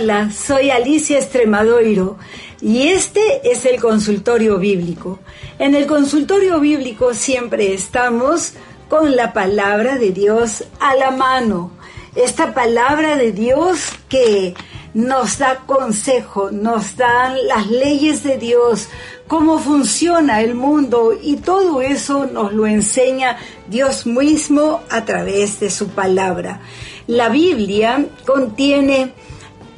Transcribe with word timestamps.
Hola, 0.00 0.30
soy 0.30 0.70
Alicia 0.70 1.18
Estremadoiro 1.18 2.18
y 2.60 2.86
este 2.86 3.50
es 3.50 3.64
el 3.64 3.80
consultorio 3.80 4.56
bíblico. 4.58 5.18
En 5.58 5.74
el 5.74 5.88
consultorio 5.88 6.60
bíblico 6.60 7.14
siempre 7.14 7.74
estamos 7.74 8.52
con 8.88 9.16
la 9.16 9.32
palabra 9.32 9.98
de 9.98 10.12
Dios 10.12 10.62
a 10.78 10.94
la 10.94 11.10
mano. 11.10 11.72
Esta 12.14 12.54
palabra 12.54 13.16
de 13.16 13.32
Dios 13.32 13.88
que 14.08 14.54
nos 14.94 15.38
da 15.38 15.64
consejo, 15.66 16.52
nos 16.52 16.96
dan 16.96 17.36
las 17.48 17.66
leyes 17.66 18.22
de 18.22 18.38
Dios, 18.38 18.88
cómo 19.26 19.58
funciona 19.58 20.42
el 20.42 20.54
mundo 20.54 21.12
y 21.20 21.38
todo 21.38 21.82
eso 21.82 22.26
nos 22.26 22.52
lo 22.52 22.68
enseña 22.68 23.36
Dios 23.68 24.06
mismo 24.06 24.80
a 24.90 25.04
través 25.04 25.58
de 25.58 25.70
su 25.70 25.88
palabra. 25.88 26.60
La 27.08 27.30
Biblia 27.30 28.06
contiene 28.24 29.12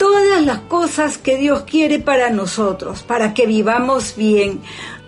todas 0.00 0.42
las 0.46 0.60
cosas 0.60 1.18
que 1.18 1.36
Dios 1.36 1.64
quiere 1.64 1.98
para 1.98 2.30
nosotros, 2.30 3.02
para 3.02 3.34
que 3.34 3.44
vivamos 3.44 4.16
bien. 4.16 4.62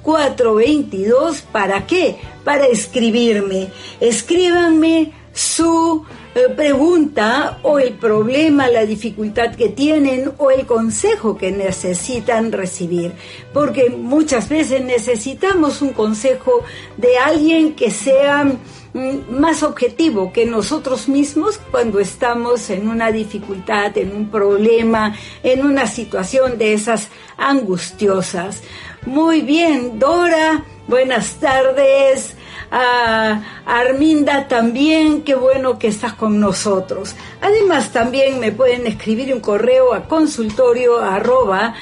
986-650-422. 0.07 1.41
¿Para 1.51 1.85
qué? 1.85 2.17
Para 2.43 2.65
escribirme. 2.67 3.69
Escríbanme 3.99 5.11
su 5.33 6.03
eh, 6.33 6.49
pregunta 6.55 7.59
o 7.61 7.77
el 7.77 7.93
problema, 7.93 8.67
la 8.67 8.85
dificultad 8.85 9.55
que 9.55 9.69
tienen 9.69 10.31
o 10.37 10.49
el 10.49 10.65
consejo 10.65 11.37
que 11.37 11.51
necesitan 11.51 12.51
recibir. 12.51 13.13
Porque 13.53 13.89
muchas 13.89 14.49
veces 14.49 14.83
necesitamos 14.83 15.81
un 15.81 15.93
consejo 15.93 16.63
de 16.97 17.17
alguien 17.17 17.75
que 17.75 17.91
sea 17.91 18.45
mm, 18.45 19.31
más 19.31 19.61
objetivo 19.61 20.33
que 20.33 20.45
nosotros 20.45 21.07
mismos 21.07 21.59
cuando 21.69 21.99
estamos 21.99 22.69
en 22.69 22.87
una 22.87 23.11
dificultad, 23.11 23.95
en 23.97 24.15
un 24.15 24.29
problema, 24.29 25.15
en 25.43 25.65
una 25.65 25.85
situación 25.85 26.57
de 26.57 26.73
esas 26.73 27.09
angustiosas. 27.37 28.61
Muy 29.07 29.39
bien, 29.39 29.99
Dora, 29.99 30.65
buenas 30.85 31.35
tardes 31.35 32.35
a 32.69 33.41
Arminda 33.65 34.49
también, 34.49 35.21
qué 35.21 35.33
bueno 35.33 35.79
que 35.79 35.87
estás 35.87 36.11
con 36.11 36.41
nosotros. 36.41 37.15
Además 37.39 37.93
también 37.93 38.41
me 38.41 38.51
pueden 38.51 38.85
escribir 38.85 39.33
un 39.33 39.39
correo 39.39 39.93
a 39.93 40.09
consultorio 40.09 40.99
arroba 40.99 41.73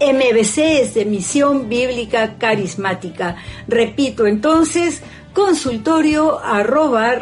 MBC 0.00 0.58
es 0.58 0.92
de 0.92 1.06
Misión 1.06 1.70
Bíblica 1.70 2.36
Carismática. 2.36 3.36
Repito 3.66 4.26
entonces, 4.26 5.00
consultorio 5.32 6.38
arroba 6.40 7.14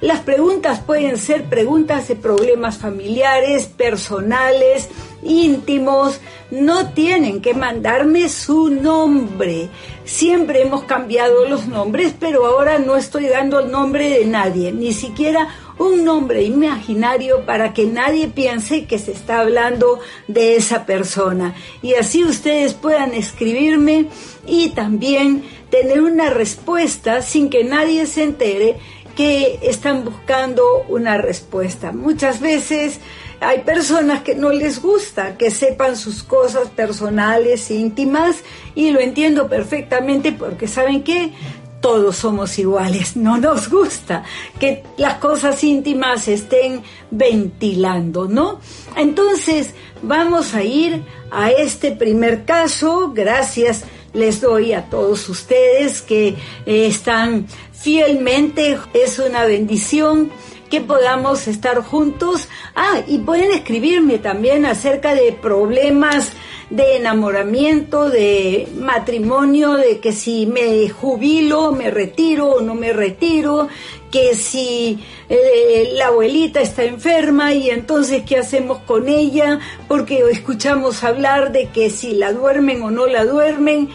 Las 0.00 0.20
preguntas 0.20 0.80
pueden 0.80 1.18
ser 1.18 1.44
preguntas 1.44 2.08
de 2.08 2.16
problemas 2.16 2.78
familiares, 2.78 3.66
personales, 3.66 4.88
íntimos, 5.22 6.20
no 6.50 6.88
tienen 6.94 7.42
que 7.42 7.52
mandarme 7.52 8.30
su 8.30 8.70
nombre. 8.70 9.68
Siempre 10.04 10.62
hemos 10.62 10.84
cambiado 10.84 11.46
los 11.46 11.66
nombres, 11.68 12.14
pero 12.18 12.46
ahora 12.46 12.78
no 12.78 12.96
estoy 12.96 13.26
dando 13.26 13.60
el 13.60 13.70
nombre 13.70 14.08
de 14.08 14.24
nadie, 14.24 14.72
ni 14.72 14.94
siquiera 14.94 15.48
un 15.78 16.04
nombre 16.04 16.42
imaginario 16.42 17.44
para 17.44 17.72
que 17.74 17.84
nadie 17.84 18.28
piense 18.28 18.86
que 18.86 18.98
se 18.98 19.12
está 19.12 19.40
hablando 19.40 19.98
de 20.28 20.56
esa 20.56 20.86
persona. 20.86 21.54
Y 21.82 21.94
así 21.94 22.24
ustedes 22.24 22.72
puedan 22.72 23.12
escribirme 23.12 24.06
y 24.46 24.70
también 24.70 25.44
tener 25.70 26.00
una 26.00 26.30
respuesta 26.30 27.22
sin 27.22 27.50
que 27.50 27.64
nadie 27.64 28.06
se 28.06 28.24
entere 28.24 28.76
que 29.16 29.58
están 29.62 30.04
buscando 30.04 30.84
una 30.88 31.18
respuesta. 31.18 31.92
Muchas 31.92 32.40
veces 32.40 33.00
hay 33.40 33.60
personas 33.60 34.22
que 34.22 34.34
no 34.34 34.50
les 34.50 34.80
gusta 34.80 35.36
que 35.36 35.50
sepan 35.50 35.96
sus 35.96 36.22
cosas 36.22 36.68
personales, 36.68 37.70
íntimas, 37.70 38.42
y 38.74 38.90
lo 38.90 39.00
entiendo 39.00 39.48
perfectamente 39.48 40.32
porque 40.32 40.68
saben 40.68 41.02
que 41.02 41.32
todos 41.80 42.16
somos 42.16 42.58
iguales, 42.58 43.16
no 43.16 43.38
nos 43.38 43.70
gusta 43.70 44.22
que 44.58 44.84
las 44.98 45.14
cosas 45.14 45.64
íntimas 45.64 46.28
estén 46.28 46.82
ventilando, 47.10 48.28
¿no? 48.28 48.60
Entonces, 48.96 49.74
vamos 50.02 50.54
a 50.54 50.62
ir 50.62 51.02
a 51.30 51.50
este 51.50 51.92
primer 51.92 52.44
caso, 52.44 53.12
gracias 53.14 53.84
les 54.12 54.40
doy 54.40 54.72
a 54.72 54.88
todos 54.90 55.28
ustedes 55.28 56.02
que 56.02 56.28
eh, 56.28 56.86
están 56.86 57.46
fielmente, 57.72 58.78
es 58.92 59.18
una 59.18 59.44
bendición 59.44 60.30
que 60.70 60.80
podamos 60.80 61.48
estar 61.48 61.82
juntos. 61.82 62.48
Ah, 62.74 63.00
y 63.06 63.18
pueden 63.18 63.50
escribirme 63.52 64.18
también 64.18 64.64
acerca 64.64 65.14
de 65.14 65.32
problemas 65.32 66.32
de 66.70 66.96
enamoramiento, 66.96 68.08
de 68.08 68.68
matrimonio, 68.76 69.72
de 69.72 69.98
que 69.98 70.12
si 70.12 70.46
me 70.46 70.88
jubilo, 70.88 71.72
me 71.72 71.90
retiro 71.90 72.48
o 72.48 72.60
no 72.60 72.76
me 72.76 72.92
retiro, 72.92 73.68
que 74.10 74.34
si 74.34 75.04
eh, 75.28 75.90
la 75.94 76.08
abuelita 76.08 76.60
está 76.60 76.84
enferma 76.84 77.54
y 77.54 77.70
entonces 77.70 78.22
qué 78.26 78.38
hacemos 78.38 78.78
con 78.80 79.08
ella, 79.08 79.60
porque 79.88 80.22
escuchamos 80.30 81.04
hablar 81.04 81.52
de 81.52 81.68
que 81.68 81.90
si 81.90 82.12
la 82.12 82.32
duermen 82.32 82.82
o 82.82 82.90
no 82.90 83.06
la 83.06 83.24
duermen, 83.24 83.88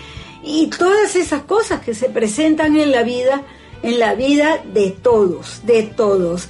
y 0.44 0.68
todas 0.68 1.16
esas 1.16 1.42
cosas 1.44 1.82
que 1.82 1.96
se 1.96 2.08
presentan 2.08 2.78
en 2.78 2.92
la 2.92 3.02
vida 3.04 3.44
en 3.86 4.00
la 4.00 4.16
vida 4.16 4.62
de 4.74 4.90
todos, 4.90 5.62
de 5.66 5.84
todos. 5.84 6.48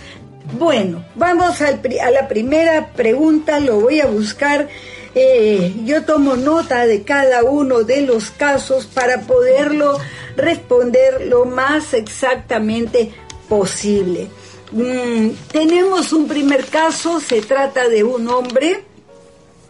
Bueno, 0.58 1.04
vamos 1.16 1.62
a 1.62 1.72
la 1.72 2.28
primera 2.28 2.92
pregunta, 2.94 3.60
lo 3.60 3.82
voy 3.82 4.00
a 4.00 4.06
buscar. 4.06 4.70
Eh, 5.16 5.74
yo 5.86 6.04
tomo 6.04 6.36
nota 6.36 6.86
de 6.86 7.04
cada 7.04 7.44
uno 7.44 7.84
de 7.84 8.02
los 8.02 8.32
casos 8.32 8.86
para 8.86 9.22
poderlo 9.22 9.98
responder 10.38 11.28
lo 11.28 11.46
más 11.46 11.94
exactamente 11.94 13.12
posible. 13.50 14.30
Mm, 14.72 15.30
tenemos 15.52 16.12
un 16.14 16.28
primer 16.28 16.66
caso, 16.66 17.20
se 17.20 17.42
trata 17.42 17.88
de 17.88 18.04
un 18.04 18.28
hombre, 18.28 18.84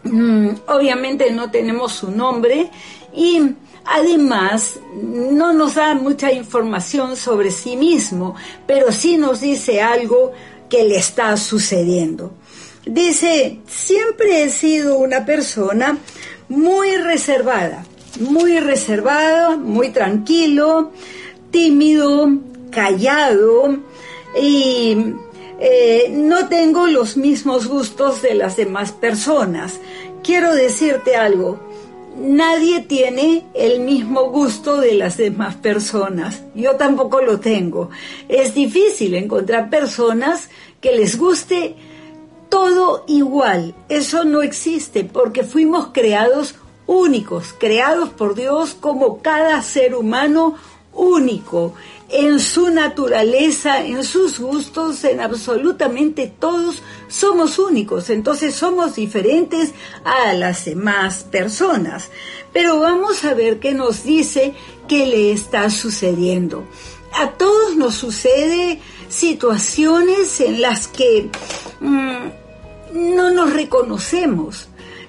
mm, 0.04 0.48
obviamente 0.68 1.30
no 1.30 1.50
tenemos 1.50 1.92
su 1.92 2.10
nombre, 2.10 2.70
y 3.14 3.54
Además, 3.86 4.80
no 5.00 5.52
nos 5.52 5.76
da 5.76 5.94
mucha 5.94 6.32
información 6.32 7.16
sobre 7.16 7.52
sí 7.52 7.76
mismo, 7.76 8.34
pero 8.66 8.90
sí 8.90 9.16
nos 9.16 9.40
dice 9.40 9.80
algo 9.80 10.32
que 10.68 10.82
le 10.84 10.96
está 10.96 11.36
sucediendo. 11.36 12.32
Dice, 12.84 13.60
siempre 13.66 14.42
he 14.42 14.50
sido 14.50 14.98
una 14.98 15.24
persona 15.24 15.98
muy 16.48 16.96
reservada, 16.96 17.84
muy 18.18 18.58
reservada, 18.58 19.56
muy 19.56 19.90
tranquilo, 19.90 20.90
tímido, 21.52 22.28
callado 22.76 23.78
y 24.38 25.14
eh, 25.58 26.10
no 26.12 26.46
tengo 26.48 26.86
los 26.86 27.16
mismos 27.16 27.66
gustos 27.66 28.20
de 28.20 28.34
las 28.34 28.58
demás 28.58 28.92
personas. 28.92 29.80
Quiero 30.22 30.54
decirte 30.54 31.16
algo, 31.16 31.58
nadie 32.18 32.80
tiene 32.80 33.46
el 33.54 33.80
mismo 33.80 34.30
gusto 34.30 34.76
de 34.76 34.92
las 34.92 35.16
demás 35.16 35.54
personas. 35.54 36.42
Yo 36.54 36.76
tampoco 36.76 37.22
lo 37.22 37.40
tengo. 37.40 37.88
Es 38.28 38.54
difícil 38.54 39.14
encontrar 39.14 39.70
personas 39.70 40.50
que 40.82 40.92
les 40.92 41.16
guste 41.16 41.76
todo 42.50 43.04
igual. 43.08 43.74
Eso 43.88 44.26
no 44.26 44.42
existe 44.42 45.04
porque 45.04 45.44
fuimos 45.44 45.88
creados 45.94 46.56
únicos, 46.86 47.54
creados 47.58 48.10
por 48.10 48.34
Dios 48.34 48.76
como 48.78 49.22
cada 49.22 49.62
ser 49.62 49.94
humano 49.94 50.56
único 50.92 51.74
en 52.08 52.38
su 52.38 52.70
naturaleza, 52.70 53.84
en 53.84 54.04
sus 54.04 54.38
gustos, 54.38 55.02
en 55.04 55.20
absolutamente 55.20 56.32
todos, 56.38 56.82
somos 57.08 57.58
únicos, 57.58 58.10
entonces 58.10 58.54
somos 58.54 58.94
diferentes 58.94 59.72
a 60.04 60.32
las 60.34 60.64
demás 60.64 61.24
personas. 61.24 62.10
Pero 62.52 62.80
vamos 62.80 63.24
a 63.24 63.34
ver 63.34 63.58
qué 63.58 63.74
nos 63.74 64.04
dice 64.04 64.54
qué 64.88 65.06
le 65.06 65.32
está 65.32 65.68
sucediendo. 65.70 66.64
A 67.12 67.30
todos 67.32 67.76
nos 67.76 67.94
sucede 67.94 68.80
situaciones 69.08 70.40
en 70.40 70.60
las 70.60 70.88
que 70.88 71.28
mm, 71.80 73.16
no 73.16 73.30
nos 73.30 73.52
reconocemos. 73.52 74.68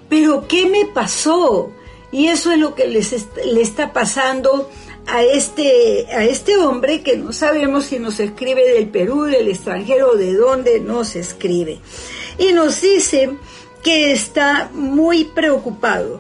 Pero 0.10 0.48
¿qué 0.48 0.66
me 0.68 0.86
pasó? 0.86 1.72
Y 2.12 2.28
eso 2.28 2.52
es 2.52 2.58
lo 2.58 2.74
que 2.74 2.88
les 2.88 3.28
le 3.46 3.62
está 3.62 3.94
pasando 3.94 4.70
a 5.08 5.24
este, 5.24 6.06
a 6.12 6.26
este 6.26 6.58
hombre 6.58 7.02
que 7.02 7.18
no 7.18 7.32
sabemos 7.32 7.86
si 7.86 7.98
nos 7.98 8.20
escribe 8.20 8.70
del 8.74 8.90
Perú, 8.90 9.24
del 9.24 9.48
extranjero, 9.48 10.16
de 10.16 10.34
dónde 10.34 10.82
nos 10.82 11.16
escribe. 11.16 11.80
Y 12.38 12.52
nos 12.52 12.82
dice 12.82 13.32
que 13.84 14.12
está 14.12 14.70
muy 14.74 15.24
preocupado. 15.24 16.20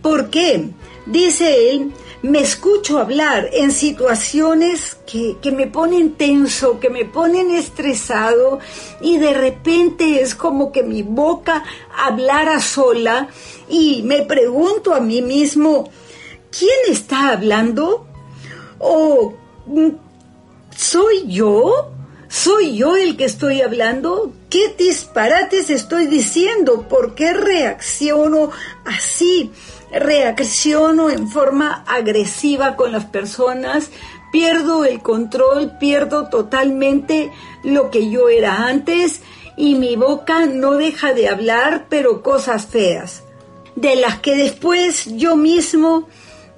¿Por 0.00 0.30
qué? 0.30 0.70
Dice 1.06 1.70
él, 1.70 1.92
me 2.22 2.40
escucho 2.40 2.98
hablar 2.98 3.50
en 3.52 3.72
situaciones 3.72 4.96
que, 5.06 5.36
que, 5.42 5.50
me 5.50 5.66
ponen 5.66 6.12
tenso, 6.12 6.78
que 6.78 6.88
me 6.88 7.04
ponen 7.04 7.50
estresado 7.50 8.60
y 9.00 9.18
de 9.18 9.34
repente 9.34 10.22
es 10.22 10.34
como 10.34 10.72
que 10.72 10.82
mi 10.82 11.02
boca 11.02 11.64
hablara 11.98 12.60
sola 12.60 13.28
y 13.68 14.02
me 14.04 14.22
pregunto 14.22 14.94
a 14.94 15.00
mí 15.00 15.20
mismo, 15.20 15.90
¿quién 16.56 16.78
está 16.88 17.30
hablando? 17.30 18.06
¿O 18.78 19.34
mm, 19.66 19.88
soy 20.74 21.24
yo? 21.26 21.90
¿Soy 22.28 22.76
yo 22.76 22.96
el 22.96 23.16
que 23.16 23.24
estoy 23.24 23.60
hablando? 23.60 24.32
¿Qué 24.50 24.74
disparates 24.76 25.70
estoy 25.70 26.06
diciendo? 26.06 26.88
¿Por 26.88 27.14
qué 27.14 27.32
reacciono 27.32 28.50
así? 28.84 29.52
Reacciono 29.92 31.10
en 31.10 31.28
forma 31.28 31.84
agresiva 31.86 32.74
con 32.74 32.90
las 32.90 33.04
personas, 33.04 33.90
pierdo 34.32 34.84
el 34.84 35.00
control, 35.00 35.78
pierdo 35.78 36.28
totalmente 36.28 37.30
lo 37.62 37.90
que 37.90 38.10
yo 38.10 38.28
era 38.28 38.66
antes 38.66 39.20
y 39.56 39.76
mi 39.76 39.94
boca 39.94 40.46
no 40.46 40.72
deja 40.72 41.14
de 41.14 41.28
hablar, 41.28 41.86
pero 41.88 42.22
cosas 42.22 42.66
feas, 42.66 43.22
de 43.76 43.94
las 43.94 44.18
que 44.18 44.34
después 44.34 45.16
yo 45.16 45.36
mismo 45.36 46.08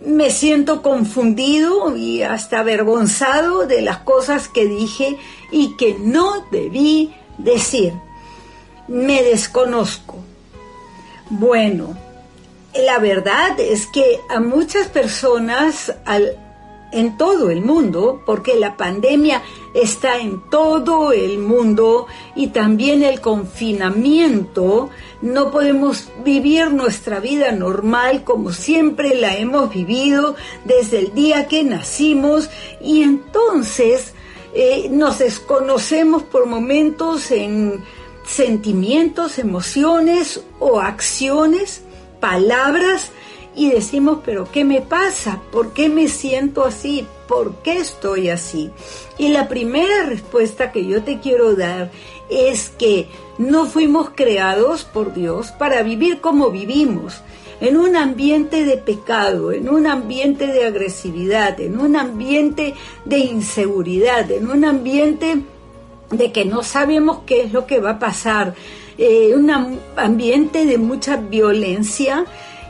me 0.00 0.30
siento 0.30 0.82
confundido 0.82 1.96
y 1.96 2.22
hasta 2.22 2.60
avergonzado 2.60 3.66
de 3.66 3.82
las 3.82 3.98
cosas 3.98 4.48
que 4.48 4.66
dije 4.66 5.18
y 5.50 5.76
que 5.76 5.96
no 5.98 6.46
debí 6.50 7.14
decir. 7.38 7.94
Me 8.88 9.22
desconozco. 9.22 10.16
Bueno, 11.28 11.96
la 12.84 12.98
verdad 12.98 13.58
es 13.58 13.86
que 13.86 14.20
a 14.28 14.38
muchas 14.38 14.88
personas 14.88 15.94
al 16.04 16.45
en 16.96 17.18
todo 17.18 17.50
el 17.50 17.62
mundo, 17.62 18.22
porque 18.24 18.56
la 18.56 18.76
pandemia 18.78 19.42
está 19.74 20.18
en 20.18 20.40
todo 20.48 21.12
el 21.12 21.38
mundo 21.38 22.06
y 22.34 22.48
también 22.48 23.02
el 23.02 23.20
confinamiento, 23.20 24.88
no 25.20 25.50
podemos 25.50 26.08
vivir 26.24 26.70
nuestra 26.70 27.20
vida 27.20 27.52
normal 27.52 28.24
como 28.24 28.52
siempre 28.52 29.14
la 29.14 29.36
hemos 29.36 29.68
vivido 29.68 30.36
desde 30.64 31.00
el 31.00 31.14
día 31.14 31.48
que 31.48 31.64
nacimos. 31.64 32.48
Y 32.80 33.02
entonces 33.02 34.14
eh, 34.54 34.88
nos 34.90 35.18
desconocemos 35.18 36.22
por 36.22 36.46
momentos 36.46 37.30
en 37.30 37.84
sentimientos, 38.24 39.38
emociones 39.38 40.42
o 40.58 40.80
acciones, 40.80 41.82
palabras 42.20 43.10
y 43.56 43.70
decimos, 43.70 44.18
pero 44.24 44.46
¿qué 44.52 44.64
me 44.64 44.82
pasa? 44.82 45.40
¿Por 45.50 45.72
qué 45.72 45.88
me 45.88 46.08
siento 46.08 46.64
así? 46.64 47.06
¿Por 47.26 47.54
qué 47.56 47.78
estoy 47.78 48.28
así? 48.28 48.70
Y 49.16 49.28
la 49.28 49.48
primera 49.48 50.04
respuesta 50.04 50.70
que 50.70 50.86
yo 50.86 51.02
te 51.02 51.20
quiero 51.20 51.56
dar 51.56 51.90
es 52.28 52.68
que 52.68 53.08
no 53.38 53.64
fuimos 53.64 54.10
creados 54.14 54.84
por 54.84 55.14
Dios 55.14 55.52
para 55.52 55.82
vivir 55.82 56.20
como 56.20 56.50
vivimos, 56.50 57.22
en 57.60 57.78
un 57.78 57.96
ambiente 57.96 58.66
de 58.66 58.76
pecado, 58.76 59.50
en 59.50 59.70
un 59.70 59.86
ambiente 59.86 60.48
de 60.48 60.66
agresividad, 60.66 61.58
en 61.58 61.80
un 61.80 61.96
ambiente 61.96 62.74
de 63.06 63.18
inseguridad, 63.18 64.30
en 64.30 64.50
un 64.50 64.66
ambiente 64.66 65.42
de 66.10 66.32
que 66.32 66.44
no 66.44 66.62
sabemos 66.62 67.20
qué 67.24 67.40
es 67.40 67.52
lo 67.52 67.66
que 67.66 67.80
va 67.80 67.92
a 67.92 67.98
pasar, 67.98 68.54
eh, 68.98 69.32
un 69.34 69.50
ambiente 69.96 70.66
de 70.66 70.78
mucha 70.78 71.16
violencia 71.16 72.26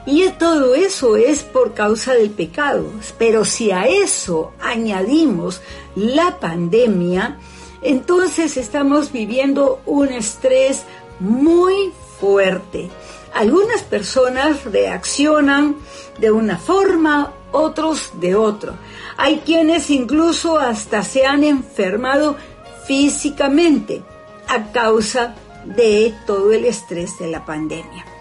y 0.06 0.29
todo 0.38 0.76
eso 0.76 1.17
es 1.17 1.43
por 1.43 1.75
causa 1.75 2.14
del 2.14 2.31
pecado. 2.31 2.85
Pero 3.19 3.44
si 3.44 3.73
a 3.73 3.87
eso 3.87 4.53
añadimos 4.61 5.61
la 5.97 6.38
pandemia, 6.38 7.38
entonces 7.82 8.56
estamos 8.56 9.12
viviendo 9.12 9.81
un 9.85 10.08
estrés 10.08 10.85
muy 11.19 11.93
fuerte. 12.20 12.89
Algunas 13.34 13.82
personas 13.82 14.65
reaccionan 14.65 15.77
de 16.19 16.31
una 16.31 16.56
forma, 16.56 17.32
otros 17.53 18.13
de 18.20 18.34
otra. 18.36 18.75
Hay 19.17 19.41
quienes 19.44 19.91
incluso 19.91 20.58
hasta 20.58 21.03
se 21.03 21.27
han 21.27 21.43
enfermado 21.43 22.36
físicamente 22.86 24.03
a 24.48 24.70
causa 24.70 25.34
de 25.65 26.15
todo 26.27 26.53
el 26.53 26.65
estrés 26.65 27.19
de 27.19 27.27
la 27.27 27.44
pandemia. 27.44 28.16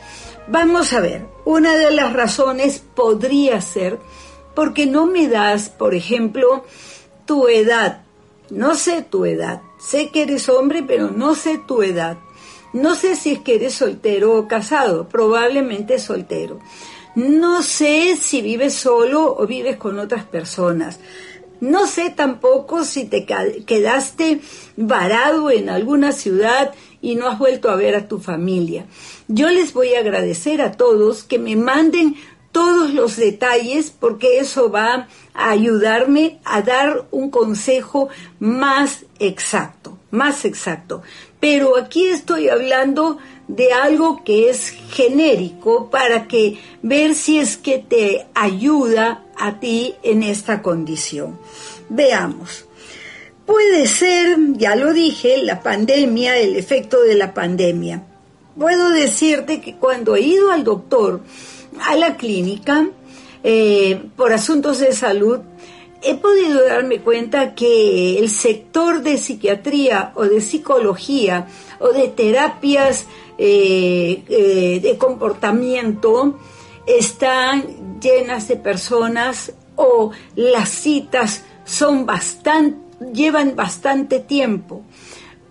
Vamos 0.48 0.94
a 0.94 1.00
ver, 1.00 1.26
una 1.44 1.76
de 1.76 1.90
las 1.92 2.14
razones 2.14 2.84
podría 2.94 3.62
ser 3.62 4.00
porque 4.54 4.86
no 4.86 5.08
me 5.08 5.28
das, 5.28 5.70
por 5.70 5.96
ejemplo, 5.96 6.64
tu 7.26 7.48
edad. 7.48 8.04
No 8.52 8.76
sé 8.76 9.02
tu 9.02 9.26
edad. 9.26 9.62
Sé 9.80 10.10
que 10.10 10.22
eres 10.22 10.48
hombre, 10.50 10.84
pero 10.84 11.10
no 11.10 11.34
sé 11.34 11.60
tu 11.68 11.82
edad. 11.82 12.18
No 12.74 12.96
sé 12.96 13.16
si 13.16 13.32
es 13.32 13.40
que 13.40 13.56
eres 13.56 13.74
soltero 13.74 14.38
o 14.38 14.48
casado, 14.48 15.10
probablemente 15.10 15.98
soltero. 15.98 16.60
No 17.16 17.64
sé 17.64 18.16
si 18.16 18.42
vives 18.42 18.76
solo 18.76 19.36
o 19.36 19.48
vives 19.48 19.78
con 19.78 19.98
otras 19.98 20.26
personas. 20.26 21.00
No 21.60 21.88
sé 21.88 22.10
tampoco 22.10 22.84
si 22.84 23.06
te 23.06 23.26
quedaste 23.26 24.42
varado 24.76 25.50
en 25.50 25.70
alguna 25.70 26.12
ciudad 26.12 26.74
y 27.06 27.14
no 27.14 27.28
has 27.28 27.38
vuelto 27.38 27.70
a 27.70 27.76
ver 27.76 27.96
a 27.96 28.08
tu 28.08 28.18
familia. 28.18 28.88
Yo 29.28 29.50
les 29.50 29.74
voy 29.74 29.94
a 29.94 30.00
agradecer 30.00 30.60
a 30.60 30.72
todos 30.72 31.24
que 31.24 31.38
me 31.38 31.56
manden 31.56 32.16
todos 32.52 32.96
los 32.96 33.16
detalles 33.16 33.92
porque 33.92 34.40
eso 34.40 34.72
va 34.72 35.08
a 35.36 35.50
ayudarme 35.52 36.40
a 36.46 36.64
dar 36.64 37.06
un 37.12 37.30
consejo 37.30 38.10
más 38.40 39.06
exacto, 39.20 40.00
más 40.10 40.46
exacto. 40.46 41.04
Pero 41.40 41.78
aquí 41.78 42.06
estoy 42.06 42.50
hablando 42.50 43.20
de 43.48 43.72
algo 43.72 44.24
que 44.24 44.50
es 44.50 44.72
genérico 44.90 45.92
para 45.92 46.28
que 46.28 46.60
ver 46.82 47.14
si 47.14 47.38
es 47.38 47.56
que 47.56 47.78
te 47.78 48.26
ayuda 48.34 49.24
a 49.38 49.60
ti 49.60 49.94
en 50.02 50.24
esta 50.24 50.64
condición. 50.64 51.38
Veamos. 51.88 52.65
Puede 53.46 53.86
ser, 53.88 54.38
ya 54.54 54.76
lo 54.76 54.92
dije, 54.92 55.44
la 55.44 55.62
pandemia, 55.62 56.38
el 56.40 56.56
efecto 56.56 57.02
de 57.02 57.16
la 57.16 57.34
pandemia. 57.34 58.04
Puedo 58.58 58.90
decirte 58.90 59.62
que 59.62 59.76
cuando 59.76 60.16
he 60.16 60.22
ido 60.22 60.52
al 60.52 60.64
doctor, 60.64 61.22
a 61.80 61.96
la 61.96 62.18
clínica, 62.18 62.90
eh, 63.44 64.02
por 64.16 64.34
asuntos 64.34 64.80
de 64.80 64.94
salud, 64.94 65.42
he 66.02 66.16
podido 66.16 66.66
darme 66.66 67.02
cuenta 67.02 67.54
que 67.54 68.18
el 68.18 68.30
sector 68.30 69.04
de 69.04 69.18
psiquiatría 69.18 70.14
o 70.16 70.24
de 70.24 70.42
psicología 70.42 71.48
o 71.80 71.90
de 71.90 72.08
terapias 72.08 73.06
eh, 73.38 74.24
eh, 74.28 74.80
de 74.82 74.98
comportamiento 74.98 76.40
están 76.88 78.00
llenas 78.00 78.48
de 78.48 78.56
personas 78.56 79.54
o 79.76 80.12
las 80.36 80.70
citas 80.70 81.44
son 81.66 82.06
bastante 82.06 82.85
llevan 83.14 83.56
bastante 83.56 84.20
tiempo. 84.20 84.84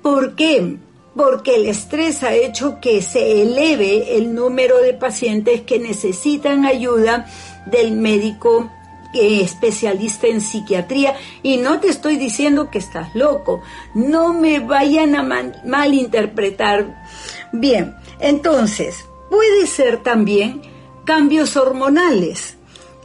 ¿Por 0.02 0.34
qué? 0.34 0.76
Porque 1.16 1.56
el 1.56 1.66
estrés 1.66 2.22
ha 2.22 2.34
hecho 2.34 2.80
que 2.80 3.00
se 3.02 3.42
eleve 3.42 4.16
el 4.16 4.34
número 4.34 4.78
de 4.78 4.94
pacientes 4.94 5.62
que 5.62 5.78
necesitan 5.78 6.64
ayuda 6.64 7.26
del 7.66 7.92
médico 7.92 8.70
eh, 9.14 9.42
especialista 9.42 10.26
en 10.26 10.40
psiquiatría 10.40 11.14
y 11.40 11.58
no 11.58 11.78
te 11.78 11.88
estoy 11.88 12.16
diciendo 12.16 12.68
que 12.68 12.78
estás 12.78 13.14
loco, 13.14 13.62
no 13.94 14.32
me 14.32 14.58
vayan 14.58 15.14
a 15.14 15.22
malinterpretar. 15.64 17.04
Bien, 17.52 17.94
entonces, 18.18 19.04
puede 19.30 19.68
ser 19.68 20.02
también 20.02 20.62
cambios 21.04 21.56
hormonales. 21.56 22.56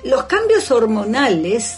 Los 0.04 0.24
cambios 0.24 0.72
hormonales 0.72 1.78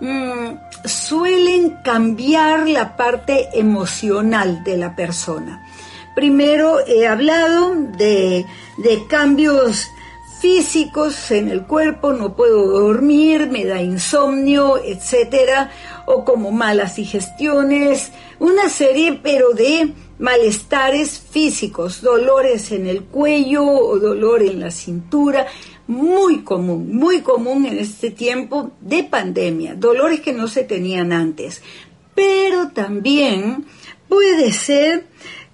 mm, 0.00 0.54
suelen 0.86 1.78
cambiar 1.82 2.68
la 2.68 2.96
parte 2.96 3.48
emocional 3.52 4.64
de 4.64 4.76
la 4.76 4.96
persona. 4.96 5.66
Primero 6.14 6.78
he 6.86 7.06
hablado 7.06 7.74
de, 7.74 8.46
de 8.78 9.06
cambios 9.06 9.86
físicos 10.40 11.30
en 11.30 11.50
el 11.50 11.62
cuerpo, 11.62 12.12
no 12.12 12.36
puedo 12.36 12.66
dormir, 12.66 13.48
me 13.50 13.64
da 13.64 13.82
insomnio, 13.82 14.78
etcétera, 14.82 15.70
o 16.06 16.24
como 16.24 16.52
malas 16.52 16.96
digestiones, 16.96 18.12
una 18.38 18.68
serie 18.68 19.18
pero 19.22 19.52
de 19.52 19.92
malestares 20.18 21.18
físicos, 21.18 22.00
dolores 22.00 22.72
en 22.72 22.86
el 22.86 23.04
cuello 23.04 23.64
o 23.64 23.98
dolor 23.98 24.42
en 24.42 24.60
la 24.60 24.70
cintura, 24.70 25.46
muy 25.86 26.42
común, 26.42 26.94
muy 26.94 27.20
común 27.20 27.66
en 27.66 27.78
este 27.78 28.10
tiempo 28.10 28.72
de 28.80 29.04
pandemia, 29.04 29.74
dolores 29.74 30.20
que 30.20 30.32
no 30.32 30.48
se 30.48 30.64
tenían 30.64 31.12
antes, 31.12 31.62
pero 32.14 32.70
también 32.70 33.66
puede 34.08 34.52
ser 34.52 35.06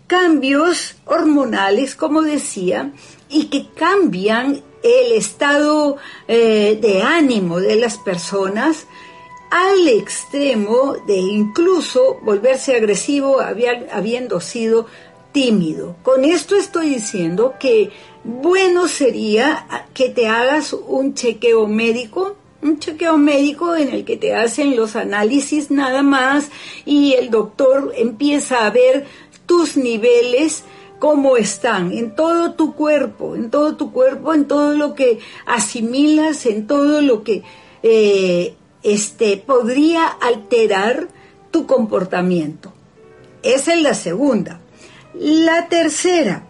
cambios 0.07 0.97
hormonales, 1.05 1.95
como 1.95 2.23
decía, 2.23 2.93
y 3.29 3.47
que 3.47 3.69
cambian 3.75 4.62
el 4.83 5.12
estado 5.12 5.97
eh, 6.29 6.79
de 6.81 7.03
ánimo 7.03 7.61
de 7.61 7.77
las 7.77 7.99
personas 7.99 8.87
al 9.51 9.87
extremo 9.87 10.97
de 11.07 11.17
incluso 11.17 12.19
volverse 12.23 12.75
agresivo 12.75 13.39
habiendo 13.41 14.41
sido 14.41 14.87
tímido. 15.33 15.97
Con 16.03 16.25
esto 16.25 16.57
estoy 16.57 16.91
diciendo 16.91 17.55
que 17.59 17.91
bueno 18.25 18.87
sería 18.87 19.67
que 19.95 20.09
te 20.09 20.29
hagas 20.29 20.73
un 20.73 21.15
chequeo 21.15 21.67
médico, 21.67 22.37
un 22.62 22.79
chequeo 22.79 23.17
médico 23.17 23.75
en 23.75 23.89
el 23.89 24.05
que 24.05 24.17
te 24.17 24.35
hacen 24.35 24.77
los 24.77 24.95
análisis 24.95 25.71
nada 25.71 26.03
más 26.03 26.51
y 26.85 27.15
el 27.15 27.31
doctor 27.31 27.93
empieza 27.97 28.67
a 28.67 28.71
ver 28.71 29.07
tus 29.47 29.77
niveles 29.77 30.65
cómo 30.99 31.37
están 31.37 31.91
en 31.91 32.15
todo 32.15 32.53
tu 32.53 32.75
cuerpo, 32.75 33.35
en 33.35 33.51
todo 33.51 33.77
tu 33.77 33.91
cuerpo, 33.91 34.35
en 34.35 34.47
todo 34.47 34.75
lo 34.75 34.95
que 34.95 35.19
asimilas, 35.47 36.47
en 36.47 36.69
todo 36.69 37.01
lo 37.01 37.25
que 37.25 37.43
eh, 37.83 38.55
este, 38.85 39.37
podría 39.37 40.07
alterar 40.07 41.09
tu 41.51 41.67
comportamiento. 41.67 42.73
Esa 43.43 43.75
es 43.75 43.83
la 43.83 43.95
segunda. 43.95 44.62
La 45.14 45.69
tercera, 45.69 46.45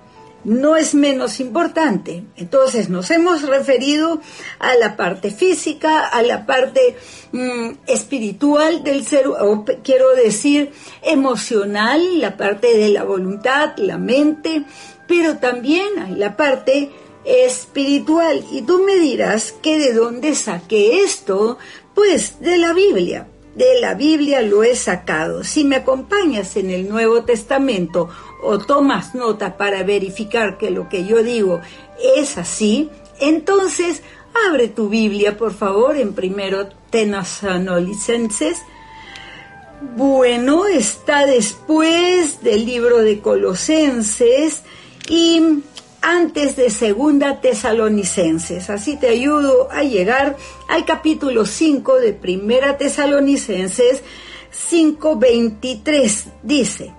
no 0.44 0.76
es 0.76 0.94
menos 0.94 1.40
importante. 1.40 2.24
Entonces 2.36 2.88
nos 2.88 3.10
hemos 3.10 3.42
referido 3.42 4.20
a 4.58 4.74
la 4.76 4.96
parte 4.96 5.30
física, 5.30 6.06
a 6.06 6.22
la 6.22 6.46
parte 6.46 6.96
mm, 7.32 7.70
espiritual 7.86 8.82
del 8.82 9.06
ser, 9.06 9.28
o 9.28 9.64
quiero 9.82 10.14
decir 10.14 10.72
emocional, 11.02 12.20
la 12.20 12.36
parte 12.36 12.76
de 12.76 12.88
la 12.88 13.04
voluntad, 13.04 13.76
la 13.76 13.98
mente, 13.98 14.64
pero 15.06 15.38
también 15.38 15.86
hay 15.98 16.14
la 16.14 16.36
parte 16.36 16.90
espiritual. 17.24 18.44
Y 18.50 18.62
tú 18.62 18.82
me 18.84 18.96
dirás 18.98 19.52
que 19.52 19.78
de 19.78 19.92
dónde 19.92 20.34
saqué 20.34 21.02
esto, 21.02 21.58
pues 21.94 22.40
de 22.40 22.58
la 22.58 22.72
Biblia. 22.72 23.28
De 23.54 23.80
la 23.80 23.92
Biblia 23.92 24.40
lo 24.40 24.62
he 24.62 24.74
sacado. 24.74 25.44
Si 25.44 25.62
me 25.64 25.76
acompañas 25.76 26.56
en 26.56 26.70
el 26.70 26.88
Nuevo 26.88 27.24
Testamento 27.24 28.08
o 28.42 28.58
tomas 28.58 29.14
nota 29.14 29.56
para 29.56 29.82
verificar 29.82 30.58
que 30.58 30.70
lo 30.70 30.88
que 30.88 31.04
yo 31.04 31.22
digo 31.22 31.60
es 32.16 32.38
así, 32.38 32.90
entonces 33.20 34.02
abre 34.48 34.68
tu 34.68 34.88
Biblia, 34.88 35.36
por 35.36 35.52
favor, 35.54 35.96
en 35.96 36.14
primero 36.14 36.68
Tenasanolicenses. 36.90 38.58
Bueno, 39.96 40.66
está 40.66 41.26
después 41.26 42.42
del 42.42 42.66
libro 42.66 42.98
de 42.98 43.20
Colosenses 43.20 44.62
y 45.08 45.62
antes 46.00 46.56
de 46.56 46.70
Segunda 46.70 47.40
Tesalonicenses. 47.40 48.70
Así 48.70 48.96
te 48.96 49.08
ayudo 49.08 49.70
a 49.70 49.82
llegar 49.84 50.36
al 50.68 50.84
capítulo 50.84 51.46
5 51.46 51.96
de 52.00 52.12
Primera 52.12 52.76
Tesalonicenses 52.76 54.02
5:23. 54.52 56.26
Dice, 56.42 56.92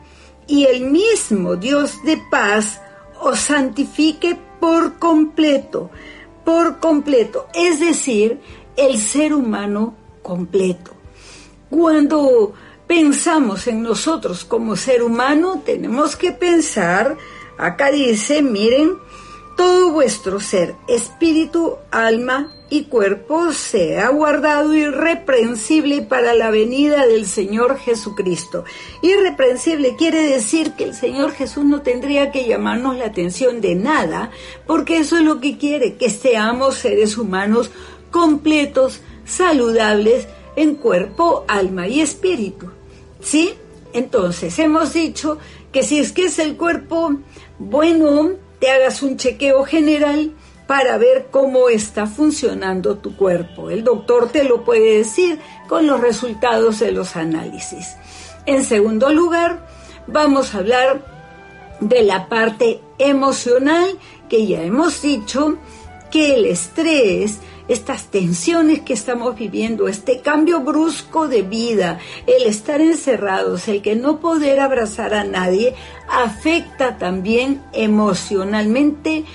y 0.47 0.65
el 0.65 0.85
mismo 0.85 1.55
Dios 1.55 2.03
de 2.03 2.17
paz 2.29 2.81
os 3.19 3.39
santifique 3.39 4.37
por 4.59 4.99
completo, 4.99 5.89
por 6.43 6.79
completo, 6.79 7.47
es 7.53 7.79
decir, 7.79 8.39
el 8.75 8.99
ser 8.99 9.33
humano 9.33 9.95
completo. 10.21 10.91
Cuando 11.69 12.53
pensamos 12.87 13.67
en 13.67 13.81
nosotros 13.81 14.45
como 14.45 14.75
ser 14.75 15.03
humano, 15.03 15.61
tenemos 15.65 16.15
que 16.15 16.31
pensar, 16.31 17.17
acá 17.57 17.91
dice, 17.91 18.41
miren, 18.41 18.97
todo 19.55 19.91
vuestro 19.91 20.39
ser, 20.39 20.75
espíritu, 20.87 21.77
alma 21.91 22.51
y 22.73 22.85
cuerpo 22.85 23.51
sea 23.53 24.09
guardado 24.09 24.73
irreprensible 24.73 26.01
para 26.01 26.33
la 26.33 26.49
venida 26.49 27.05
del 27.05 27.27
Señor 27.27 27.77
Jesucristo. 27.77 28.63
Irreprensible 29.03 29.95
quiere 29.95 30.23
decir 30.23 30.71
que 30.71 30.85
el 30.85 30.95
Señor 30.95 31.33
Jesús 31.33 31.65
no 31.65 31.83
tendría 31.83 32.31
que 32.31 32.47
llamarnos 32.47 32.97
la 32.97 33.05
atención 33.05 33.61
de 33.61 33.75
nada, 33.75 34.31
porque 34.65 34.97
eso 34.97 35.17
es 35.17 35.23
lo 35.23 35.39
que 35.39 35.59
quiere, 35.59 35.97
que 35.97 36.09
seamos 36.09 36.73
seres 36.73 37.15
humanos 37.19 37.69
completos, 38.09 39.01
saludables 39.23 40.27
en 40.55 40.73
cuerpo, 40.73 41.45
alma 41.47 41.87
y 41.87 42.01
espíritu. 42.01 42.71
¿Sí? 43.21 43.53
Entonces, 43.93 44.57
hemos 44.57 44.93
dicho 44.93 45.37
que 45.71 45.83
si 45.83 45.99
es 45.99 46.11
que 46.11 46.25
es 46.25 46.39
el 46.39 46.57
cuerpo, 46.57 47.17
bueno, 47.59 48.31
te 48.57 48.71
hagas 48.71 49.03
un 49.03 49.17
chequeo 49.17 49.63
general 49.63 50.33
para 50.67 50.97
ver 50.97 51.27
cómo 51.31 51.69
está 51.69 52.07
funcionando 52.07 52.97
tu 52.97 53.15
cuerpo. 53.15 53.69
El 53.69 53.83
doctor 53.83 54.29
te 54.29 54.43
lo 54.43 54.63
puede 54.63 54.97
decir 54.97 55.39
con 55.67 55.87
los 55.87 55.99
resultados 55.99 56.79
de 56.79 56.91
los 56.91 57.15
análisis. 57.15 57.95
En 58.45 58.63
segundo 58.63 59.11
lugar, 59.11 59.67
vamos 60.07 60.53
a 60.53 60.59
hablar 60.59 61.05
de 61.79 62.03
la 62.03 62.27
parte 62.29 62.81
emocional, 62.97 63.97
que 64.29 64.47
ya 64.47 64.61
hemos 64.63 65.01
dicho 65.01 65.57
que 66.11 66.35
el 66.35 66.45
estrés, 66.45 67.39
estas 67.67 68.05
tensiones 68.05 68.81
que 68.81 68.93
estamos 68.93 69.35
viviendo, 69.35 69.87
este 69.87 70.21
cambio 70.21 70.59
brusco 70.59 71.27
de 71.27 71.41
vida, 71.41 71.99
el 72.27 72.43
estar 72.43 72.81
encerrados, 72.81 73.67
el 73.67 73.81
que 73.81 73.95
no 73.95 74.19
poder 74.19 74.59
abrazar 74.59 75.13
a 75.13 75.23
nadie, 75.23 75.73
afecta 76.09 76.97
también 76.97 77.63
emocionalmente, 77.73 79.25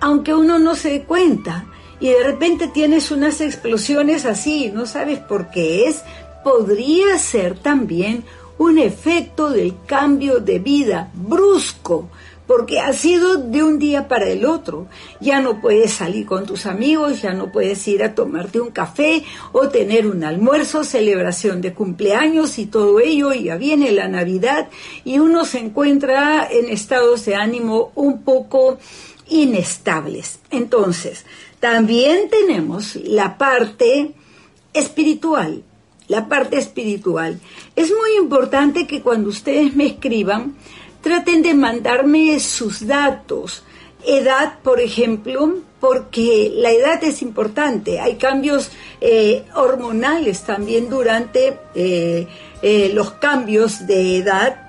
aunque 0.00 0.34
uno 0.34 0.58
no 0.58 0.74
se 0.74 0.90
dé 0.90 1.02
cuenta. 1.02 1.66
Y 2.00 2.08
de 2.08 2.22
repente 2.22 2.68
tienes 2.68 3.10
unas 3.10 3.40
explosiones 3.40 4.24
así, 4.24 4.70
no 4.72 4.86
sabes 4.86 5.18
por 5.18 5.50
qué 5.50 5.86
es, 5.86 6.02
podría 6.44 7.18
ser 7.18 7.58
también 7.58 8.24
un 8.56 8.78
efecto 8.78 9.50
del 9.50 9.74
cambio 9.86 10.40
de 10.40 10.58
vida 10.58 11.10
brusco 11.14 12.08
porque 12.48 12.80
ha 12.80 12.94
sido 12.94 13.36
de 13.36 13.62
un 13.62 13.78
día 13.78 14.08
para 14.08 14.26
el 14.26 14.46
otro. 14.46 14.86
Ya 15.20 15.40
no 15.40 15.60
puedes 15.60 15.92
salir 15.92 16.26
con 16.26 16.46
tus 16.46 16.64
amigos, 16.64 17.20
ya 17.20 17.34
no 17.34 17.52
puedes 17.52 17.86
ir 17.86 18.02
a 18.02 18.14
tomarte 18.14 18.58
un 18.58 18.70
café 18.70 19.22
o 19.52 19.68
tener 19.68 20.06
un 20.06 20.24
almuerzo, 20.24 20.82
celebración 20.82 21.60
de 21.60 21.74
cumpleaños 21.74 22.58
y 22.58 22.64
todo 22.64 22.98
ello, 22.98 23.34
y 23.34 23.44
ya 23.44 23.56
viene 23.56 23.92
la 23.92 24.08
Navidad 24.08 24.68
y 25.04 25.18
uno 25.18 25.44
se 25.44 25.58
encuentra 25.58 26.48
en 26.50 26.70
estados 26.70 27.26
de 27.26 27.36
ánimo 27.36 27.92
un 27.94 28.22
poco 28.22 28.78
inestables. 29.28 30.40
Entonces, 30.50 31.24
también 31.60 32.28
tenemos 32.30 32.96
la 32.96 33.38
parte 33.38 34.12
espiritual. 34.72 35.62
La 36.06 36.28
parte 36.28 36.56
espiritual. 36.56 37.38
Es 37.76 37.90
muy 37.90 38.16
importante 38.18 38.86
que 38.86 39.02
cuando 39.02 39.28
ustedes 39.28 39.76
me 39.76 39.86
escriban, 39.86 40.56
traten 41.02 41.42
de 41.42 41.54
mandarme 41.54 42.40
sus 42.40 42.86
datos. 42.86 43.62
Edad, 44.06 44.60
por 44.62 44.80
ejemplo, 44.80 45.56
porque 45.80 46.50
la 46.54 46.70
edad 46.70 47.02
es 47.04 47.22
importante. 47.22 48.00
Hay 48.00 48.16
cambios 48.16 48.70
eh, 49.00 49.44
hormonales 49.54 50.42
también 50.42 50.88
durante 50.88 51.58
eh, 51.74 52.26
eh, 52.62 52.90
los 52.94 53.12
cambios 53.12 53.86
de 53.86 54.18
edad. 54.18 54.67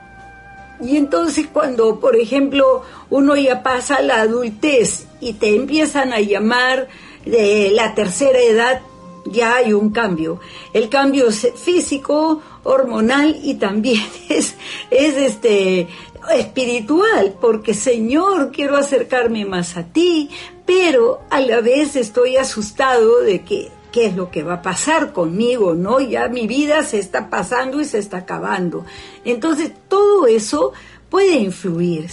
Y 0.82 0.98
entonces 0.98 1.48
cuando, 1.52 2.00
por 2.00 2.16
ejemplo, 2.16 2.84
uno 3.10 3.36
ya 3.36 3.64
pasa 3.64 4.02
la 4.02 4.22
adultez 4.22 5.08
y 5.20 5.34
te 5.34 5.56
empiezan 5.56 6.14
a 6.14 6.20
llamar 6.20 6.88
de 7.26 7.72
la 7.72 7.96
tercera 7.96 8.40
edad, 8.40 8.82
ya 9.26 9.56
hay 9.56 9.74
un 9.74 9.92
cambio. 9.92 10.40
El 10.74 10.90
cambio 10.90 11.28
es 11.28 11.52
físico, 11.56 12.42
hormonal 12.64 13.38
y 13.44 13.56
también 13.56 14.04
es, 14.30 14.56
es 14.90 15.16
este 15.16 15.88
espiritual, 16.32 17.36
porque 17.40 17.74
Señor, 17.74 18.52
quiero 18.52 18.78
acercarme 18.78 19.46
más 19.46 19.78
a 19.78 19.84
ti, 19.84 20.30
pero 20.66 21.22
a 21.30 21.42
la 21.42 21.62
vez 21.62 21.96
estoy 21.96 22.38
asustado 22.38 23.22
de 23.22 23.44
que 23.44 23.72
qué 23.92 24.08
es 24.08 24.16
lo 24.16 24.32
que 24.32 24.44
va 24.44 24.56
a 24.56 24.62
pasar 24.62 25.14
conmigo, 25.14 25.76
¿no? 25.76 26.00
Ya 26.00 26.28
mi 26.28 26.48
vida 26.48 26.84
se 26.84 27.00
está 27.00 27.30
pasando 27.30 27.82
y 27.82 27.86
se 27.86 27.98
está 27.98 28.18
acabando. 28.18 28.86
Entonces, 29.26 29.72
todo 29.88 30.28
eso 30.28 30.74
puede 31.10 31.36
influir. 31.36 32.08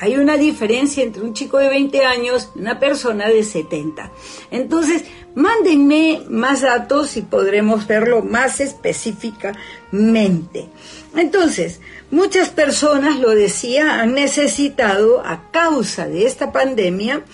Hay 0.00 0.16
una 0.16 0.36
diferencia 0.36 1.02
entre 1.02 1.22
un 1.22 1.34
chico 1.34 1.58
de 1.58 1.68
20 1.68 2.04
años 2.04 2.50
y 2.54 2.60
una 2.60 2.78
persona 2.78 3.28
de 3.28 3.42
70. 3.42 4.12
Entonces, 4.52 5.02
mándenme 5.34 6.22
más 6.28 6.60
datos 6.60 7.16
y 7.16 7.22
podremos 7.22 7.88
verlo 7.88 8.22
más 8.22 8.60
específicamente. 8.60 10.68
Entonces, 11.16 11.80
muchas 12.12 12.50
personas, 12.50 13.18
lo 13.18 13.30
decía, 13.30 14.00
han 14.00 14.14
necesitado, 14.14 15.20
a 15.26 15.50
causa 15.50 16.06
de 16.06 16.26
esta 16.26 16.52
pandemia, 16.52 17.24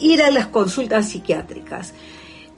ir 0.00 0.22
a 0.22 0.32
las 0.32 0.48
consultas 0.48 1.10
psiquiátricas. 1.10 1.94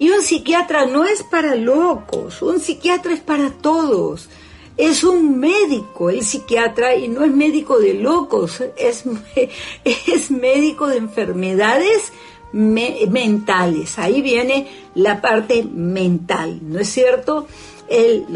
Y 0.00 0.10
un 0.10 0.22
psiquiatra 0.22 0.86
no 0.86 1.04
es 1.04 1.22
para 1.22 1.54
locos, 1.54 2.40
un 2.40 2.58
psiquiatra 2.58 3.12
es 3.12 3.20
para 3.20 3.50
todos. 3.50 4.30
Es 4.78 5.04
un 5.04 5.38
médico 5.38 6.08
el 6.08 6.22
psiquiatra 6.22 6.96
y 6.96 7.06
no 7.06 7.22
es 7.22 7.30
médico 7.30 7.78
de 7.78 7.92
locos, 7.92 8.62
es, 8.78 9.04
es 9.84 10.30
médico 10.30 10.86
de 10.86 10.96
enfermedades 10.96 12.12
mentales. 12.52 13.98
Ahí 13.98 14.22
viene 14.22 14.68
la 14.94 15.20
parte 15.20 15.64
mental, 15.64 16.60
¿no 16.62 16.78
es 16.78 16.88
cierto? 16.88 17.46
El, 17.90 18.26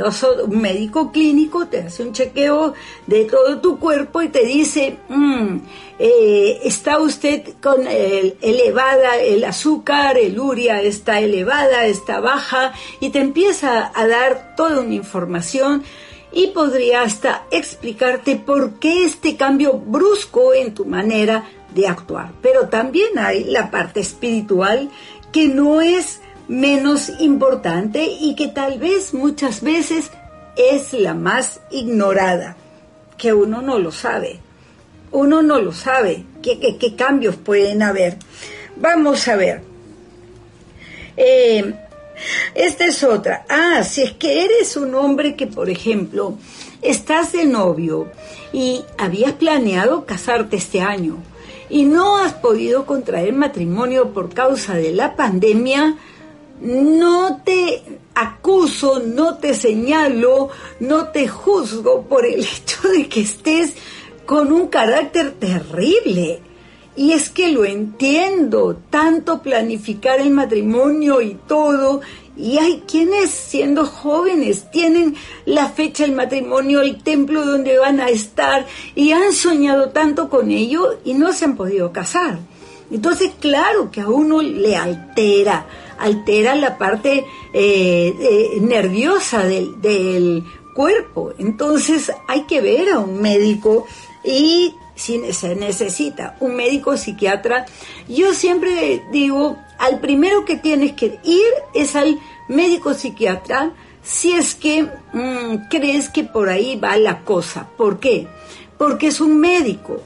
un 0.47 0.61
médico 0.61 1.13
clínico 1.13 1.67
te 1.69 1.79
hace 1.79 2.03
un 2.03 2.13
chequeo 2.13 2.75
de 3.07 3.25
todo 3.25 3.61
tu 3.61 3.79
cuerpo 3.79 4.21
y 4.21 4.29
te 4.29 4.45
dice, 4.45 4.99
mm, 5.09 5.57
eh, 6.01 6.61
está 6.65 6.99
usted 6.99 7.55
con 7.63 7.87
el, 7.87 8.37
elevada 8.43 9.17
el 9.17 9.45
azúcar, 9.45 10.19
el 10.19 10.39
uria 10.41 10.83
está 10.83 11.21
elevada, 11.21 11.87
está 11.87 12.19
baja, 12.19 12.73
y 12.99 13.11
te 13.11 13.21
empieza 13.21 13.93
a 13.95 14.07
dar 14.09 14.57
toda 14.57 14.81
una 14.81 14.95
información 14.95 15.85
y 16.33 16.49
podría 16.49 17.03
hasta 17.03 17.47
explicarte 17.53 18.35
por 18.35 18.81
qué 18.81 19.05
este 19.05 19.37
cambio 19.37 19.75
brusco 19.75 20.53
en 20.53 20.75
tu 20.75 20.85
manera 20.85 21.49
de 21.73 21.87
actuar. 21.87 22.33
Pero 22.43 22.69
también 22.69 23.19
hay 23.21 23.45
la 23.45 23.71
parte 23.71 24.01
espiritual 24.01 24.91
que 25.31 25.47
no 25.47 25.81
es 25.81 26.21
menos 26.49 27.11
importante 27.21 28.05
y 28.05 28.35
que 28.35 28.49
tal 28.49 28.79
vez 28.79 29.15
muchas 29.15 29.63
veces 29.63 30.11
es 30.57 30.93
la 30.93 31.15
más 31.15 31.61
ignorada, 31.71 32.57
que 33.17 33.33
uno 33.33 33.63
no 33.63 33.79
lo 33.79 33.93
sabe. 33.93 34.41
Uno 35.11 35.43
no 35.43 35.61
lo 35.61 35.73
sabe 35.73 36.25
qué, 36.43 36.59
qué, 36.59 36.97
cambios 36.97 37.37
pueden 37.37 37.83
haber. 37.83 38.19
Vamos 38.77 39.29
a 39.29 39.37
ver. 39.37 39.63
Eh, 41.17 41.73
esta 42.55 42.87
es 42.87 43.03
otra. 43.05 43.45
Ah, 43.49 43.85
si 43.85 44.03
es 44.03 44.13
que 44.13 44.45
eres 44.45 44.77
un 44.77 44.95
hombre 44.95 45.37
que, 45.37 45.47
por 45.47 45.71
ejemplo, 45.71 46.37
estás 46.83 47.33
de 47.33 47.45
novio 47.45 48.11
y 48.53 48.85
habías 48.99 49.33
planeado 49.33 50.05
casarte 50.05 50.57
este 50.57 50.81
año 50.81 51.19
y 51.71 51.85
no 51.85 52.19
has 52.19 52.35
podido 52.35 52.87
contraer 52.87 53.33
matrimonio 53.33 54.13
por 54.13 54.33
causa 54.33 54.75
de 54.75 54.93
la 54.93 55.17
pandemia, 55.17 55.97
no 56.65 57.43
te 57.45 57.83
acuso, 58.15 59.01
no 59.01 59.37
te 59.37 59.55
señalo, 59.55 60.49
no 60.81 61.09
te 61.09 61.29
juzgo 61.29 62.03
por 62.03 62.25
el 62.25 62.41
hecho 62.57 62.89
de 62.89 63.09
que 63.09 63.21
estés 63.21 63.75
con 64.27 64.53
un 64.53 64.69
carácter 64.69 65.33
terrible. 65.33 66.41
Y 66.97 67.13
es 67.13 67.29
que 67.29 67.49
lo 67.49 67.65
entiendo, 67.65 68.77
tanto 68.89 69.43
planificar 69.43 70.21
el 70.21 70.31
matrimonio 70.31 71.21
y 71.21 71.35
todo, 71.35 72.01
y 72.37 72.59
hay 72.59 72.85
quienes 72.87 73.31
siendo 73.31 73.85
jóvenes 73.85 74.71
tienen 74.71 75.17
la 75.45 75.69
fecha 75.69 76.05
del 76.05 76.15
matrimonio, 76.15 76.81
el 76.81 77.03
templo 77.03 77.45
donde 77.45 77.79
van 77.79 78.01
a 78.01 78.09
estar, 78.09 78.67
y 78.95 79.11
han 79.11 79.33
soñado 79.33 79.91
tanto 79.91 80.29
con 80.29 80.53
ello 80.53 80.99
y 81.05 81.15
no 81.15 81.33
se 81.33 81.45
han 81.47 81.57
podido 81.57 81.93
casar. 81.93 82.39
Entonces, 82.93 83.33
claro 83.41 83.91
que 83.91 84.01
a 84.01 84.09
uno 84.09 84.41
le 84.41 84.77
altera, 84.77 85.67
altera 85.99 86.55
la 86.55 86.79
parte 86.79 87.25
eh, 87.53 88.59
nerviosa 88.61 89.45
del, 89.45 89.81
del 89.81 90.45
cuerpo. 90.75 91.33
Entonces, 91.39 92.13
hay 92.29 92.43
que 92.43 92.61
ver 92.61 92.91
a 92.91 92.99
un 92.99 93.21
médico 93.21 93.87
y 94.25 94.75
si 94.95 95.33
se 95.33 95.57
necesita 95.57 96.37
un 96.41 96.55
médico 96.55 96.97
psiquiatra, 96.97 97.67
yo 98.09 98.35
siempre 98.35 99.05
digo, 99.11 99.57
al 99.79 100.01
primero 100.01 100.45
que 100.45 100.57
tienes 100.57 100.93
que 100.93 101.19
ir 101.25 101.53
es 101.75 101.97
al 101.97 102.19
médico 102.49 102.95
psiquiatra 102.95 103.73
si 104.03 104.33
es 104.33 104.55
que 104.55 104.83
mm, 104.83 105.69
crees 105.71 106.09
que 106.11 106.25
por 106.25 106.49
ahí 106.49 106.77
va 106.77 106.97
la 106.97 107.21
cosa. 107.21 107.69
¿Por 107.77 107.99
qué? 107.99 108.29
Porque 108.77 109.09
es 109.09 109.21
un 109.21 109.41
médico. 109.41 110.01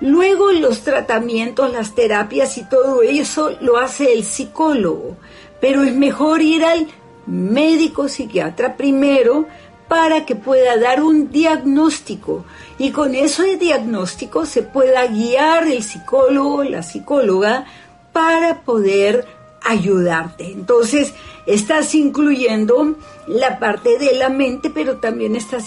Luego 0.00 0.52
los 0.52 0.80
tratamientos, 0.80 1.72
las 1.72 1.94
terapias 1.94 2.58
y 2.58 2.64
todo 2.68 3.02
eso 3.02 3.56
lo 3.60 3.78
hace 3.78 4.12
el 4.12 4.24
psicólogo, 4.24 5.16
pero 5.60 5.82
es 5.82 5.94
mejor 5.94 6.42
ir 6.42 6.64
al 6.64 6.88
médico 7.26 8.08
psiquiatra 8.08 8.76
primero 8.76 9.46
para 9.88 10.26
que 10.26 10.34
pueda 10.34 10.76
dar 10.76 11.02
un 11.02 11.30
diagnóstico 11.30 12.44
y 12.78 12.90
con 12.90 13.14
ese 13.14 13.56
diagnóstico 13.56 14.46
se 14.46 14.62
pueda 14.62 15.06
guiar 15.06 15.68
el 15.68 15.82
psicólogo, 15.82 16.64
la 16.64 16.82
psicóloga, 16.82 17.66
para 18.12 18.62
poder 18.62 19.26
ayudarte. 19.62 20.52
Entonces, 20.52 21.14
estás 21.46 21.94
incluyendo 21.94 22.96
la 23.26 23.58
parte 23.58 23.98
de 23.98 24.14
la 24.14 24.28
mente, 24.28 24.70
pero 24.70 24.98
también 24.98 25.36
estás 25.36 25.66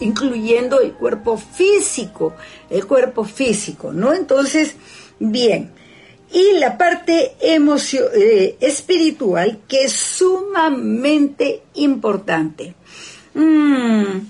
incluyendo 0.00 0.80
el 0.80 0.92
cuerpo 0.92 1.36
físico, 1.36 2.34
el 2.68 2.86
cuerpo 2.86 3.24
físico, 3.24 3.92
¿no? 3.92 4.12
Entonces, 4.12 4.76
bien. 5.18 5.72
Y 6.32 6.58
la 6.58 6.78
parte 6.78 7.32
eh, 7.40 8.56
espiritual, 8.60 9.60
que 9.66 9.84
es 9.84 9.92
sumamente 9.92 11.62
importante. 11.74 12.74
Mm, 13.34 14.20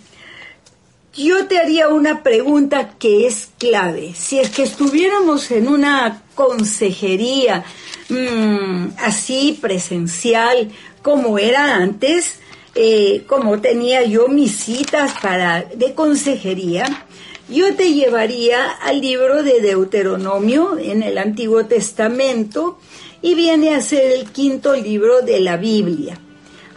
yo 1.15 1.47
te 1.47 1.59
haría 1.59 1.89
una 1.89 2.23
pregunta 2.23 2.95
que 2.99 3.27
es 3.27 3.51
clave. 3.59 4.15
Si 4.15 4.39
es 4.39 4.49
que 4.51 4.63
estuviéramos 4.63 5.51
en 5.51 5.69
una 5.69 6.23
consejería 6.35 7.65
mm, 8.11 8.95
así 8.99 9.59
presencial 9.61 10.71
como 11.03 11.39
era 11.39 11.77
antes, 11.77 12.41
eh, 12.75 13.25
como 13.27 13.61
tenía 13.61 14.05
yo 14.05 14.29
mis 14.29 14.57
citas 14.57 15.13
para 15.23 15.63
de 15.63 15.95
consejería, 15.95 17.07
yo 17.49 17.75
te 17.75 17.93
llevaría 17.93 18.71
al 18.71 19.01
libro 19.01 19.43
de 19.43 19.61
Deuteronomio 19.61 20.79
en 20.79 21.03
el 21.03 21.19
Antiguo 21.19 21.67
Testamento 21.67 22.79
y 23.23 23.35
viene 23.35 23.75
a 23.75 23.81
ser 23.81 24.13
el 24.13 24.31
quinto 24.31 24.77
libro 24.77 25.23
de 25.23 25.41
la 25.41 25.57
Biblia. 25.57 26.19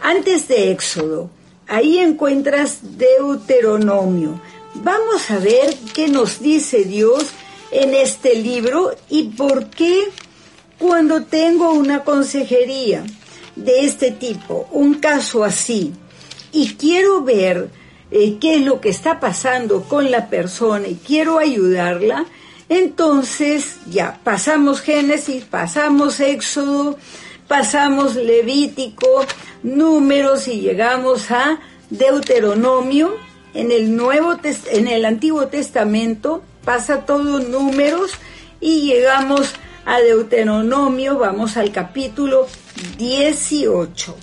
Antes 0.00 0.48
de 0.48 0.72
Éxodo, 0.72 1.30
Ahí 1.66 1.98
encuentras 1.98 2.98
Deuteronomio. 2.98 4.40
Vamos 4.74 5.30
a 5.30 5.38
ver 5.38 5.74
qué 5.94 6.08
nos 6.08 6.40
dice 6.40 6.84
Dios 6.84 7.26
en 7.70 7.94
este 7.94 8.34
libro 8.34 8.94
y 9.08 9.24
por 9.30 9.70
qué 9.70 10.04
cuando 10.78 11.24
tengo 11.24 11.72
una 11.72 12.04
consejería 12.04 13.04
de 13.56 13.84
este 13.84 14.10
tipo, 14.10 14.68
un 14.72 14.94
caso 14.94 15.44
así, 15.44 15.92
y 16.52 16.74
quiero 16.74 17.22
ver 17.22 17.70
eh, 18.10 18.36
qué 18.40 18.56
es 18.56 18.62
lo 18.62 18.80
que 18.80 18.88
está 18.88 19.20
pasando 19.20 19.82
con 19.82 20.10
la 20.10 20.28
persona 20.28 20.88
y 20.88 20.94
quiero 20.94 21.38
ayudarla, 21.38 22.26
entonces 22.68 23.76
ya 23.90 24.20
pasamos 24.24 24.80
Génesis, 24.80 25.44
pasamos 25.44 26.20
Éxodo, 26.20 26.96
pasamos 27.48 28.16
Levítico, 28.16 29.26
números 29.62 30.48
y 30.48 30.60
llegamos 30.60 31.30
a 31.30 31.60
Deuteronomio. 31.90 33.14
En 33.52 33.70
el, 33.70 33.94
Nuevo, 33.94 34.34
en 34.72 34.88
el 34.88 35.04
Antiguo 35.04 35.46
Testamento 35.46 36.42
pasa 36.64 37.04
todo 37.06 37.38
números 37.38 38.12
y 38.60 38.82
llegamos 38.82 39.54
a 39.86 40.00
Deuteronomio, 40.00 41.18
vamos 41.18 41.56
al 41.56 41.70
capítulo 41.70 42.46
18, 42.96 44.16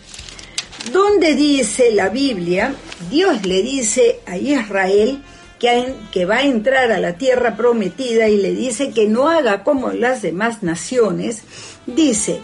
donde 0.91 1.35
dice 1.35 1.91
la 1.91 2.09
Biblia, 2.09 2.73
Dios 3.09 3.45
le 3.45 3.61
dice 3.61 4.19
a 4.25 4.37
Israel 4.37 5.21
que, 5.59 6.25
va 6.25 6.37
a 6.37 6.43
entrar 6.43 6.91
a 6.91 6.99
la 6.99 7.13
tierra 7.13 7.55
prometida 7.55 8.27
y 8.27 8.37
le 8.37 8.53
dice 8.53 8.91
que 8.91 9.07
no 9.07 9.29
haga 9.29 9.63
como 9.63 9.91
las 9.91 10.23
demás 10.23 10.63
naciones, 10.63 11.43
dice, 11.85 12.39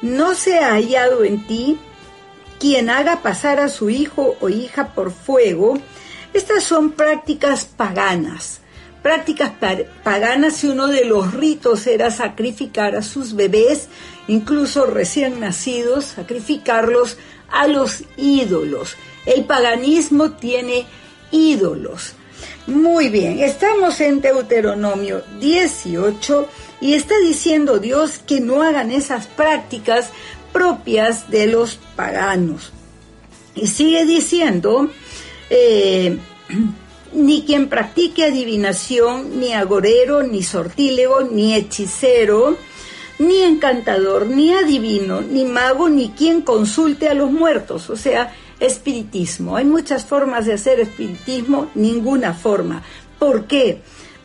no 0.00 0.34
se 0.34 0.58
ha 0.58 0.72
hallado 0.72 1.24
en 1.24 1.44
ti 1.46 1.78
quien 2.60 2.90
haga 2.90 3.22
pasar 3.22 3.58
a 3.58 3.68
su 3.68 3.90
hijo 3.90 4.36
o 4.40 4.48
hija 4.48 4.94
por 4.94 5.10
fuego. 5.10 5.78
Estas 6.32 6.62
son 6.62 6.92
prácticas 6.92 7.64
paganas. 7.64 8.61
Prácticas 9.02 9.52
paganas 10.04 10.62
y 10.62 10.68
uno 10.68 10.86
de 10.86 11.04
los 11.04 11.34
ritos 11.34 11.86
era 11.86 12.10
sacrificar 12.10 12.94
a 12.94 13.02
sus 13.02 13.34
bebés, 13.34 13.88
incluso 14.28 14.86
recién 14.86 15.40
nacidos, 15.40 16.04
sacrificarlos 16.04 17.16
a 17.50 17.66
los 17.66 18.04
ídolos. 18.16 18.96
El 19.26 19.44
paganismo 19.44 20.32
tiene 20.32 20.86
ídolos. 21.32 22.14
Muy 22.66 23.08
bien, 23.08 23.40
estamos 23.40 24.00
en 24.00 24.20
Deuteronomio 24.20 25.22
18 25.40 26.48
y 26.80 26.94
está 26.94 27.18
diciendo 27.18 27.80
Dios 27.80 28.20
que 28.24 28.40
no 28.40 28.62
hagan 28.62 28.92
esas 28.92 29.26
prácticas 29.26 30.10
propias 30.52 31.28
de 31.28 31.48
los 31.48 31.78
paganos. 31.96 32.72
Y 33.54 33.66
sigue 33.66 34.04
diciendo, 34.06 34.90
eh, 35.50 36.18
ni 37.14 37.44
quien 37.44 37.68
practique 37.68 38.24
adivinación, 38.24 39.40
ni 39.40 39.52
agorero, 39.52 40.22
ni 40.22 40.42
sortílego, 40.42 41.22
ni 41.22 41.54
hechicero, 41.54 42.56
ni 43.18 43.42
encantador, 43.42 44.26
ni 44.26 44.52
adivino, 44.52 45.20
ni 45.20 45.44
mago, 45.44 45.88
ni 45.88 46.10
quien 46.10 46.42
consulte 46.42 47.08
a 47.08 47.14
los 47.14 47.30
muertos. 47.30 47.90
O 47.90 47.96
sea, 47.96 48.32
espiritismo. 48.60 49.56
Hay 49.56 49.64
muchas 49.64 50.04
formas 50.04 50.46
de 50.46 50.54
hacer 50.54 50.80
espiritismo, 50.80 51.70
ninguna 51.74 52.34
forma. 52.34 52.82
¿Por 53.18 53.46
qué? 53.46 53.80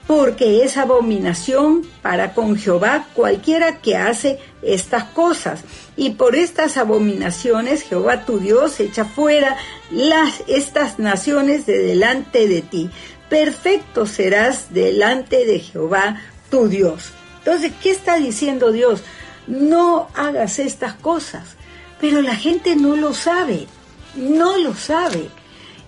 Porque 0.08 0.64
es 0.64 0.78
abominación 0.78 1.86
para 2.02 2.34
con 2.34 2.58
Jehová 2.58 3.08
cualquiera 3.14 3.82
que 3.82 3.98
hace 3.98 4.40
estas 4.62 5.04
cosas. 5.04 5.62
Y 5.98 6.12
por 6.12 6.36
estas 6.36 6.78
abominaciones 6.78 7.84
Jehová 7.84 8.26
tu 8.26 8.40
Dios 8.40 8.80
echa 8.80 9.04
fuera 9.04 9.58
las, 9.92 10.44
estas 10.48 10.98
naciones 10.98 11.66
de 11.66 11.80
delante 11.80 12.48
de 12.48 12.62
ti. 12.62 12.90
Perfecto 13.30 14.06
serás 14.06 14.74
delante 14.74 15.46
de 15.46 15.60
Jehová 15.60 16.22
tu 16.50 16.70
Dios. 16.70 17.12
Entonces, 17.40 17.74
¿qué 17.84 17.92
está 17.92 18.16
diciendo 18.16 18.72
Dios? 18.72 19.04
No 19.46 20.08
hagas 20.16 20.60
estas 20.60 20.94
cosas. 20.94 21.58
Pero 22.00 22.22
la 22.22 22.36
gente 22.36 22.76
no 22.76 22.96
lo 22.96 23.14
sabe 23.14 23.68
no 24.18 24.58
lo 24.58 24.74
sabe. 24.74 25.30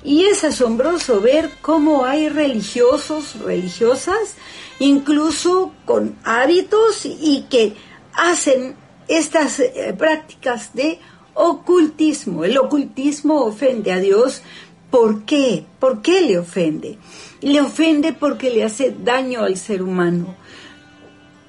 Y 0.03 0.25
es 0.25 0.43
asombroso 0.43 1.21
ver 1.21 1.51
cómo 1.61 2.05
hay 2.05 2.29
religiosos, 2.29 3.39
religiosas, 3.39 4.35
incluso 4.79 5.73
con 5.85 6.17
hábitos 6.23 7.05
y 7.05 7.45
que 7.49 7.75
hacen 8.13 8.75
estas 9.07 9.59
eh, 9.59 9.93
prácticas 9.97 10.73
de 10.73 10.99
ocultismo. 11.33 12.45
El 12.45 12.57
ocultismo 12.57 13.41
ofende 13.41 13.91
a 13.91 13.99
Dios. 13.99 14.41
¿Por 14.89 15.23
qué? 15.23 15.65
¿Por 15.79 16.01
qué 16.01 16.21
le 16.21 16.39
ofende? 16.39 16.97
Le 17.41 17.61
ofende 17.61 18.13
porque 18.13 18.49
le 18.49 18.63
hace 18.63 18.95
daño 19.03 19.43
al 19.43 19.57
ser 19.57 19.83
humano. 19.83 20.35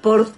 Por 0.01 0.29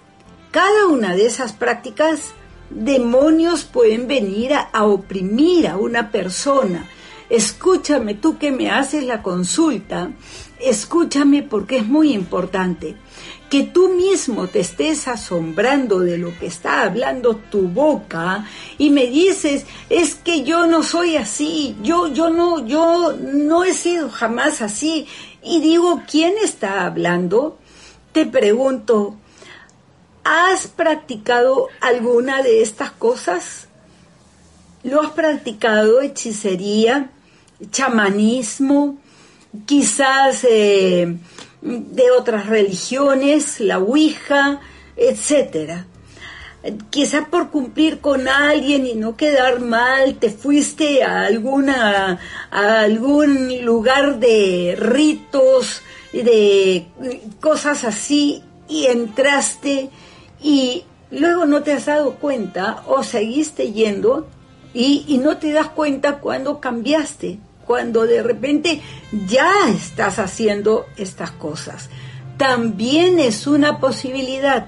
cada 0.50 0.86
una 0.86 1.14
de 1.14 1.26
esas 1.26 1.52
prácticas 1.52 2.32
demonios 2.70 3.64
pueden 3.64 4.08
venir 4.08 4.52
a, 4.54 4.84
oprimir 4.84 5.68
a 5.68 5.76
una 5.76 6.10
persona. 6.10 6.88
Escúchame 7.34 8.14
tú 8.14 8.38
que 8.38 8.52
me 8.52 8.70
haces 8.70 9.02
la 9.04 9.22
consulta, 9.22 10.12
escúchame 10.60 11.42
porque 11.42 11.78
es 11.78 11.86
muy 11.86 12.12
importante 12.12 12.94
que 13.50 13.64
tú 13.64 13.88
mismo 13.88 14.46
te 14.46 14.60
estés 14.60 15.08
asombrando 15.08 15.98
de 15.98 16.16
lo 16.16 16.36
que 16.38 16.46
está 16.46 16.82
hablando 16.82 17.36
tu 17.36 17.62
boca 17.62 18.46
y 18.78 18.90
me 18.90 19.08
dices, 19.08 19.66
es 19.90 20.14
que 20.14 20.44
yo 20.44 20.68
no 20.68 20.82
soy 20.84 21.16
así, 21.16 21.76
yo 21.82 22.06
yo 22.06 22.30
no 22.30 22.64
yo 22.66 23.14
no 23.20 23.64
he 23.64 23.74
sido 23.74 24.10
jamás 24.10 24.62
así 24.62 25.06
y 25.42 25.60
digo, 25.60 26.02
¿quién 26.08 26.34
está 26.42 26.86
hablando? 26.86 27.58
Te 28.12 28.26
pregunto, 28.26 29.16
¿Has 30.24 30.68
practicado 30.68 31.68
alguna 31.82 32.42
de 32.42 32.62
estas 32.62 32.90
cosas? 32.90 33.68
¿Lo 34.82 35.02
has 35.02 35.10
practicado 35.10 36.00
hechicería, 36.00 37.10
chamanismo, 37.70 38.98
quizás 39.66 40.44
eh, 40.48 41.16
de 41.62 42.10
otras 42.10 42.46
religiones, 42.46 43.60
la 43.60 43.78
Ouija, 43.78 44.60
etcétera? 44.96 45.86
Quizás 46.88 47.28
por 47.28 47.50
cumplir 47.50 48.00
con 48.00 48.26
alguien 48.26 48.86
y 48.86 48.94
no 48.94 49.16
quedar 49.16 49.60
mal, 49.60 50.14
te 50.14 50.30
fuiste 50.30 51.02
a 51.02 51.26
alguna 51.26 52.18
a 52.50 52.80
algún 52.80 53.64
lugar 53.64 54.18
de 54.18 54.74
ritos, 54.78 55.82
de 56.12 56.86
cosas 57.40 57.84
así 57.84 58.42
y 58.66 58.86
entraste 58.86 59.90
y 60.42 60.84
luego 61.10 61.44
no 61.44 61.62
te 61.62 61.72
has 61.72 61.86
dado 61.86 62.14
cuenta 62.14 62.82
o 62.86 63.02
seguiste 63.02 63.72
yendo 63.72 64.26
y, 64.74 65.18
no 65.22 65.38
te 65.38 65.52
das 65.52 65.68
cuenta 65.68 66.18
cuando 66.18 66.60
cambiaste, 66.60 67.38
cuando 67.64 68.06
de 68.06 68.22
repente 68.22 68.82
ya 69.26 69.68
estás 69.68 70.18
haciendo 70.18 70.86
estas 70.96 71.30
cosas. 71.30 71.88
También 72.36 73.20
es 73.20 73.46
una 73.46 73.78
posibilidad. 73.78 74.66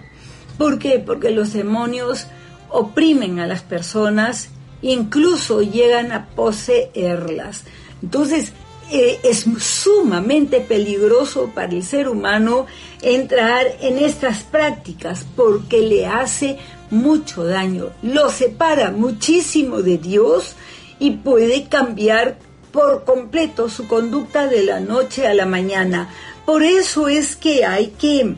¿Por 0.57 0.79
qué? 0.79 1.03
Porque 1.05 1.31
los 1.31 1.53
demonios 1.53 2.29
oprimen 2.71 3.41
a 3.41 3.47
las 3.49 3.63
personas, 3.63 4.51
incluso 4.81 5.61
llegan 5.61 6.13
a 6.13 6.27
poseerlas. 6.27 7.65
Entonces, 8.01 8.53
eh, 8.89 9.19
es 9.25 9.45
sumamente 9.59 10.61
peligroso 10.61 11.51
para 11.53 11.73
el 11.73 11.83
ser 11.83 12.09
humano 12.09 12.67
entrar 13.03 13.67
en 13.81 13.99
estas 13.99 14.45
prácticas 14.45 15.27
porque 15.35 15.81
le 15.81 16.07
hace 16.07 16.59
mucho 16.91 17.45
daño, 17.45 17.91
lo 18.03 18.31
separa 18.31 18.91
muchísimo 18.91 19.83
de 19.83 19.99
Dios 19.99 20.57
y 20.99 21.13
puede 21.13 21.65
cambiar 21.65 22.39
por 22.73 23.05
completo 23.05 23.69
su 23.69 23.87
conducta 23.87 24.47
de 24.47 24.63
la 24.65 24.81
noche 24.81 25.27
a 25.27 25.35
la 25.35 25.47
mañana. 25.47 26.11
Por 26.45 26.63
eso 26.63 27.09
es 27.09 27.37
que 27.37 27.65
hay 27.65 27.89
que 27.99 28.37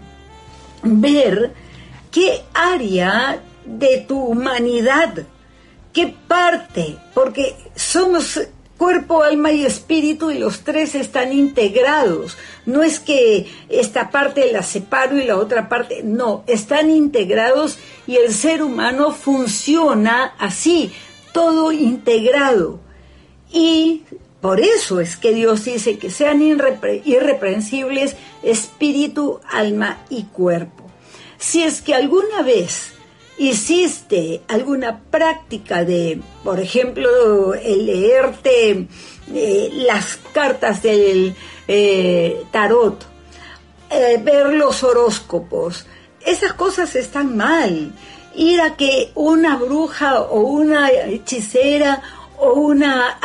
ver 0.82 1.52
qué 2.10 2.42
área 2.54 3.42
de 3.64 4.04
tu 4.08 4.18
humanidad, 4.18 5.24
qué 5.92 6.14
parte, 6.26 6.96
porque 7.14 7.56
somos 7.74 8.40
cuerpo, 8.78 9.22
alma 9.22 9.52
y 9.52 9.66
espíritu 9.66 10.30
y 10.30 10.38
los 10.38 10.60
tres 10.60 10.94
están 10.94 11.32
integrados. 11.32 12.38
No 12.64 12.82
es 12.82 13.00
que 13.00 13.52
esta 13.68 14.10
parte 14.10 14.50
la 14.52 14.62
separo 14.62 15.18
y 15.18 15.24
la 15.24 15.36
otra 15.36 15.68
parte, 15.68 16.02
no, 16.02 16.44
están 16.46 16.90
integrados 16.90 17.78
y 18.06 18.16
el 18.16 18.32
ser 18.32 18.62
humano 18.62 19.10
funciona 19.12 20.34
así, 20.38 20.92
todo 21.32 21.72
integrado. 21.72 22.80
Y 23.52 24.04
por 24.40 24.60
eso 24.60 25.00
es 25.00 25.16
que 25.16 25.34
Dios 25.34 25.64
dice 25.64 25.98
que 25.98 26.10
sean 26.10 26.40
irreprensibles 26.42 28.16
espíritu, 28.42 29.40
alma 29.50 29.98
y 30.08 30.24
cuerpo. 30.24 30.84
Si 31.38 31.62
es 31.64 31.82
que 31.82 31.94
alguna 31.94 32.42
vez 32.42 32.92
hiciste 33.38 34.42
alguna 34.48 35.00
práctica 35.10 35.84
de, 35.84 36.20
por 36.44 36.60
ejemplo, 36.60 37.54
el 37.54 37.86
leerte 37.86 38.86
eh, 39.34 39.70
las 39.72 40.18
cartas 40.32 40.82
del 40.82 41.34
eh, 41.66 42.44
tarot, 42.50 43.04
eh, 43.90 44.20
ver 44.22 44.54
los 44.54 44.82
horóscopos, 44.82 45.86
esas 46.24 46.52
cosas 46.54 46.94
están 46.96 47.36
mal. 47.36 47.92
Ir 48.34 48.60
a 48.60 48.76
que 48.76 49.10
una 49.14 49.56
bruja 49.56 50.20
o 50.20 50.40
una 50.40 50.90
hechicera 50.90 52.02
o 52.38 52.52
una 52.52 53.18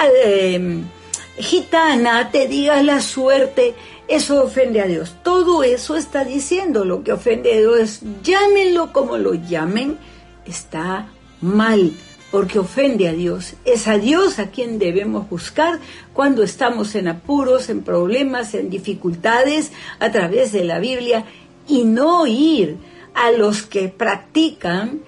gitana 1.38 2.32
te 2.32 2.48
diga 2.48 2.82
la 2.82 3.00
suerte, 3.00 3.76
eso 4.08 4.44
ofende 4.44 4.82
a 4.82 4.88
Dios. 4.88 5.16
Todo 5.24 5.64
eso 5.64 5.96
está 5.96 6.26
diciendo 6.26 6.86
lo 6.86 7.04
que 7.04 7.14
ofende 7.14 7.54
a 7.54 7.58
Dios. 7.60 8.02
Llámenlo 8.24 8.92
como 8.92 9.18
lo 9.18 9.34
llamen, 9.34 9.98
está 10.46 11.08
mal 11.42 11.94
porque 12.32 12.60
ofende 12.60 13.08
a 13.08 13.14
Dios. 13.14 13.54
Es 13.64 13.88
a 13.88 13.98
Dios 13.98 14.40
a 14.40 14.48
quien 14.48 14.80
debemos 14.80 15.30
buscar 15.30 15.80
cuando 16.14 16.44
estamos 16.44 16.96
en 16.96 17.08
apuros, 17.08 17.70
en 17.70 17.84
problemas, 17.84 18.54
en 18.56 18.70
dificultades 18.70 19.72
a 20.00 20.12
través 20.12 20.52
de 20.52 20.64
la 20.64 20.80
Biblia 20.80 21.26
y 21.68 21.84
no 21.84 22.26
ir 22.28 22.78
a 23.14 23.32
los 23.32 23.64
que 23.64 23.88
practican 23.88 25.02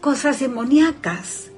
cosas 0.00 0.40
demoníacas. 0.40 1.50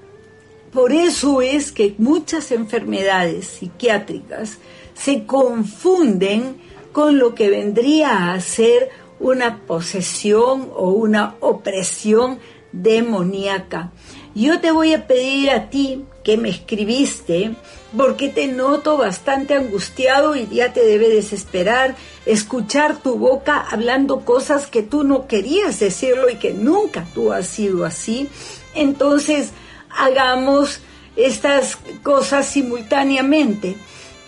Por 0.73 0.93
eso 0.93 1.43
es 1.43 1.73
que 1.73 1.95
muchas 1.99 2.53
enfermedades 2.53 3.47
psiquiátricas 3.47 4.59
se 4.95 5.25
confunden 5.25 6.68
con 6.99 7.17
lo 7.17 7.37
que 7.37 7.49
vendría 7.49 8.33
a 8.33 8.41
ser 8.41 8.91
una 9.21 9.61
posesión 9.69 10.69
o 10.75 10.91
una 10.91 11.37
opresión 11.39 12.41
demoníaca. 12.73 13.93
Yo 14.35 14.59
te 14.59 14.73
voy 14.73 14.95
a 14.95 15.07
pedir 15.07 15.49
a 15.51 15.71
ti 15.71 16.05
que 16.25 16.37
me 16.37 16.49
escribiste, 16.49 17.55
porque 17.97 18.31
te 18.31 18.49
noto 18.49 18.97
bastante 18.97 19.55
angustiado 19.55 20.35
y 20.35 20.49
ya 20.49 20.73
te 20.73 20.85
debe 20.85 21.09
desesperar 21.09 21.95
escuchar 22.27 23.01
tu 23.01 23.15
boca 23.15 23.65
hablando 23.71 24.25
cosas 24.25 24.67
que 24.67 24.83
tú 24.83 25.05
no 25.05 25.29
querías 25.29 25.79
decirlo 25.79 26.29
y 26.29 26.35
que 26.35 26.53
nunca 26.53 27.07
tú 27.15 27.33
has 27.33 27.47
sido 27.47 27.85
así. 27.85 28.29
Entonces, 28.75 29.51
hagamos 29.89 30.81
estas 31.15 31.77
cosas 32.03 32.47
simultáneamente. 32.47 33.77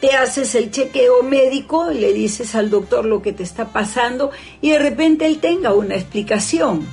Te 0.01 0.13
haces 0.13 0.55
el 0.55 0.71
chequeo 0.71 1.23
médico 1.23 1.93
y 1.93 1.99
le 1.99 2.13
dices 2.13 2.55
al 2.55 2.71
doctor 2.71 3.05
lo 3.05 3.21
que 3.21 3.33
te 3.33 3.43
está 3.43 3.73
pasando 3.73 4.31
y 4.63 4.71
de 4.71 4.79
repente 4.79 5.27
él 5.27 5.39
tenga 5.41 5.75
una 5.75 5.95
explicación. 5.95 6.87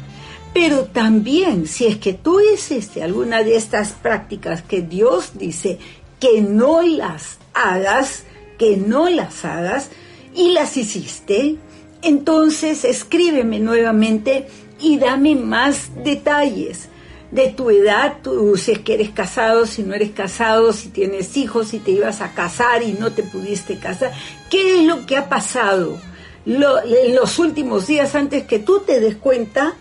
Pero 0.53 0.85
también, 0.85 1.67
si 1.67 1.85
es 1.85 1.97
que 1.97 2.13
tú 2.13 2.39
hiciste 2.39 3.03
alguna 3.03 3.43
de 3.43 3.55
estas 3.55 3.93
prácticas 3.93 4.61
que 4.61 4.81
Dios 4.81 5.33
dice 5.35 5.77
que 6.19 6.41
no 6.41 6.81
las 6.81 7.37
hagas, 7.53 8.23
que 8.57 8.75
no 8.75 9.07
las 9.09 9.45
hagas, 9.45 9.89
y 10.35 10.51
las 10.51 10.75
hiciste, 10.77 11.57
entonces 12.01 12.85
escríbeme 12.85 13.59
nuevamente 13.59 14.47
y 14.79 14.97
dame 14.97 15.35
más 15.35 15.91
detalles 16.03 16.89
de 17.37 17.49
tu 17.49 17.69
edad, 17.69 18.17
tú, 18.23 18.57
si 18.57 18.71
es 18.71 18.79
que 18.79 18.95
eres 18.95 19.11
casado, 19.11 19.67
si 19.67 19.83
no 19.83 19.93
eres 19.93 20.11
casado, 20.11 20.73
si 20.73 20.89
tienes 20.89 21.37
hijos, 21.37 21.67
si 21.67 21.77
te 21.77 21.91
ibas 21.91 22.19
a 22.19 22.33
casar 22.33 22.81
y 22.81 22.93
no 22.93 23.13
te 23.13 23.21
pudiste 23.21 23.77
casar, 23.77 24.11
qué 24.49 24.79
es 24.79 24.83
lo 24.87 25.05
que 25.05 25.17
ha 25.17 25.29
pasado 25.29 25.99
en 26.47 27.15
los 27.15 27.37
últimos 27.37 27.85
días 27.85 28.15
antes 28.15 28.43
que 28.45 28.57
tú 28.57 28.79
te 28.79 28.99
des 28.99 29.17
cuenta 29.17 29.75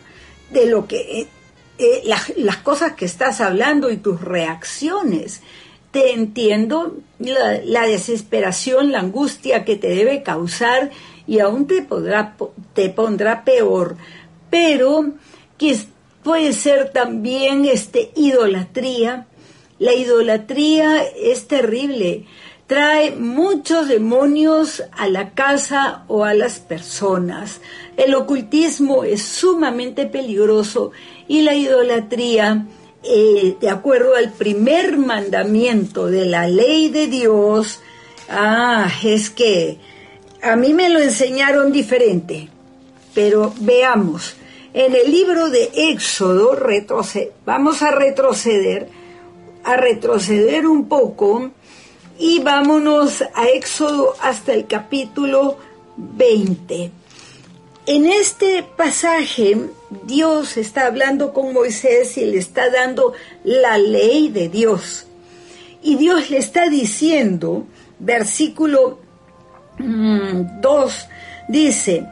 de 0.50 0.66
lo 0.66 0.86
que 0.86 1.20
eh, 1.20 1.26
eh, 1.78 2.02
las 2.36 2.56
cosas 2.58 2.92
que 2.92 3.06
estás 3.06 3.40
hablando 3.40 3.90
y 3.90 3.96
tus 3.96 4.20
reacciones. 4.20 5.40
Te 5.92 6.12
entiendo 6.12 6.96
la, 7.18 7.60
la, 7.64 7.86
desesperación, 7.86 8.92
la 8.92 9.00
angustia 9.00 9.64
que 9.64 9.76
te 9.76 9.88
debe 9.88 10.22
causar 10.22 10.90
y 11.26 11.38
aún 11.38 11.66
te, 11.66 11.80
podrá, 11.80 12.36
te 12.74 12.90
pondrá 12.90 13.44
peor, 13.44 13.96
pero 14.50 15.06
que 15.56 15.70
puede 16.26 16.52
ser 16.54 16.90
también 16.90 17.66
este, 17.66 18.10
idolatría. 18.16 19.28
La 19.78 19.94
idolatría 19.94 21.04
es 21.04 21.46
terrible, 21.46 22.24
trae 22.66 23.12
muchos 23.12 23.86
demonios 23.86 24.82
a 24.90 25.08
la 25.08 25.34
casa 25.34 26.02
o 26.08 26.24
a 26.24 26.34
las 26.34 26.58
personas. 26.58 27.60
El 27.96 28.12
ocultismo 28.16 29.04
es 29.04 29.22
sumamente 29.22 30.06
peligroso 30.06 30.90
y 31.28 31.42
la 31.42 31.54
idolatría, 31.54 32.66
eh, 33.04 33.54
de 33.60 33.70
acuerdo 33.70 34.16
al 34.16 34.32
primer 34.32 34.98
mandamiento 34.98 36.06
de 36.06 36.26
la 36.26 36.48
ley 36.48 36.88
de 36.88 37.06
Dios, 37.06 37.78
ah, 38.28 38.90
es 39.04 39.30
que 39.30 39.78
a 40.42 40.56
mí 40.56 40.74
me 40.74 40.88
lo 40.88 40.98
enseñaron 40.98 41.70
diferente, 41.70 42.48
pero 43.14 43.54
veamos 43.60 44.34
en 44.76 44.94
el 44.94 45.10
libro 45.10 45.48
de 45.48 45.70
Éxodo, 45.74 46.54
vamos 47.46 47.80
a 47.80 47.92
retroceder, 47.92 48.90
a 49.64 49.78
retroceder 49.78 50.66
un 50.66 50.86
poco 50.86 51.50
y 52.18 52.40
vámonos 52.40 53.24
a 53.34 53.48
Éxodo 53.48 54.14
hasta 54.20 54.52
el 54.52 54.66
capítulo 54.66 55.56
20. 55.96 56.90
En 57.86 58.04
este 58.04 58.62
pasaje 58.76 59.56
Dios 60.04 60.58
está 60.58 60.84
hablando 60.84 61.32
con 61.32 61.54
Moisés 61.54 62.18
y 62.18 62.26
le 62.26 62.36
está 62.36 62.68
dando 62.68 63.14
la 63.44 63.78
ley 63.78 64.28
de 64.28 64.50
Dios. 64.50 65.06
Y 65.82 65.96
Dios 65.96 66.28
le 66.28 66.36
está 66.36 66.68
diciendo, 66.68 67.64
versículo 67.98 68.98
2, 69.78 69.78
mm, 69.78 71.50
dice, 71.50 72.06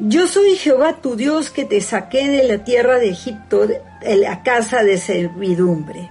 yo 0.00 0.26
soy 0.26 0.56
Jehová 0.56 0.96
tu 1.02 1.14
Dios 1.14 1.50
que 1.50 1.66
te 1.66 1.80
saqué 1.80 2.28
de 2.30 2.44
la 2.44 2.64
tierra 2.64 2.98
de 2.98 3.10
Egipto, 3.10 3.66
de 3.66 4.16
la 4.16 4.42
casa 4.42 4.82
de 4.82 4.98
servidumbre. 4.98 6.10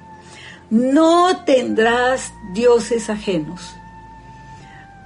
No 0.69 1.43
tendrás 1.43 2.31
dioses 2.53 3.09
ajenos. 3.09 3.73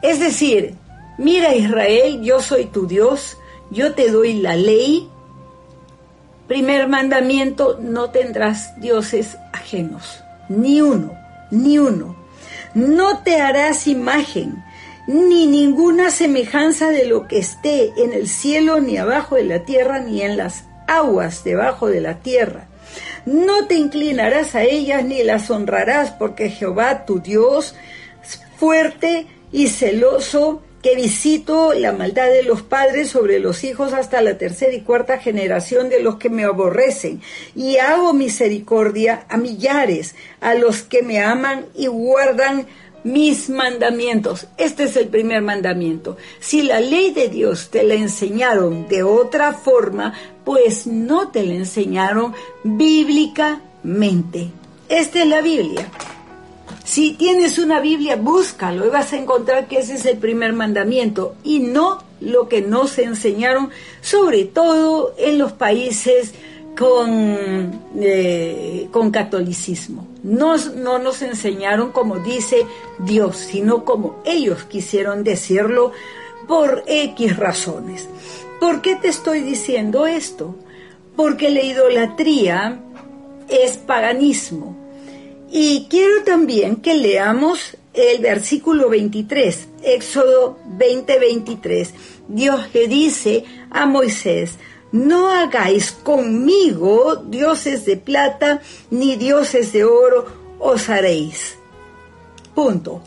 Es 0.01 0.19
decir, 0.19 0.75
mira 1.17 1.55
Israel, 1.55 2.21
yo 2.21 2.41
soy 2.41 2.65
tu 2.65 2.85
Dios, 2.85 3.37
yo 3.71 3.93
te 3.93 4.11
doy 4.11 4.33
la 4.33 4.57
ley. 4.57 5.09
Primer 6.47 6.89
mandamiento, 6.89 7.79
no 7.81 8.09
tendrás 8.09 8.79
dioses 8.81 9.37
ajenos, 9.53 10.21
ni 10.49 10.81
uno, 10.81 11.13
ni 11.51 11.79
uno. 11.79 12.17
No 12.73 13.19
te 13.19 13.39
harás 13.39 13.87
imagen 13.87 14.61
ni 15.07 15.47
ninguna 15.47 16.11
semejanza 16.11 16.89
de 16.89 17.05
lo 17.05 17.27
que 17.27 17.39
esté 17.39 17.91
en 17.97 18.13
el 18.13 18.27
cielo, 18.27 18.79
ni 18.79 18.97
abajo 18.97 19.35
de 19.35 19.43
la 19.43 19.65
tierra, 19.65 19.99
ni 19.99 20.21
en 20.21 20.37
las 20.37 20.63
aguas 20.87 21.43
debajo 21.43 21.87
de 21.87 22.01
la 22.01 22.19
tierra. 22.19 22.67
No 23.25 23.67
te 23.67 23.75
inclinarás 23.75 24.55
a 24.55 24.63
ellas 24.63 25.03
ni 25.03 25.23
las 25.23 25.49
honrarás, 25.49 26.11
porque 26.11 26.49
Jehová 26.49 27.05
tu 27.05 27.19
Dios, 27.19 27.75
fuerte 28.57 29.27
y 29.51 29.67
celoso, 29.67 30.61
que 30.81 30.95
visito 30.97 31.73
la 31.73 31.93
maldad 31.93 32.29
de 32.29 32.43
los 32.43 32.61
padres 32.61 33.09
sobre 33.09 33.39
los 33.39 33.63
hijos 33.63 33.93
hasta 33.93 34.21
la 34.21 34.37
tercera 34.37 34.73
y 34.73 34.81
cuarta 34.81 35.17
generación 35.17 35.87
de 35.87 36.01
los 36.01 36.17
que 36.17 36.29
me 36.29 36.43
aborrecen, 36.43 37.21
y 37.55 37.77
hago 37.77 38.11
misericordia 38.11 39.25
a 39.29 39.37
millares, 39.37 40.15
a 40.41 40.55
los 40.55 40.83
que 40.83 41.01
me 41.01 41.21
aman 41.21 41.67
y 41.73 41.87
guardan 41.87 42.67
mis 43.03 43.49
mandamientos. 43.49 44.47
Este 44.57 44.83
es 44.83 44.95
el 44.95 45.07
primer 45.07 45.41
mandamiento. 45.41 46.17
Si 46.39 46.61
la 46.61 46.79
ley 46.79 47.11
de 47.11 47.29
Dios 47.29 47.69
te 47.69 47.83
la 47.83 47.95
enseñaron 47.95 48.87
de 48.87 49.03
otra 49.03 49.53
forma, 49.53 50.13
pues 50.43 50.87
no 50.87 51.29
te 51.29 51.43
la 51.43 51.53
enseñaron 51.53 52.33
bíblicamente. 52.63 54.51
Esta 54.89 55.21
es 55.21 55.27
la 55.27 55.41
Biblia. 55.41 55.89
Si 56.83 57.13
tienes 57.13 57.59
una 57.59 57.79
Biblia, 57.79 58.17
búscalo 58.17 58.85
y 58.85 58.89
vas 58.89 59.13
a 59.13 59.17
encontrar 59.17 59.67
que 59.67 59.79
ese 59.79 59.95
es 59.95 60.05
el 60.05 60.17
primer 60.17 60.51
mandamiento 60.53 61.35
y 61.43 61.59
no 61.59 62.03
lo 62.19 62.49
que 62.49 62.61
nos 62.61 62.97
enseñaron, 62.99 63.69
sobre 64.01 64.43
todo 64.45 65.13
en 65.17 65.37
los 65.37 65.53
países 65.53 66.33
con, 66.77 67.81
eh, 67.99 68.87
con 68.91 69.11
catolicismo. 69.11 70.07
No, 70.23 70.57
no 70.57 70.99
nos 70.99 71.21
enseñaron 71.21 71.91
como 71.91 72.19
dice 72.19 72.65
Dios, 72.99 73.37
sino 73.37 73.85
como 73.85 74.21
ellos 74.25 74.63
quisieron 74.63 75.23
decirlo 75.23 75.91
por 76.47 76.83
X 76.87 77.37
razones. 77.37 78.07
¿Por 78.59 78.81
qué 78.81 78.95
te 78.95 79.09
estoy 79.09 79.41
diciendo 79.41 80.07
esto? 80.07 80.55
Porque 81.15 81.49
la 81.49 81.61
idolatría 81.61 82.79
es 83.49 83.77
paganismo. 83.77 84.75
Y 85.51 85.87
quiero 85.89 86.23
también 86.23 86.77
que 86.77 86.95
leamos 86.95 87.77
el 87.93 88.21
versículo 88.21 88.89
23, 88.89 89.67
Éxodo 89.83 90.57
20, 90.65 91.19
23. 91.19 91.93
Dios 92.27 92.61
le 92.73 92.87
dice 92.87 93.43
a 93.69 93.85
Moisés, 93.85 94.57
no 94.93 95.27
hagáis 95.27 95.91
conmigo 95.91 97.15
dioses 97.15 97.83
de 97.83 97.97
plata 97.97 98.61
ni 98.91 99.15
dioses 99.15 99.73
de 99.73 99.83
oro 99.83 100.27
os 100.59 100.87
haréis. 100.87 101.57
Punto. 102.53 103.01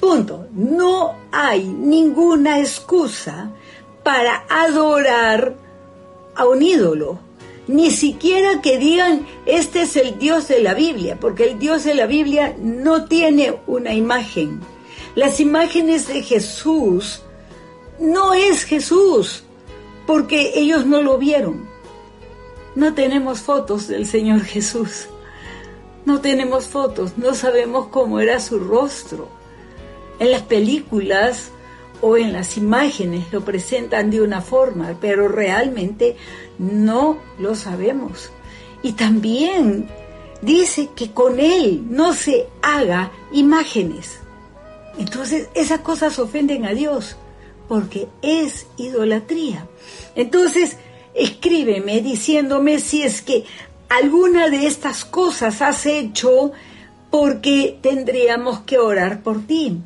Punto. 0.00 0.48
No 0.52 1.14
hay 1.30 1.64
ninguna 1.64 2.58
excusa 2.58 3.52
para 4.02 4.44
adorar 4.48 5.54
a 6.34 6.44
un 6.44 6.60
ídolo. 6.60 7.20
Ni 7.68 7.92
siquiera 7.92 8.60
que 8.60 8.78
digan, 8.78 9.24
este 9.46 9.82
es 9.82 9.94
el 9.94 10.18
Dios 10.18 10.48
de 10.48 10.60
la 10.60 10.74
Biblia, 10.74 11.18
porque 11.20 11.44
el 11.44 11.60
Dios 11.60 11.84
de 11.84 11.94
la 11.94 12.06
Biblia 12.06 12.56
no 12.58 13.04
tiene 13.04 13.60
una 13.68 13.94
imagen. 13.94 14.60
Las 15.14 15.38
imágenes 15.38 16.08
de 16.08 16.22
Jesús 16.22 17.22
no 18.00 18.34
es 18.34 18.64
Jesús 18.64 19.44
porque 20.06 20.52
ellos 20.54 20.86
no 20.86 21.02
lo 21.02 21.18
vieron. 21.18 21.68
No 22.74 22.94
tenemos 22.94 23.40
fotos 23.40 23.88
del 23.88 24.06
Señor 24.06 24.42
Jesús. 24.42 25.08
No 26.04 26.20
tenemos 26.20 26.66
fotos, 26.66 27.16
no 27.16 27.34
sabemos 27.34 27.88
cómo 27.88 28.18
era 28.18 28.40
su 28.40 28.58
rostro. 28.58 29.28
En 30.18 30.30
las 30.30 30.42
películas 30.42 31.50
o 32.00 32.16
en 32.16 32.32
las 32.32 32.56
imágenes 32.56 33.32
lo 33.32 33.42
presentan 33.44 34.10
de 34.10 34.20
una 34.20 34.40
forma, 34.40 34.96
pero 35.00 35.28
realmente 35.28 36.16
no 36.58 37.18
lo 37.38 37.54
sabemos. 37.54 38.30
Y 38.82 38.92
también 38.92 39.88
dice 40.40 40.90
que 40.96 41.12
con 41.12 41.38
Él 41.38 41.84
no 41.88 42.14
se 42.14 42.48
haga 42.62 43.12
imágenes. 43.30 44.18
Entonces 44.98 45.48
esas 45.54 45.80
cosas 45.80 46.18
ofenden 46.18 46.66
a 46.66 46.72
Dios 46.72 47.16
porque 47.72 48.06
es 48.20 48.66
idolatría. 48.76 49.66
Entonces, 50.14 50.76
escríbeme 51.14 52.02
diciéndome 52.02 52.78
si 52.80 53.02
es 53.02 53.22
que 53.22 53.46
alguna 53.88 54.50
de 54.50 54.66
estas 54.66 55.06
cosas 55.06 55.62
has 55.62 55.86
hecho 55.86 56.52
porque 57.10 57.78
tendríamos 57.80 58.60
que 58.60 58.76
orar 58.76 59.22
por 59.22 59.46
ti 59.46 59.78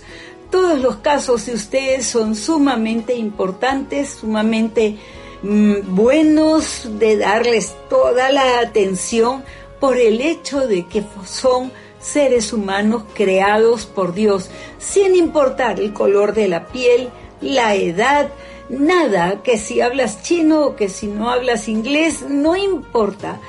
Todos 0.50 0.80
los 0.80 0.96
casos 0.98 1.46
de 1.46 1.54
ustedes 1.54 2.08
son 2.08 2.36
sumamente 2.36 3.14
importantes, 3.14 4.18
sumamente 4.22 4.98
mm, 5.44 5.96
buenos 5.96 6.90
de 6.98 7.18
darles 7.18 7.76
toda 7.88 8.32
la 8.32 8.62
atención 8.62 9.44
por 9.80 9.98
el 9.98 10.22
hecho 10.22 10.68
de 10.68 10.88
que 10.88 11.04
son 11.26 11.72
seres 12.02 12.52
humanos 12.52 13.04
creados 13.14 13.86
por 13.86 14.14
Dios, 14.14 14.50
sin 14.80 15.16
importar 15.16 15.80
el 15.80 15.94
color 15.94 16.34
de 16.34 16.48
la 16.48 16.68
piel, 16.68 17.10
la 17.42 17.76
edad, 17.76 18.30
nada, 18.70 19.42
que 19.44 19.58
si 19.58 19.82
hablas 19.82 20.24
chino 20.24 20.66
o 20.66 20.76
que 20.76 20.90
si 20.90 21.08
no 21.08 21.30
hablas 21.30 21.68
inglés, 21.68 22.24
no 22.28 22.56
importa. 22.56 23.40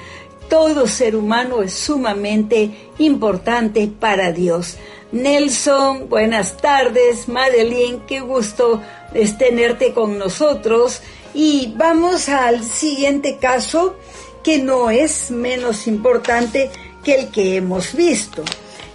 Todo 0.49 0.87
ser 0.87 1.17
humano 1.17 1.63
es 1.63 1.73
sumamente 1.73 2.91
importante 2.99 3.89
para 3.89 4.33
Dios. 4.33 4.77
Nelson, 5.13 6.09
buenas 6.09 6.59
tardes. 6.59 7.29
Madeline, 7.29 8.03
qué 8.07 8.21
gusto 8.21 8.83
es 9.15 9.39
tenerte 9.39 9.95
con 9.95 10.19
nosotros. 10.19 11.01
Y 11.35 11.73
vamos 11.77 12.29
al 12.29 12.65
siguiente 12.65 13.39
caso, 13.39 13.97
que 14.43 14.59
no 14.59 14.91
es 14.91 15.31
menos 15.31 15.87
importante 15.87 16.71
que 17.03 17.15
el 17.15 17.29
que 17.29 17.57
hemos 17.57 17.95
visto. 17.95 18.43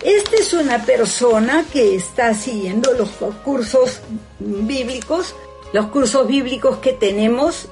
Esta 0.04 0.36
es 0.38 0.54
una 0.54 0.84
persona 0.86 1.66
que 1.72 1.96
está 1.96 2.34
siguiendo 2.34 2.94
los 2.94 3.10
cursos 3.44 4.02
bíblicos 4.40 5.34
los 5.74 5.88
cursos 5.88 6.28
bíblicos 6.28 6.78
que 6.78 6.94
tenemos 6.94 7.68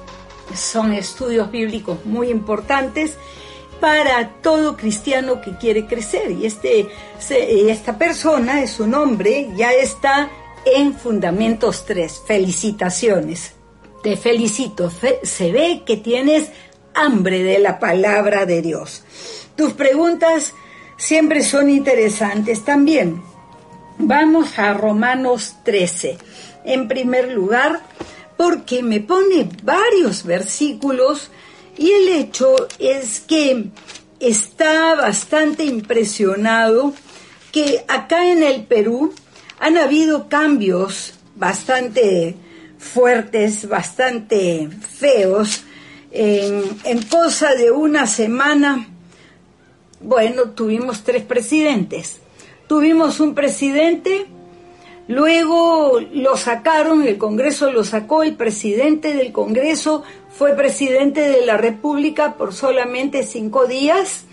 son 0.54 0.92
estudios 0.92 1.50
bíblicos 1.50 2.04
muy 2.04 2.28
importantes 2.28 3.14
para 3.80 4.34
todo 4.42 4.76
cristiano 4.76 5.40
que 5.40 5.56
quiere 5.56 5.86
crecer. 5.86 6.30
Y 6.30 6.46
este, 6.46 6.88
esta 7.70 7.98
persona 7.98 8.62
es 8.62 8.80
un 8.80 8.94
hombre, 8.94 9.50
ya 9.56 9.72
está 9.72 10.30
en 10.64 10.94
Fundamentos 10.94 11.84
3. 11.86 12.22
Felicitaciones. 12.26 13.52
Te 14.02 14.16
felicito. 14.16 14.90
se 15.22 15.52
ve 15.52 15.82
que 15.84 15.96
tienes 15.96 16.50
hambre 16.94 17.42
de 17.42 17.58
la 17.58 17.78
palabra 17.78 18.46
de 18.46 18.62
Dios. 18.62 19.02
Tus 19.56 19.72
preguntas 19.72 20.54
siempre 20.96 21.42
son 21.42 21.70
interesantes 21.70 22.64
también. 22.64 23.22
Vamos 23.98 24.58
a 24.58 24.74
Romanos 24.74 25.56
13 25.64 26.18
en 26.64 26.88
primer 26.88 27.32
lugar 27.32 27.80
porque 28.36 28.82
me 28.82 29.00
pone 29.00 29.48
varios 29.62 30.24
versículos 30.24 31.30
y 31.78 31.90
el 31.90 32.08
hecho 32.08 32.54
es 32.78 33.20
que 33.20 33.70
está 34.20 34.94
bastante 34.94 35.64
impresionado 35.64 36.92
que 37.52 37.84
acá 37.88 38.30
en 38.30 38.42
el 38.42 38.64
Perú 38.64 39.14
han 39.58 39.78
habido 39.78 40.28
cambios 40.28 41.14
bastante 41.34 42.36
fuertes, 42.78 43.68
bastante 43.68 44.68
feos. 44.98 45.62
En, 46.12 46.62
en 46.84 47.02
cosa 47.02 47.54
de 47.54 47.70
una 47.70 48.06
semana, 48.06 48.88
bueno, 50.06 50.50
tuvimos 50.50 51.02
tres 51.02 51.22
presidentes. 51.22 52.20
Tuvimos 52.66 53.20
un 53.20 53.34
presidente 53.34 54.26
Luego 55.08 56.00
lo 56.00 56.36
sacaron, 56.36 57.06
el 57.06 57.16
Congreso 57.16 57.70
lo 57.70 57.84
sacó, 57.84 58.24
el 58.24 58.34
presidente 58.34 59.14
del 59.14 59.30
Congreso 59.30 60.02
fue 60.30 60.54
presidente 60.54 61.20
de 61.20 61.46
la 61.46 61.56
República 61.56 62.34
por 62.34 62.52
solamente 62.52 63.22
cinco 63.22 63.66
días 63.68 64.24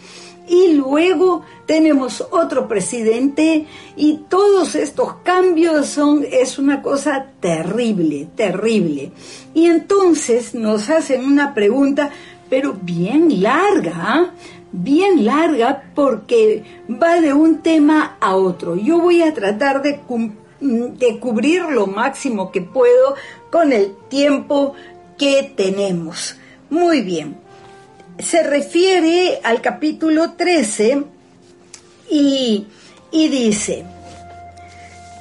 y 0.48 0.74
luego 0.74 1.44
tenemos 1.68 2.26
otro 2.32 2.68
presidente 2.68 3.68
y 3.96 4.22
todos 4.30 4.74
estos 4.74 5.14
cambios 5.24 5.88
son 5.90 6.26
es 6.30 6.58
una 6.58 6.82
cosa 6.82 7.28
terrible, 7.40 8.28
terrible. 8.36 9.12
Y 9.54 9.68
entonces 9.68 10.56
nos 10.56 10.90
hacen 10.90 11.24
una 11.24 11.54
pregunta, 11.54 12.10
pero 12.50 12.76
bien 12.82 13.44
larga, 13.44 13.94
¿ah? 13.96 14.32
Bien 14.74 15.24
larga 15.24 15.84
porque 15.96 16.64
va 16.90 17.22
de 17.22 17.32
un 17.32 17.62
tema 17.62 18.18
a 18.20 18.36
otro. 18.36 18.76
Yo 18.76 19.00
voy 19.00 19.22
a 19.22 19.34
tratar 19.34 19.82
de 19.82 20.00
cubrir 21.20 21.64
lo 21.64 21.88
máximo 21.88 22.52
que 22.52 22.62
puedo 22.62 23.16
con 23.52 23.72
el 23.72 23.96
tiempo 24.10 24.74
que 25.18 25.54
tenemos. 25.56 26.36
Muy 26.70 27.02
bien. 27.02 27.38
Se 28.20 28.44
refiere 28.44 29.40
al 29.44 29.62
capítulo 29.62 30.32
13 30.34 31.04
y, 32.10 32.68
y 33.12 33.28
dice, 33.28 33.86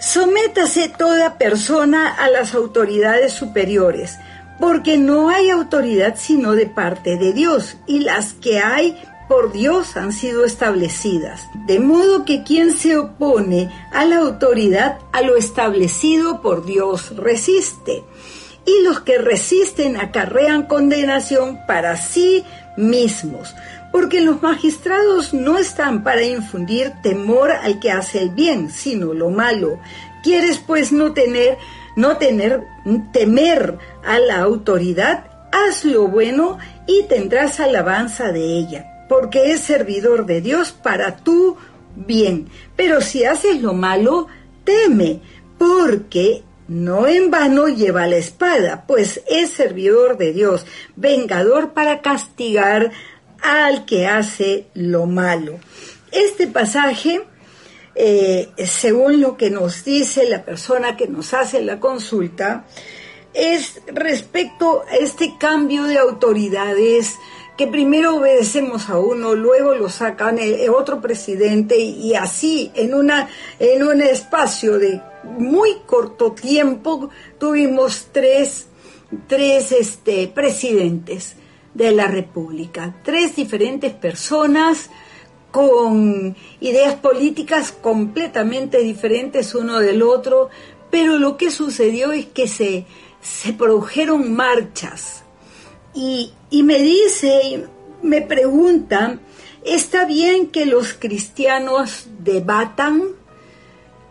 sométase 0.00 0.88
toda 0.88 1.38
persona 1.38 2.14
a 2.14 2.28
las 2.28 2.54
autoridades 2.54 3.32
superiores, 3.32 4.18
porque 4.58 4.98
no 4.98 5.30
hay 5.30 5.50
autoridad 5.50 6.16
sino 6.16 6.52
de 6.52 6.66
parte 6.66 7.16
de 7.16 7.32
Dios, 7.32 7.76
y 7.86 8.00
las 8.00 8.34
que 8.34 8.60
hay 8.60 9.02
por 9.28 9.52
Dios 9.52 9.96
han 9.96 10.12
sido 10.12 10.44
establecidas, 10.44 11.48
de 11.66 11.80
modo 11.80 12.24
que 12.24 12.42
quien 12.42 12.76
se 12.76 12.96
opone 12.96 13.70
a 13.92 14.04
la 14.04 14.18
autoridad, 14.18 14.98
a 15.12 15.22
lo 15.22 15.36
establecido 15.36 16.42
por 16.42 16.64
Dios, 16.64 17.16
resiste. 17.16 18.04
Y 18.64 18.84
los 18.84 19.00
que 19.00 19.18
resisten 19.18 19.96
acarrean 19.96 20.66
condenación 20.66 21.60
para 21.66 21.96
sí 21.96 22.44
mismos, 22.76 23.54
porque 23.90 24.20
los 24.20 24.42
magistrados 24.42 25.34
no 25.34 25.58
están 25.58 26.04
para 26.04 26.22
infundir 26.22 26.92
temor 27.02 27.50
al 27.50 27.80
que 27.80 27.90
hace 27.90 28.22
el 28.22 28.30
bien, 28.30 28.70
sino 28.70 29.14
lo 29.14 29.30
malo. 29.30 29.78
¿Quieres 30.22 30.58
pues 30.58 30.92
no 30.92 31.12
tener, 31.12 31.58
no 31.96 32.16
tener, 32.18 32.64
temer 33.12 33.78
a 34.04 34.18
la 34.18 34.40
autoridad? 34.40 35.24
Haz 35.50 35.84
lo 35.84 36.06
bueno 36.06 36.58
y 36.86 37.02
tendrás 37.04 37.60
alabanza 37.60 38.32
de 38.32 38.40
ella 38.40 38.92
porque 39.12 39.52
es 39.52 39.60
servidor 39.60 40.24
de 40.24 40.40
Dios 40.40 40.72
para 40.72 41.18
tu 41.18 41.58
bien. 41.94 42.48
Pero 42.76 43.02
si 43.02 43.26
haces 43.26 43.60
lo 43.60 43.74
malo, 43.74 44.26
teme, 44.64 45.20
porque 45.58 46.44
no 46.66 47.06
en 47.06 47.30
vano 47.30 47.68
lleva 47.68 48.06
la 48.06 48.16
espada, 48.16 48.84
pues 48.86 49.20
es 49.28 49.50
servidor 49.50 50.16
de 50.16 50.32
Dios, 50.32 50.64
vengador 50.96 51.74
para 51.74 52.00
castigar 52.00 52.90
al 53.42 53.84
que 53.84 54.06
hace 54.06 54.68
lo 54.72 55.04
malo. 55.04 55.58
Este 56.10 56.46
pasaje, 56.46 57.20
eh, 57.94 58.48
según 58.64 59.20
lo 59.20 59.36
que 59.36 59.50
nos 59.50 59.84
dice 59.84 60.26
la 60.26 60.42
persona 60.42 60.96
que 60.96 61.06
nos 61.06 61.34
hace 61.34 61.60
la 61.60 61.78
consulta, 61.78 62.64
es 63.34 63.82
respecto 63.88 64.84
a 64.90 64.96
este 64.96 65.34
cambio 65.38 65.84
de 65.84 65.98
autoridades 65.98 67.18
que 67.56 67.66
primero 67.66 68.16
obedecemos 68.16 68.88
a 68.88 68.98
uno, 68.98 69.34
luego 69.34 69.74
lo 69.74 69.88
sacan 69.88 70.38
el, 70.38 70.70
otro 70.70 71.00
presidente 71.00 71.78
y 71.78 72.14
así 72.14 72.70
en, 72.74 72.94
una, 72.94 73.28
en 73.58 73.82
un 73.82 74.00
espacio 74.00 74.78
de 74.78 75.00
muy 75.38 75.76
corto 75.86 76.32
tiempo 76.32 77.10
tuvimos 77.38 78.08
tres, 78.10 78.68
tres 79.26 79.72
este, 79.72 80.28
presidentes 80.28 81.36
de 81.74 81.92
la 81.92 82.06
República, 82.06 82.96
tres 83.02 83.36
diferentes 83.36 83.92
personas 83.92 84.90
con 85.50 86.34
ideas 86.60 86.94
políticas 86.94 87.72
completamente 87.72 88.78
diferentes 88.78 89.54
uno 89.54 89.80
del 89.80 90.02
otro, 90.02 90.48
pero 90.90 91.18
lo 91.18 91.36
que 91.36 91.50
sucedió 91.50 92.12
es 92.12 92.26
que 92.26 92.48
se, 92.48 92.86
se 93.20 93.52
produjeron 93.52 94.32
marchas. 94.32 95.24
Y, 95.94 96.32
y 96.50 96.62
me 96.62 96.78
dice, 96.78 97.66
me 98.02 98.22
preguntan, 98.22 99.20
¿está 99.64 100.04
bien 100.04 100.48
que 100.48 100.66
los 100.66 100.94
cristianos 100.94 102.06
debatan? 102.20 103.16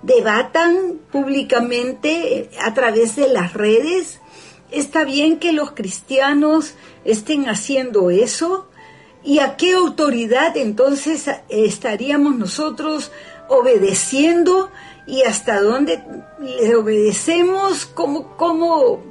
debatan 0.02 1.00
públicamente 1.12 2.50
a 2.60 2.74
través 2.74 3.16
de 3.16 3.28
las 3.28 3.54
redes. 3.54 4.20
¿Está 4.72 5.04
bien 5.04 5.40
que 5.40 5.52
los 5.52 5.72
cristianos 5.72 6.76
estén 7.04 7.50
haciendo 7.50 8.10
eso? 8.10 8.68
¿Y 9.24 9.40
a 9.40 9.58
qué 9.58 9.74
autoridad 9.74 10.58
entonces 10.58 11.30
estaríamos 11.50 12.36
nosotros 12.38 13.12
obedeciendo 13.50 14.72
y 15.06 15.24
hasta 15.24 15.62
dónde 15.62 16.04
le 16.40 16.76
obedecemos? 16.76 17.86
¿Cómo, 17.86 18.36
cómo, 18.38 19.04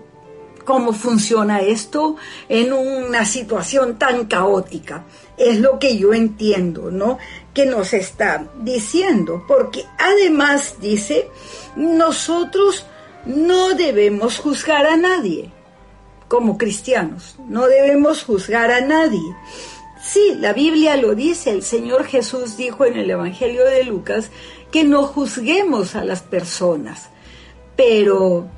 cómo 0.70 0.92
funciona 0.92 1.62
esto 1.62 2.14
en 2.48 2.72
una 2.72 3.24
situación 3.24 3.98
tan 3.98 4.26
caótica? 4.26 5.04
Es 5.36 5.58
lo 5.58 5.80
que 5.80 5.98
yo 5.98 6.14
entiendo, 6.14 6.92
¿no? 6.92 7.18
Que 7.52 7.66
nos 7.66 7.92
está 7.92 8.46
diciendo, 8.62 9.42
porque 9.48 9.84
además 9.98 10.76
dice, 10.80 11.28
nosotros 11.74 12.86
no 13.26 13.70
debemos 13.70 14.38
juzgar 14.38 14.86
a 14.86 14.96
nadie 14.96 15.50
como 16.28 16.56
cristianos, 16.56 17.34
no 17.48 17.66
debemos 17.66 18.22
juzgar 18.22 18.70
a 18.70 18.80
nadie. 18.80 19.34
Sí, 20.00 20.36
la 20.38 20.52
Biblia 20.52 20.96
lo 20.96 21.16
dice, 21.16 21.50
el 21.50 21.64
Señor 21.64 22.04
Jesús 22.04 22.56
dijo 22.56 22.84
en 22.84 22.96
el 22.96 23.10
Evangelio 23.10 23.64
de 23.64 23.82
Lucas 23.82 24.30
que 24.70 24.84
no 24.84 25.02
juzguemos 25.02 25.96
a 25.96 26.04
las 26.04 26.22
personas, 26.22 27.08
pero 27.74 28.48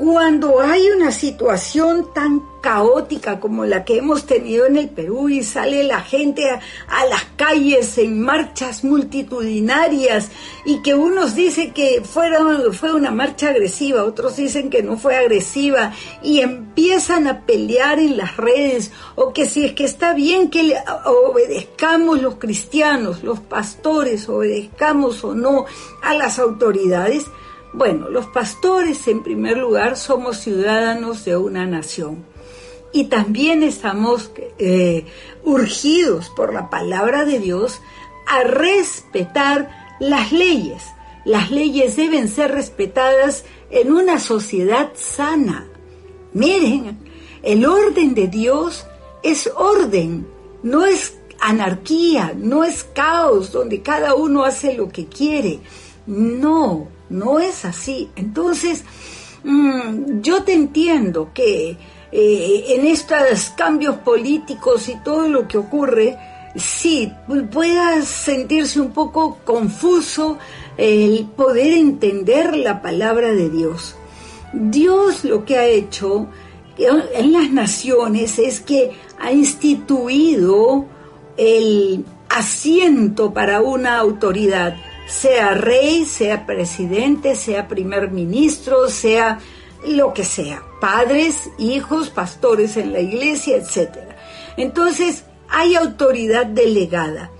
cuando 0.00 0.60
hay 0.60 0.88
una 0.88 1.12
situación 1.12 2.08
tan 2.14 2.42
caótica 2.62 3.38
como 3.38 3.66
la 3.66 3.84
que 3.84 3.98
hemos 3.98 4.24
tenido 4.24 4.64
en 4.64 4.78
el 4.78 4.88
Perú 4.88 5.28
y 5.28 5.42
sale 5.42 5.82
la 5.82 6.00
gente 6.00 6.42
a, 6.48 7.04
las 7.04 7.24
calles 7.36 7.98
en 7.98 8.22
marchas 8.22 8.82
multitudinarias 8.82 10.30
y 10.64 10.80
que 10.80 10.94
unos 10.94 11.34
dicen 11.34 11.74
que 11.74 12.00
fueron, 12.02 12.72
fue 12.72 12.94
una 12.94 13.10
marcha 13.10 13.50
agresiva, 13.50 14.04
otros 14.04 14.36
dicen 14.36 14.70
que 14.70 14.82
no 14.82 14.96
fue 14.96 15.16
agresiva 15.16 15.92
y 16.22 16.40
empiezan 16.40 17.26
a 17.26 17.42
pelear 17.42 17.98
en 17.98 18.16
las 18.16 18.38
redes 18.38 18.92
o 19.16 19.34
que 19.34 19.46
si 19.46 19.66
es 19.66 19.72
que 19.74 19.84
está 19.84 20.14
bien 20.14 20.48
que 20.48 20.76
obedezcamos 21.04 22.22
los 22.22 22.36
cristianos, 22.36 23.22
los 23.22 23.40
pastores, 23.40 24.30
obedezcamos 24.30 25.22
o 25.24 25.34
no 25.34 25.66
a 26.02 26.14
las 26.14 26.38
autoridades, 26.38 27.26
bueno, 27.72 28.08
los 28.08 28.26
pastores 28.26 29.06
en 29.08 29.22
primer 29.22 29.58
lugar 29.58 29.96
somos 29.96 30.38
ciudadanos 30.38 31.24
de 31.24 31.36
una 31.36 31.66
nación 31.66 32.24
y 32.92 33.04
también 33.04 33.62
estamos 33.62 34.32
eh, 34.58 35.06
urgidos 35.44 36.30
por 36.30 36.52
la 36.52 36.70
palabra 36.70 37.24
de 37.24 37.38
Dios 37.38 37.80
a 38.26 38.42
respetar 38.42 39.96
las 40.00 40.32
leyes. 40.32 40.82
Las 41.24 41.50
leyes 41.50 41.96
deben 41.96 42.28
ser 42.28 42.52
respetadas 42.52 43.44
en 43.70 43.92
una 43.92 44.18
sociedad 44.18 44.90
sana. 44.94 45.68
Miren, 46.32 46.98
el 47.42 47.64
orden 47.66 48.14
de 48.14 48.26
Dios 48.28 48.86
es 49.22 49.50
orden, 49.54 50.26
no 50.62 50.86
es 50.86 51.18
anarquía, 51.40 52.32
no 52.36 52.64
es 52.64 52.84
caos 52.84 53.52
donde 53.52 53.82
cada 53.82 54.14
uno 54.14 54.44
hace 54.44 54.74
lo 54.74 54.88
que 54.88 55.06
quiere. 55.06 55.60
No, 56.06 56.88
no 57.10 57.38
es 57.38 57.64
así. 57.64 58.08
Entonces, 58.16 58.84
mm, 59.44 60.20
yo 60.20 60.42
te 60.44 60.54
entiendo 60.54 61.30
que 61.34 61.76
eh, 62.12 62.64
en 62.68 62.86
estos 62.86 63.50
cambios 63.50 63.96
políticos 63.98 64.88
y 64.88 64.96
todo 65.04 65.28
lo 65.28 65.46
que 65.46 65.58
ocurre, 65.58 66.16
sí, 66.56 67.12
pueda 67.52 68.02
sentirse 68.02 68.80
un 68.80 68.92
poco 68.92 69.38
confuso 69.44 70.38
el 70.76 71.26
poder 71.36 71.74
entender 71.74 72.56
la 72.56 72.82
palabra 72.82 73.32
de 73.32 73.50
Dios. 73.50 73.96
Dios 74.52 75.24
lo 75.24 75.44
que 75.44 75.58
ha 75.58 75.66
hecho 75.66 76.28
en 76.78 77.32
las 77.32 77.50
naciones 77.50 78.38
es 78.38 78.60
que 78.60 78.90
ha 79.18 79.32
instituido 79.32 80.86
el 81.36 82.04
asiento 82.28 83.32
para 83.32 83.60
una 83.60 83.98
autoridad 83.98 84.76
sea 85.10 85.54
rey, 85.54 86.04
sea 86.04 86.46
presidente, 86.46 87.34
sea 87.34 87.66
primer 87.66 88.10
ministro, 88.10 88.88
sea 88.88 89.40
lo 89.84 90.14
que 90.14 90.24
sea, 90.24 90.62
padres, 90.80 91.50
hijos, 91.58 92.10
pastores 92.10 92.76
en 92.76 92.92
la 92.92 93.00
iglesia, 93.00 93.56
etc. 93.56 93.98
Entonces, 94.56 95.24
hay 95.48 95.74
autoridad 95.74 96.46
delegada 96.46 97.30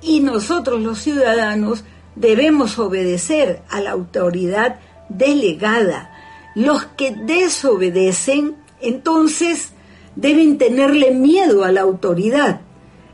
y 0.00 0.20
nosotros 0.20 0.80
los 0.80 1.00
ciudadanos 1.00 1.82
debemos 2.14 2.78
obedecer 2.78 3.62
a 3.70 3.80
la 3.80 3.90
autoridad 3.90 4.78
delegada. 5.08 6.12
Los 6.54 6.84
que 6.84 7.10
desobedecen, 7.10 8.56
entonces, 8.80 9.70
deben 10.14 10.58
tenerle 10.58 11.10
miedo 11.10 11.64
a 11.64 11.72
la 11.72 11.80
autoridad 11.80 12.60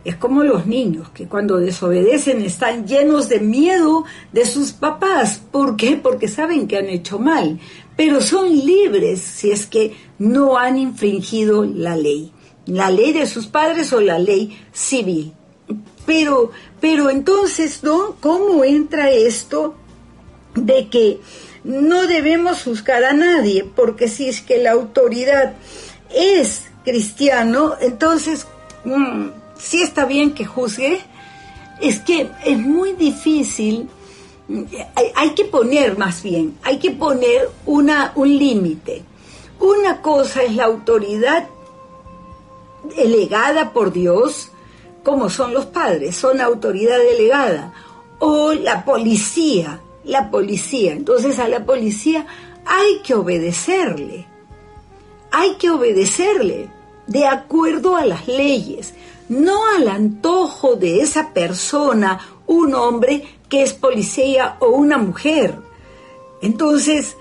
es 0.05 0.17
como 0.17 0.43
los 0.43 0.67
niños 0.67 1.09
que 1.11 1.27
cuando 1.27 1.59
desobedecen 1.59 2.43
están 2.43 2.87
llenos 2.87 3.29
de 3.29 3.41
miedo 3.41 4.05
de 4.33 4.45
sus 4.45 4.73
papás. 4.73 5.41
¿Por 5.51 5.77
qué? 5.77 5.97
Porque 5.97 6.29
saben 6.29 6.67
que 6.67 6.79
han 6.79 6.89
hecho 6.89 7.19
mal, 7.19 7.61
pero 7.97 8.21
son 8.21 8.51
libres 8.51 9.21
si 9.21 9.51
es 9.51 9.67
que 9.67 9.95
no 10.19 10.59
han 10.59 10.77
infringido 10.77 11.65
la 11.65 11.97
ley, 11.97 12.33
la 12.67 12.91
ley 12.91 13.13
de 13.13 13.27
sus 13.27 13.47
padres 13.47 13.93
o 13.93 14.01
la 14.01 14.19
ley 14.19 14.59
civil. 14.73 15.33
Pero, 16.05 16.51
pero 16.81 17.11
entonces. 17.11 17.81
¿Cómo 18.21 18.65
entra 18.65 19.11
esto 19.11 19.75
de 20.55 20.89
que 20.89 21.21
no 21.65 22.07
debemos 22.07 22.65
juzgar 22.65 23.05
a 23.05 23.13
nadie? 23.13 23.65
Porque 23.65 24.09
si 24.09 24.29
es 24.29 24.41
que 24.41 24.59
la 24.59 24.73
autoridad 24.73 25.55
es 26.15 26.65
cristiano, 26.85 27.75
entonces 27.81 28.47
mm, 28.85 29.29
sí 29.63 29.83
está 29.83 30.05
bien 30.05 30.35
que 30.35 30.45
juzgue, 30.45 31.01
es 31.81 32.01
que 32.01 32.31
es 32.45 32.59
muy 32.59 32.93
difícil, 32.93 33.89
hay, 35.15 35.31
que 35.31 35.45
poner 35.45 35.97
más 35.97 36.23
bien, 36.23 36.59
hay 36.63 36.79
que 36.79 36.91
poner 36.91 37.49
una, 37.65 38.13
un 38.15 38.37
límite. 38.37 39.05
Una 39.61 40.03
cosa 40.03 40.43
es 40.43 40.57
la 40.57 40.65
autoridad 40.65 41.49
delegada 42.97 43.73
por 43.73 43.93
Dios, 43.93 44.51
como 45.05 45.31
son 45.31 45.55
los 45.55 45.67
padres, 45.67 46.17
son 46.17 46.41
autoridad 46.41 46.99
delegada, 46.99 47.73
o 48.19 48.53
la 48.53 48.85
policía, 48.85 49.81
la 50.05 50.31
policía. 50.31 50.93
Entonces 50.93 51.39
a 51.39 51.49
la 51.49 51.65
policía 51.65 52.27
hay 52.67 53.01
que 53.03 53.15
obedecerle, 53.15 54.27
hay 55.31 55.55
que 55.55 55.71
obedecerle 55.71 56.69
de 57.07 57.27
acuerdo 57.27 57.97
a 57.97 58.05
las 58.05 58.29
leyes 58.29 58.95
no 59.29 59.67
al 59.77 59.89
antojo 59.89 60.77
de 60.77 61.01
esa 61.01 61.33
persona, 61.33 62.21
un 62.47 62.75
hombre 62.75 63.25
que 63.49 63.63
es 63.63 63.73
policía 63.73 64.57
o 64.61 64.69
una 64.69 64.99
mujer. 64.99 65.59
Entonces, 66.41 67.17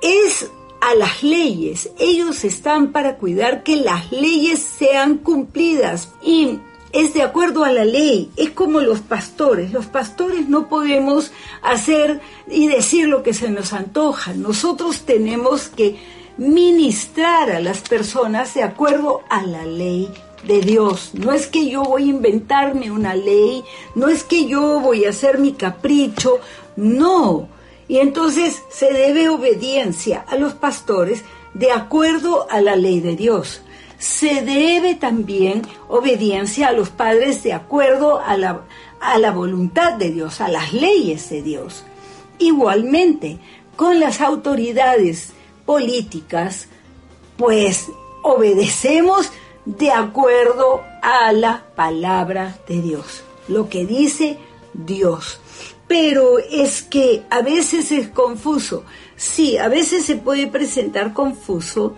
es 0.00 0.50
a 0.80 0.94
las 0.94 1.22
leyes. 1.22 1.90
Ellos 1.98 2.44
están 2.44 2.92
para 2.92 3.16
cuidar 3.16 3.62
que 3.62 3.76
las 3.76 4.12
leyes 4.12 4.60
sean 4.60 5.18
cumplidas 5.18 6.10
y 6.22 6.60
es 6.92 7.12
de 7.14 7.22
acuerdo 7.22 7.64
a 7.64 7.72
la 7.72 7.84
ley. 7.84 8.30
Es 8.36 8.50
como 8.50 8.80
los 8.80 9.00
pastores. 9.00 9.72
Los 9.72 9.86
pastores 9.86 10.48
no 10.48 10.68
podemos 10.68 11.32
hacer 11.62 12.20
y 12.48 12.68
decir 12.68 13.08
lo 13.08 13.22
que 13.22 13.34
se 13.34 13.50
nos 13.50 13.72
antoja. 13.72 14.32
Nosotros 14.34 15.02
tenemos 15.02 15.68
que 15.68 15.96
ministrar 16.36 17.50
a 17.50 17.60
las 17.60 17.80
personas 17.80 18.54
de 18.54 18.62
acuerdo 18.62 19.22
a 19.28 19.42
la 19.42 19.66
ley 19.66 20.08
de 20.44 20.60
Dios. 20.60 21.10
No 21.14 21.32
es 21.32 21.46
que 21.46 21.68
yo 21.68 21.82
voy 21.82 22.04
a 22.04 22.12
inventarme 22.12 22.90
una 22.90 23.14
ley, 23.14 23.64
no 23.94 24.08
es 24.08 24.24
que 24.24 24.46
yo 24.46 24.80
voy 24.80 25.04
a 25.04 25.10
hacer 25.10 25.38
mi 25.38 25.52
capricho, 25.52 26.38
no. 26.76 27.48
Y 27.88 27.98
entonces 27.98 28.62
se 28.70 28.92
debe 28.92 29.28
obediencia 29.28 30.24
a 30.28 30.36
los 30.36 30.54
pastores 30.54 31.24
de 31.54 31.72
acuerdo 31.72 32.46
a 32.50 32.60
la 32.60 32.76
ley 32.76 33.00
de 33.00 33.16
Dios. 33.16 33.62
Se 33.98 34.42
debe 34.42 34.94
también 34.94 35.62
obediencia 35.88 36.68
a 36.68 36.72
los 36.72 36.90
padres 36.90 37.42
de 37.42 37.52
acuerdo 37.52 38.20
a 38.20 38.36
la, 38.36 38.62
a 39.00 39.18
la 39.18 39.32
voluntad 39.32 39.94
de 39.94 40.10
Dios, 40.10 40.40
a 40.40 40.48
las 40.48 40.72
leyes 40.72 41.30
de 41.30 41.42
Dios. 41.42 41.84
Igualmente, 42.38 43.38
con 43.74 43.98
las 43.98 44.20
autoridades 44.20 45.32
políticas, 45.64 46.68
pues 47.36 47.86
obedecemos 48.22 49.30
de 49.68 49.90
acuerdo 49.90 50.82
a 51.02 51.30
la 51.32 51.62
palabra 51.76 52.58
de 52.66 52.80
Dios, 52.80 53.22
lo 53.48 53.68
que 53.68 53.84
dice 53.84 54.38
Dios. 54.72 55.40
Pero 55.86 56.38
es 56.38 56.82
que 56.82 57.24
a 57.28 57.42
veces 57.42 57.92
es 57.92 58.08
confuso. 58.08 58.84
Sí, 59.16 59.58
a 59.58 59.68
veces 59.68 60.06
se 60.06 60.16
puede 60.16 60.46
presentar 60.46 61.12
confuso, 61.12 61.94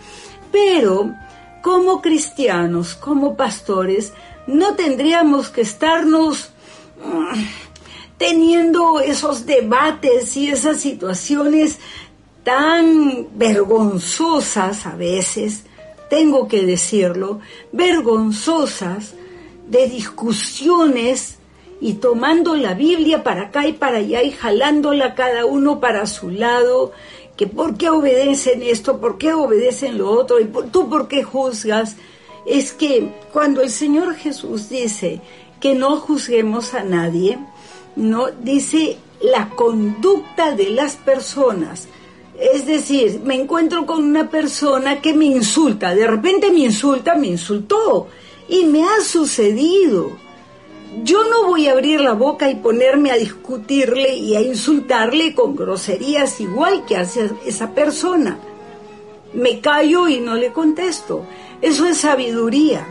pero 0.50 1.14
como 1.62 2.02
cristianos, 2.02 2.94
como 2.94 3.36
pastores, 3.36 4.12
no 4.48 4.74
tendríamos 4.74 5.50
que 5.50 5.60
estarnos 5.60 6.50
mm, 7.04 7.40
teniendo 8.18 8.98
esos 8.98 9.46
debates 9.46 10.36
y 10.36 10.48
esas 10.48 10.80
situaciones 10.80 11.78
tan 12.42 13.28
vergonzosas 13.38 14.86
a 14.86 14.96
veces 14.96 15.64
tengo 16.10 16.48
que 16.48 16.66
decirlo, 16.66 17.40
vergonzosas 17.72 19.14
de 19.68 19.86
discusiones 19.86 21.38
y 21.80 21.94
tomando 21.94 22.56
la 22.56 22.74
Biblia 22.74 23.22
para 23.22 23.44
acá 23.44 23.66
y 23.66 23.72
para 23.72 23.98
allá 23.98 24.22
y 24.22 24.32
jalándola 24.32 25.14
cada 25.14 25.46
uno 25.46 25.80
para 25.80 26.06
su 26.06 26.28
lado, 26.30 26.92
que 27.36 27.46
por 27.46 27.78
qué 27.78 27.88
obedecen 27.88 28.62
esto, 28.62 29.00
por 29.00 29.16
qué 29.16 29.32
obedecen 29.32 29.96
lo 29.96 30.10
otro, 30.10 30.40
y 30.40 30.46
tú 30.70 30.90
por 30.90 31.08
qué 31.08 31.22
juzgas. 31.22 31.96
Es 32.44 32.72
que 32.72 33.08
cuando 33.32 33.62
el 33.62 33.70
Señor 33.70 34.16
Jesús 34.16 34.68
dice 34.68 35.20
que 35.60 35.74
no 35.74 35.96
juzguemos 35.96 36.74
a 36.74 36.82
nadie, 36.82 37.38
no 37.94 38.30
dice 38.30 38.98
la 39.22 39.50
conducta 39.50 40.56
de 40.56 40.70
las 40.70 40.96
personas, 40.96 41.88
es 42.40 42.64
decir, 42.64 43.20
me 43.22 43.34
encuentro 43.34 43.84
con 43.84 44.02
una 44.02 44.30
persona 44.30 45.02
que 45.02 45.12
me 45.12 45.26
insulta, 45.26 45.94
de 45.94 46.06
repente 46.06 46.50
me 46.50 46.60
insulta, 46.60 47.14
me 47.14 47.26
insultó 47.26 48.08
y 48.48 48.64
me 48.64 48.82
ha 48.82 49.02
sucedido. 49.02 50.10
Yo 51.04 51.22
no 51.28 51.46
voy 51.46 51.68
a 51.68 51.72
abrir 51.72 52.00
la 52.00 52.14
boca 52.14 52.50
y 52.50 52.56
ponerme 52.56 53.10
a 53.10 53.16
discutirle 53.16 54.16
y 54.16 54.36
a 54.36 54.40
insultarle 54.40 55.34
con 55.34 55.54
groserías 55.54 56.40
igual 56.40 56.86
que 56.86 56.96
hace 56.96 57.30
esa 57.44 57.74
persona. 57.74 58.38
Me 59.34 59.60
callo 59.60 60.08
y 60.08 60.18
no 60.20 60.34
le 60.34 60.50
contesto. 60.50 61.26
Eso 61.60 61.86
es 61.86 61.98
sabiduría. 61.98 62.86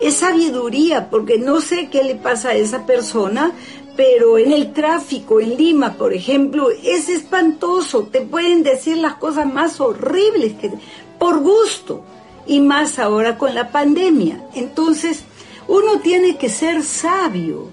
Es 0.00 0.14
sabiduría 0.14 1.10
porque 1.10 1.38
no 1.38 1.60
sé 1.60 1.88
qué 1.90 2.04
le 2.04 2.14
pasa 2.14 2.50
a 2.50 2.54
esa 2.54 2.86
persona, 2.86 3.52
pero 3.98 4.38
en 4.38 4.52
el 4.52 4.72
tráfico 4.72 5.40
en 5.40 5.56
Lima, 5.56 5.94
por 5.94 6.14
ejemplo, 6.14 6.68
es 6.70 7.08
espantoso. 7.08 8.04
Te 8.04 8.20
pueden 8.20 8.62
decir 8.62 8.96
las 8.96 9.14
cosas 9.14 9.52
más 9.52 9.80
horribles 9.80 10.52
que 10.54 10.70
por 11.18 11.40
gusto 11.40 12.04
y 12.46 12.60
más 12.60 13.00
ahora 13.00 13.36
con 13.36 13.56
la 13.56 13.72
pandemia. 13.72 14.40
Entonces, 14.54 15.24
uno 15.66 15.98
tiene 15.98 16.36
que 16.36 16.48
ser 16.48 16.84
sabio, 16.84 17.70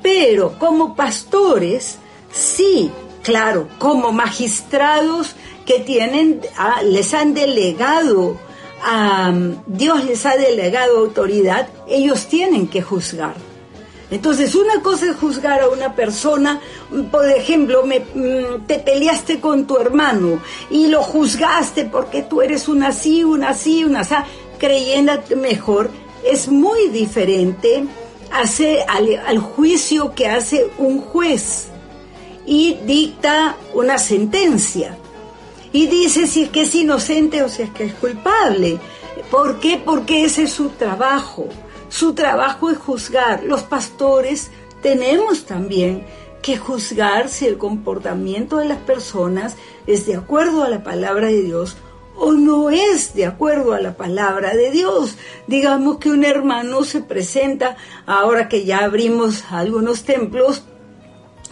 pero 0.00 0.56
como 0.60 0.94
pastores, 0.94 1.98
sí, 2.30 2.92
claro, 3.24 3.66
como 3.80 4.12
magistrados 4.12 5.34
que 5.66 5.80
tienen, 5.80 6.40
ah, 6.56 6.82
les 6.84 7.12
han 7.14 7.34
delegado, 7.34 8.36
a 8.84 9.32
Dios 9.66 10.04
les 10.04 10.24
ha 10.24 10.36
delegado 10.36 10.98
autoridad, 10.98 11.68
ellos 11.88 12.28
tienen 12.28 12.68
que 12.68 12.80
juzgar 12.80 13.47
entonces, 14.10 14.54
una 14.54 14.80
cosa 14.82 15.10
es 15.10 15.16
juzgar 15.16 15.60
a 15.60 15.68
una 15.68 15.94
persona, 15.94 16.60
por 17.10 17.28
ejemplo, 17.28 17.84
me, 17.84 18.00
mm, 18.00 18.66
te 18.66 18.78
peleaste 18.78 19.38
con 19.38 19.66
tu 19.66 19.76
hermano 19.76 20.40
y 20.70 20.86
lo 20.86 21.02
juzgaste 21.02 21.84
porque 21.84 22.22
tú 22.22 22.40
eres 22.40 22.68
una 22.68 22.88
así, 22.88 23.22
una 23.22 23.50
así, 23.50 23.84
una 23.84 24.00
así, 24.00 24.14
creyéndote 24.58 25.36
mejor. 25.36 25.90
Es 26.24 26.48
muy 26.48 26.88
diferente 26.88 27.84
hacer 28.32 28.80
al, 28.88 29.38
juicio 29.38 30.14
que 30.14 30.26
hace 30.26 30.70
un 30.78 31.00
juez 31.00 31.68
y 32.46 32.78
dicta 32.86 33.56
una 33.74 33.98
sentencia. 33.98 34.96
Y 35.70 35.86
dice 35.86 36.26
si 36.26 36.44
es 36.44 36.48
que 36.48 36.62
es 36.62 36.74
inocente 36.74 37.42
o 37.42 37.48
si 37.50 37.62
es 37.62 37.70
que 37.70 37.84
es 37.84 37.94
culpable. 37.94 38.78
¿Por 39.30 39.60
qué? 39.60 39.80
Porque 39.84 40.24
ese 40.24 40.44
es 40.44 40.52
su 40.52 40.70
trabajo. 40.70 41.46
Su 41.88 42.14
trabajo 42.14 42.70
es 42.70 42.78
juzgar. 42.78 43.44
Los 43.44 43.62
pastores 43.62 44.50
tenemos 44.82 45.44
también 45.44 46.04
que 46.42 46.56
juzgar 46.56 47.28
si 47.28 47.46
el 47.46 47.58
comportamiento 47.58 48.58
de 48.58 48.66
las 48.66 48.78
personas 48.78 49.56
es 49.86 50.06
de 50.06 50.16
acuerdo 50.16 50.62
a 50.62 50.68
la 50.68 50.82
palabra 50.82 51.28
de 51.28 51.42
Dios 51.42 51.76
o 52.18 52.32
no 52.32 52.70
es 52.70 53.14
de 53.14 53.26
acuerdo 53.26 53.74
a 53.74 53.80
la 53.80 53.96
palabra 53.96 54.54
de 54.54 54.70
Dios. 54.70 55.16
Digamos 55.46 55.98
que 55.98 56.10
un 56.10 56.24
hermano 56.24 56.82
se 56.84 57.00
presenta, 57.00 57.76
ahora 58.06 58.48
que 58.48 58.64
ya 58.64 58.78
abrimos 58.78 59.44
algunos 59.50 60.02
templos, 60.02 60.64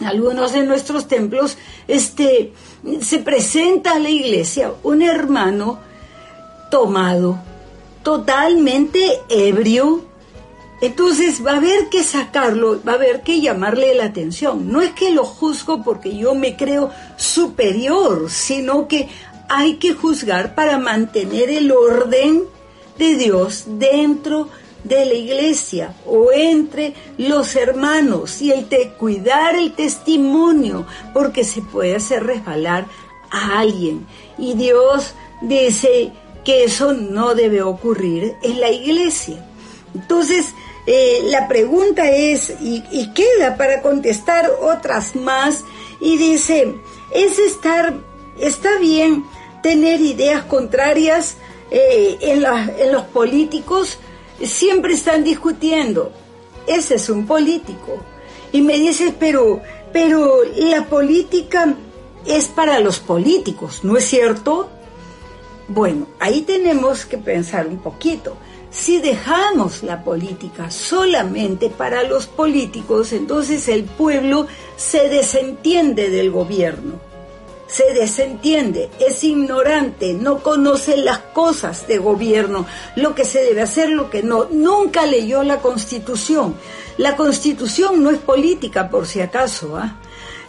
algunos 0.05 0.53
de 0.53 0.63
nuestros 0.63 1.07
templos, 1.07 1.57
este, 1.87 2.53
se 3.01 3.19
presenta 3.19 3.93
a 3.93 3.99
la 3.99 4.09
iglesia 4.09 4.73
un 4.83 5.01
hermano 5.01 5.79
tomado, 6.69 7.39
totalmente 8.03 9.21
ebrio, 9.29 10.05
entonces 10.79 11.45
va 11.45 11.53
a 11.53 11.57
haber 11.57 11.89
que 11.89 12.03
sacarlo, 12.03 12.79
va 12.87 12.93
a 12.93 12.95
haber 12.95 13.21
que 13.21 13.41
llamarle 13.41 13.95
la 13.95 14.05
atención. 14.05 14.71
No 14.71 14.81
es 14.81 14.91
que 14.91 15.11
lo 15.11 15.25
juzgo 15.25 15.83
porque 15.83 16.15
yo 16.15 16.35
me 16.35 16.55
creo 16.55 16.91
superior, 17.15 18.29
sino 18.29 18.87
que 18.87 19.09
hay 19.49 19.75
que 19.75 19.93
juzgar 19.93 20.53
para 20.53 20.77
mantener 20.77 21.49
el 21.49 21.71
orden 21.71 22.43
de 22.97 23.15
Dios 23.15 23.63
dentro 23.67 24.49
de 24.83 25.05
la 25.05 25.13
iglesia 25.13 25.93
o 26.05 26.31
entre 26.31 26.93
los 27.17 27.55
hermanos 27.55 28.41
y 28.41 28.51
el 28.51 28.69
de 28.69 28.93
cuidar 28.93 29.55
el 29.55 29.73
testimonio 29.73 30.85
porque 31.13 31.43
se 31.43 31.61
puede 31.61 31.95
hacer 31.95 32.23
resbalar 32.23 32.85
a 33.31 33.59
alguien. 33.59 34.05
Y 34.37 34.53
Dios 34.53 35.13
dice 35.41 36.11
que 36.45 36.65
eso 36.65 36.93
no 36.93 37.33
debe 37.35 37.61
ocurrir 37.63 38.35
en 38.43 38.61
la 38.61 38.69
iglesia. 38.69 39.43
Entonces, 39.97 40.53
eh, 40.85 41.21
la 41.25 41.47
pregunta 41.47 42.09
es, 42.11 42.53
y, 42.61 42.81
queda 43.13 43.57
para 43.57 43.81
contestar 43.81 44.49
otras 44.61 45.15
más, 45.15 45.65
y 45.99 46.17
dice, 46.17 46.75
es 47.11 47.39
estar, 47.39 47.95
está 48.39 48.77
bien 48.79 49.25
tener 49.63 49.99
ideas 49.99 50.43
contrarias 50.43 51.37
eh, 51.71 52.17
en, 52.21 52.45
en 52.79 52.91
los 52.91 53.03
políticos, 53.05 53.97
siempre 54.43 54.93
están 54.93 55.23
discutiendo, 55.23 56.11
ese 56.67 56.95
es 56.95 57.09
un 57.09 57.25
político. 57.25 57.97
Y 58.51 58.61
me 58.61 58.77
dices, 58.77 59.13
pero, 59.19 59.61
pero 59.91 60.41
la 60.55 60.85
política 60.85 61.75
es 62.25 62.47
para 62.49 62.79
los 62.79 62.99
políticos, 62.99 63.83
¿no 63.83 63.97
es 63.97 64.05
cierto? 64.05 64.69
Bueno, 65.67 66.07
ahí 66.19 66.43
tenemos 66.43 67.05
que 67.05 67.17
pensar 67.17 67.67
un 67.67 67.79
poquito. 67.79 68.37
Si 68.77 68.99
dejamos 68.99 69.81
la 69.81 70.03
política 70.03 70.69
solamente 70.69 71.69
para 71.69 72.03
los 72.03 72.27
políticos, 72.27 73.11
entonces 73.11 73.67
el 73.69 73.83
pueblo 73.85 74.45
se 74.77 75.09
desentiende 75.09 76.11
del 76.11 76.29
gobierno, 76.29 76.99
se 77.65 77.91
desentiende, 77.95 78.91
es 78.99 79.23
ignorante, 79.23 80.13
no 80.13 80.43
conoce 80.43 80.95
las 80.95 81.17
cosas 81.17 81.87
de 81.87 81.97
gobierno, 81.97 82.67
lo 82.95 83.15
que 83.15 83.25
se 83.25 83.39
debe 83.39 83.63
hacer, 83.63 83.89
lo 83.89 84.11
que 84.11 84.21
no. 84.21 84.45
Nunca 84.51 85.07
leyó 85.07 85.41
la 85.41 85.57
constitución. 85.57 86.55
La 86.97 87.15
constitución 87.15 88.03
no 88.03 88.11
es 88.11 88.19
política, 88.19 88.91
por 88.91 89.07
si 89.07 89.21
acaso. 89.21 89.75
¿ah? 89.75 89.95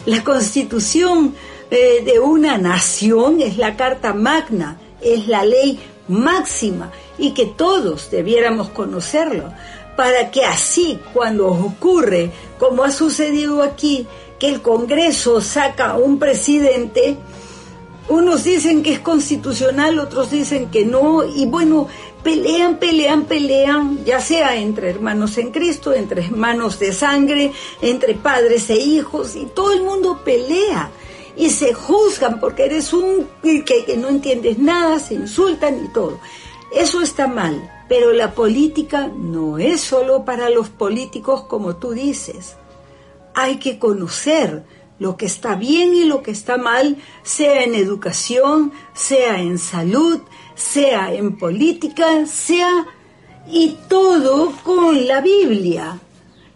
La 0.05 0.23
constitución 0.23 1.33
eh, 1.71 2.03
de 2.05 2.19
una 2.19 2.59
nación 2.59 3.41
es 3.41 3.57
la 3.57 3.75
Carta 3.75 4.13
Magna, 4.13 4.79
es 5.01 5.27
la 5.27 5.43
ley 5.43 5.79
máxima 6.09 6.91
y 7.17 7.31
que 7.31 7.45
todos 7.45 8.11
debiéramos 8.11 8.69
conocerlo, 8.69 9.53
para 9.95 10.31
que 10.31 10.43
así 10.43 10.99
cuando 11.13 11.47
ocurre, 11.47 12.31
como 12.57 12.83
ha 12.83 12.91
sucedido 12.91 13.61
aquí, 13.61 14.07
que 14.39 14.47
el 14.47 14.61
Congreso 14.61 15.41
saca 15.41 15.91
a 15.91 15.97
un 15.97 16.17
presidente, 16.19 17.17
unos 18.07 18.43
dicen 18.43 18.81
que 18.81 18.93
es 18.93 18.99
constitucional, 18.99 19.99
otros 19.99 20.31
dicen 20.31 20.71
que 20.71 20.85
no, 20.85 21.23
y 21.25 21.45
bueno, 21.45 21.87
pelean, 22.23 22.77
pelean, 22.77 23.25
pelean, 23.25 24.03
ya 24.05 24.19
sea 24.19 24.55
entre 24.55 24.89
hermanos 24.89 25.37
en 25.37 25.51
Cristo, 25.51 25.93
entre 25.93 26.25
hermanos 26.25 26.79
de 26.79 26.93
sangre, 26.93 27.51
entre 27.81 28.15
padres 28.15 28.69
e 28.69 28.77
hijos, 28.77 29.35
y 29.35 29.45
todo 29.45 29.73
el 29.73 29.83
mundo 29.83 30.21
pelea 30.23 30.91
y 31.35 31.49
se 31.49 31.73
juzgan 31.73 32.39
porque 32.39 32.65
eres 32.65 32.93
un 32.93 33.27
que, 33.41 33.63
que 33.63 33.97
no 33.97 34.09
entiendes 34.09 34.57
nada, 34.57 34.99
se 34.99 35.15
insultan 35.15 35.85
y 35.85 35.87
todo. 35.89 36.19
Eso 36.73 37.01
está 37.01 37.27
mal, 37.27 37.85
pero 37.87 38.13
la 38.13 38.33
política 38.33 39.07
no 39.07 39.57
es 39.57 39.81
solo 39.81 40.25
para 40.25 40.49
los 40.49 40.69
políticos 40.69 41.43
como 41.43 41.77
tú 41.77 41.91
dices. 41.91 42.55
Hay 43.33 43.57
que 43.57 43.79
conocer 43.79 44.63
lo 44.99 45.17
que 45.17 45.25
está 45.25 45.55
bien 45.55 45.95
y 45.95 46.03
lo 46.03 46.21
que 46.21 46.31
está 46.31 46.57
mal, 46.57 46.97
sea 47.23 47.63
en 47.63 47.73
educación, 47.73 48.73
sea 48.93 49.39
en 49.39 49.57
salud, 49.57 50.19
sea 50.55 51.13
en 51.13 51.37
política, 51.37 52.25
sea 52.27 52.85
y 53.49 53.77
todo 53.87 54.51
con 54.63 55.07
la 55.07 55.21
Biblia, 55.21 55.99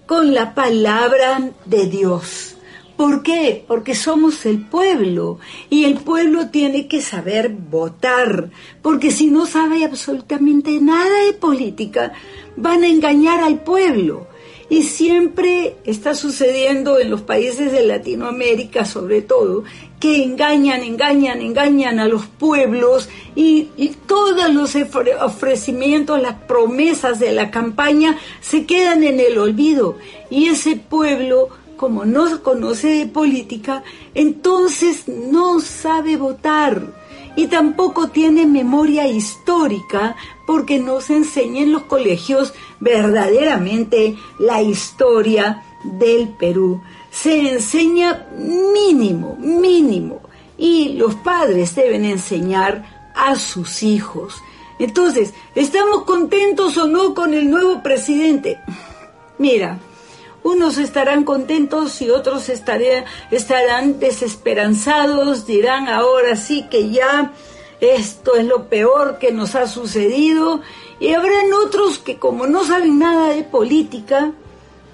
con 0.05 0.33
la 0.33 0.53
palabra 0.53 1.51
de 1.65 1.87
Dios. 1.87 2.52
¿Por 2.97 3.23
qué? 3.23 3.63
Porque 3.67 3.95
somos 3.95 4.45
el 4.45 4.59
pueblo 4.59 5.39
y 5.69 5.85
el 5.85 5.95
pueblo 5.95 6.49
tiene 6.49 6.87
que 6.87 7.01
saber 7.01 7.49
votar, 7.49 8.51
porque 8.81 9.09
si 9.09 9.31
no 9.31 9.47
sabe 9.47 9.83
absolutamente 9.83 10.79
nada 10.79 11.25
de 11.25 11.33
política, 11.33 12.13
van 12.55 12.83
a 12.83 12.87
engañar 12.87 13.39
al 13.39 13.63
pueblo. 13.63 14.27
Y 14.69 14.83
siempre 14.83 15.75
está 15.83 16.15
sucediendo 16.15 16.99
en 16.99 17.09
los 17.09 17.21
países 17.21 17.71
de 17.71 17.85
Latinoamérica, 17.85 18.85
sobre 18.85 19.21
todo, 19.21 19.63
que 19.99 20.23
engañan, 20.23 20.83
engañan, 20.83 21.41
engañan 21.41 21.99
a 21.99 22.07
los 22.07 22.25
pueblos 22.25 23.09
y, 23.35 23.69
todos 24.05 24.53
los 24.53 24.75
ofrecimientos, 25.21 26.21
las 26.21 26.35
promesas 26.43 27.19
de 27.19 27.31
la 27.31 27.51
campaña 27.51 28.17
se 28.41 28.65
quedan 28.65 29.03
en 29.03 29.19
el 29.19 29.37
olvido. 29.37 29.97
Y 30.29 30.47
ese 30.47 30.75
pueblo, 30.75 31.49
como 31.83 32.05
no 32.05 32.41
conoce 32.41 32.87
de 32.99 33.07
política, 33.07 33.83
entonces 34.15 35.05
no 35.09 35.59
sabe 35.59 36.15
votar 36.15 36.81
y 37.35 37.47
tampoco 37.47 38.07
tiene 38.07 38.45
memoria 38.45 39.05
histórica 39.05 40.15
porque 40.47 40.79
no 40.79 41.01
se 41.01 41.17
enseña 41.17 41.63
en 41.63 41.73
los 41.73 41.83
colegios 41.83 42.53
verdaderamente 42.79 44.15
la 44.39 44.61
historia 44.61 45.61
del 45.83 46.29
Perú. 46.29 46.81
Se 47.11 47.51
enseña 47.51 48.29
mínimo, 48.37 49.35
mínimo, 49.37 50.21
y 50.57 50.93
los 50.93 51.15
padres 51.15 51.75
deben 51.75 52.05
enseñar 52.05 53.11
a 53.13 53.35
sus 53.35 53.83
hijos. 53.83 54.41
Entonces, 54.79 55.33
¿estamos 55.53 56.05
contentos 56.05 56.77
o 56.77 56.87
no 56.87 57.13
con 57.13 57.33
el 57.33 57.49
nuevo 57.49 57.83
presidente? 57.83 58.61
Mira, 59.37 59.79
unos 60.43 60.77
estarán 60.77 61.23
contentos 61.23 62.01
y 62.01 62.09
otros 62.09 62.49
estarán 62.49 63.99
desesperanzados, 63.99 65.47
dirán 65.47 65.87
ahora 65.87 66.35
sí 66.35 66.65
que 66.69 66.89
ya 66.89 67.31
esto 67.79 68.35
es 68.35 68.45
lo 68.45 68.69
peor 68.69 69.17
que 69.19 69.31
nos 69.31 69.55
ha 69.55 69.67
sucedido 69.67 70.61
y 70.99 71.13
habrán 71.13 71.51
otros 71.65 71.99
que 71.99 72.17
como 72.17 72.47
no 72.47 72.63
saben 72.63 72.99
nada 72.99 73.33
de 73.33 73.43
política, 73.43 74.31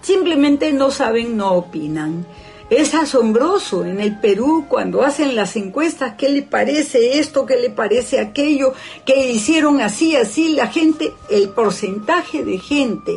simplemente 0.01 0.71
no 0.71 0.91
saben, 0.91 1.37
no 1.37 1.53
opinan. 1.53 2.25
Es 2.69 2.93
asombroso 2.93 3.83
en 3.83 3.99
el 3.99 4.19
Perú 4.19 4.65
cuando 4.69 5.01
hacen 5.01 5.35
las 5.35 5.55
encuestas, 5.55 6.13
¿qué 6.17 6.29
le 6.29 6.43
parece 6.43 7.19
esto? 7.19 7.47
¿Qué 7.47 7.57
le 7.57 7.71
parece 7.71 8.19
aquello? 8.19 8.73
Que 9.05 9.31
hicieron 9.31 9.81
así, 9.81 10.15
así. 10.15 10.49
La 10.49 10.67
gente, 10.67 11.13
el 11.31 11.49
porcentaje 11.49 12.43
de 12.43 12.59
gente 12.59 13.13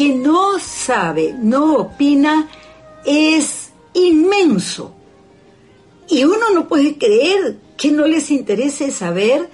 que 0.00 0.14
no 0.14 0.58
sabe, 0.58 1.34
no 1.38 1.74
opina, 1.74 2.48
es 3.04 3.70
inmenso. 3.92 4.94
Y 6.08 6.24
uno 6.24 6.48
no 6.54 6.68
puede 6.68 6.96
creer 6.96 7.58
que 7.76 7.92
no 7.92 8.06
les 8.06 8.30
interese 8.30 8.92
saber 8.92 9.50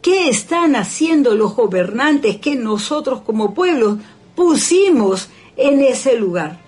qué 0.00 0.30
están 0.30 0.74
haciendo 0.74 1.34
los 1.34 1.54
gobernantes 1.54 2.38
que 2.38 2.54
nosotros 2.54 3.20
como 3.20 3.52
pueblo 3.52 3.98
pusimos 4.34 5.28
en 5.58 5.82
ese 5.82 6.16
lugar. 6.16 6.58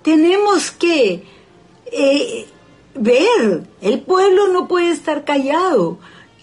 Tenemos 0.00 0.70
que 0.70 1.22
eh, 1.92 2.46
ver, 2.94 3.68
el 3.82 4.00
pueblo 4.00 4.48
no 4.54 4.66
puede 4.66 4.90
estar 4.92 5.26
callado, 5.26 5.98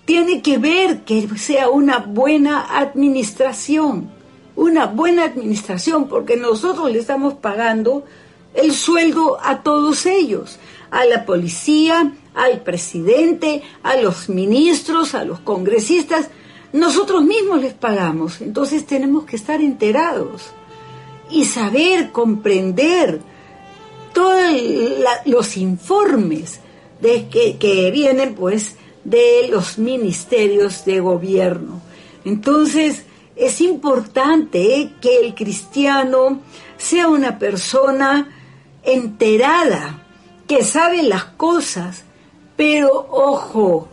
tiene 0.06 0.44
que 0.44 0.60
ver 0.60 1.04
que 1.04 1.28
sea 1.36 1.70
una 1.70 1.98
buena 1.98 2.78
administración 2.78 4.14
una 4.56 4.86
buena 4.86 5.26
administración, 5.26 6.08
porque 6.08 6.38
nosotros 6.38 6.92
le 6.92 7.00
estamos 7.00 7.36
pagando 7.36 8.04
el 8.54 8.74
sueldo 8.74 9.38
a 9.42 9.64
todos 9.64 10.06
ellos, 10.06 10.60
a 10.92 11.06
la 11.06 11.26
policía, 11.26 12.14
al 12.34 12.62
presidente, 12.62 13.64
a 13.84 13.98
los 13.98 14.30
ministros, 14.30 15.14
a 15.14 15.26
los 15.26 15.40
congresistas, 15.40 16.30
nosotros 16.74 17.24
mismos 17.24 17.62
les 17.62 17.74
pagamos, 17.74 18.42
entonces 18.42 18.86
tenemos 18.86 19.26
que 19.26 19.38
estar 19.38 19.62
enterados 19.62 20.52
y 21.30 21.46
saber, 21.46 22.12
comprender 22.12 23.22
todos 24.14 24.52
los 25.26 25.58
informes 25.58 26.60
de 27.02 27.28
que, 27.30 27.58
que 27.58 27.92
vienen 27.92 28.36
pues 28.36 28.76
de 29.04 29.48
los 29.50 29.78
ministerios 29.78 30.84
de 30.86 31.00
gobierno. 31.00 31.82
Entonces, 32.26 33.04
es 33.36 33.62
importante 33.62 34.92
que 35.02 35.20
el 35.20 35.36
cristiano 35.36 36.42
sea 36.78 37.08
una 37.08 37.38
persona 37.38 38.30
enterada, 38.84 40.04
que 40.48 40.64
sabe 40.64 41.04
las 41.04 41.26
cosas, 41.26 42.04
pero 42.56 43.08
ojo, 43.10 43.90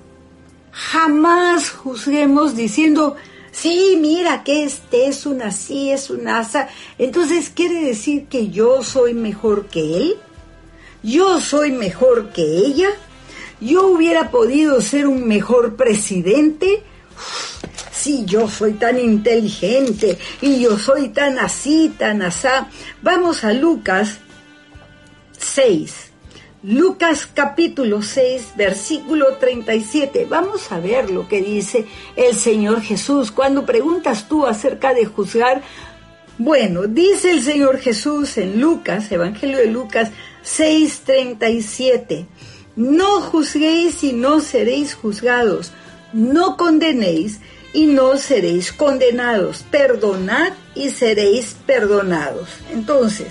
jamás 0.71 1.71
juzguemos 1.71 2.55
diciendo, 2.55 3.17
sí, 3.51 3.99
mira 4.01 4.45
que 4.45 4.65
este 4.65 5.07
es 5.07 5.27
una 5.27 5.47
así, 5.47 5.91
es 5.91 6.11
una 6.11 6.41
asa. 6.41 6.69
Entonces, 6.99 7.51
¿quiere 7.51 7.83
decir 7.85 8.27
que 8.27 8.49
yo 8.49 8.83
soy 8.85 9.15
mejor 9.15 9.67
que 9.67 9.97
él? 9.97 10.17
¿Yo 11.03 11.41
soy 11.41 11.73
mejor 11.73 12.31
que 12.31 12.43
ella? 12.43 12.91
¿Yo 13.61 13.87
hubiera 13.89 14.31
podido 14.31 14.81
ser 14.81 15.07
un 15.07 15.27
mejor 15.27 15.77
presidente? 15.77 16.83
Si 18.03 18.25
yo 18.25 18.49
soy 18.49 18.73
tan 18.73 18.99
inteligente 18.99 20.19
y 20.41 20.61
yo 20.61 20.77
soy 20.77 21.11
tan 21.11 21.39
así, 21.39 21.95
tan 21.97 22.21
asá. 22.23 22.67
Vamos 23.01 23.45
a 23.45 23.53
Lucas 23.53 24.19
6. 25.39 26.11
Lucas 26.65 27.29
capítulo 27.33 28.03
6, 28.03 28.55
versículo 28.57 29.37
37. 29.37 30.27
Vamos 30.29 30.73
a 30.73 30.81
ver 30.81 31.11
lo 31.11 31.29
que 31.29 31.43
dice 31.43 31.87
el 32.17 32.35
Señor 32.35 32.83
Jesús. 32.83 33.31
Cuando 33.31 33.65
preguntas 33.65 34.27
tú 34.29 34.47
acerca 34.47 34.95
de 34.95 35.07
juzgar, 35.07 35.63
bueno, 36.39 36.89
dice 36.89 37.31
el 37.31 37.43
Señor 37.45 37.79
Jesús 37.79 38.37
en 38.37 38.61
Lucas, 38.61 39.13
Evangelio 39.13 39.59
de 39.59 39.67
Lucas 39.67 40.11
6, 40.43 41.03
37. 41.05 42.27
No 42.75 43.21
juzguéis 43.21 44.03
y 44.03 44.13
no 44.13 44.41
seréis 44.41 44.95
juzgados. 44.95 45.71
No 46.13 46.57
condenéis 46.57 47.39
y 47.73 47.87
no 47.87 48.17
seréis 48.17 48.73
condenados. 48.73 49.65
Perdonad 49.71 50.53
y 50.75 50.91
seréis 50.91 51.57
perdonados. 51.67 52.49
Entonces, 52.71 53.29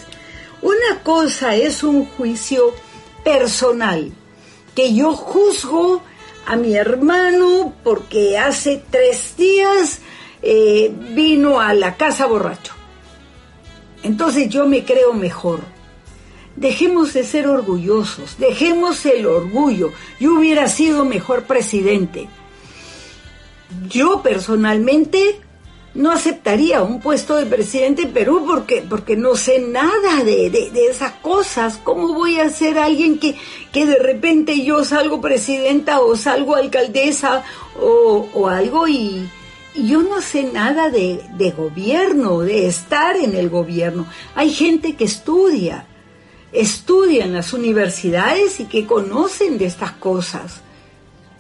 una 0.61 1.01
cosa 1.03 1.55
es 1.55 1.83
un 1.83 2.05
juicio 2.05 2.73
personal, 3.23 4.11
que 4.75 4.93
yo 4.93 5.13
juzgo 5.13 6.03
a 6.45 6.55
mi 6.55 6.75
hermano 6.75 7.73
porque 7.83 8.37
hace 8.37 8.83
tres 8.89 9.35
días 9.37 9.99
eh, 10.41 10.91
vino 11.13 11.59
a 11.59 11.73
la 11.73 11.97
casa 11.97 12.25
borracho. 12.25 12.73
Entonces 14.03 14.49
yo 14.49 14.67
me 14.67 14.83
creo 14.83 15.13
mejor. 15.13 15.59
Dejemos 16.55 17.13
de 17.13 17.23
ser 17.23 17.47
orgullosos, 17.47 18.37
dejemos 18.37 19.05
el 19.05 19.25
orgullo. 19.25 19.93
Yo 20.19 20.35
hubiera 20.35 20.67
sido 20.67 21.05
mejor 21.05 21.43
presidente 21.43 22.27
yo 23.88 24.22
personalmente 24.22 25.41
no 25.93 26.11
aceptaría 26.11 26.82
un 26.84 27.01
puesto 27.01 27.36
de 27.36 27.45
presidente 27.45 28.03
en 28.03 28.13
Perú 28.13 28.45
porque, 28.47 28.84
porque 28.88 29.17
no 29.17 29.36
sé 29.36 29.59
nada 29.59 30.24
de, 30.24 30.72
esas 30.89 31.13
cosas. 31.13 31.78
¿Cómo 31.84 32.13
voy 32.13 32.39
a 32.39 32.49
ser 32.49 32.78
alguien 32.78 33.19
que, 33.19 33.36
que 33.72 33.86
de 33.86 33.99
repente 33.99 34.63
yo 34.63 34.86
salgo 34.86 35.19
presidenta 35.19 35.99
o 35.99 36.15
salgo 36.15 36.55
alcaldesa 36.55 37.43
o, 37.80 38.47
algo 38.47 38.88
y, 38.88 39.30
y, 39.76 39.88
yo 39.88 40.01
no 40.01 40.22
sé 40.22 40.43
nada 40.43 40.89
de, 40.89 41.22
de 41.38 41.51
gobierno, 41.51 42.39
de 42.39 42.67
estar 42.67 43.17
en 43.17 43.36
el 43.36 43.49
gobierno? 43.49 44.05
Hay 44.36 44.51
gente 44.51 44.95
que 44.95 45.03
estudia, 45.03 45.88
estudia 46.53 47.26
en 47.26 47.34
las 47.34 47.51
universidades 47.51 48.61
y 48.61 48.65
que 48.65 48.86
conocen 48.86 49.57
de 49.57 49.65
estas 49.65 49.91
cosas. 49.91 50.61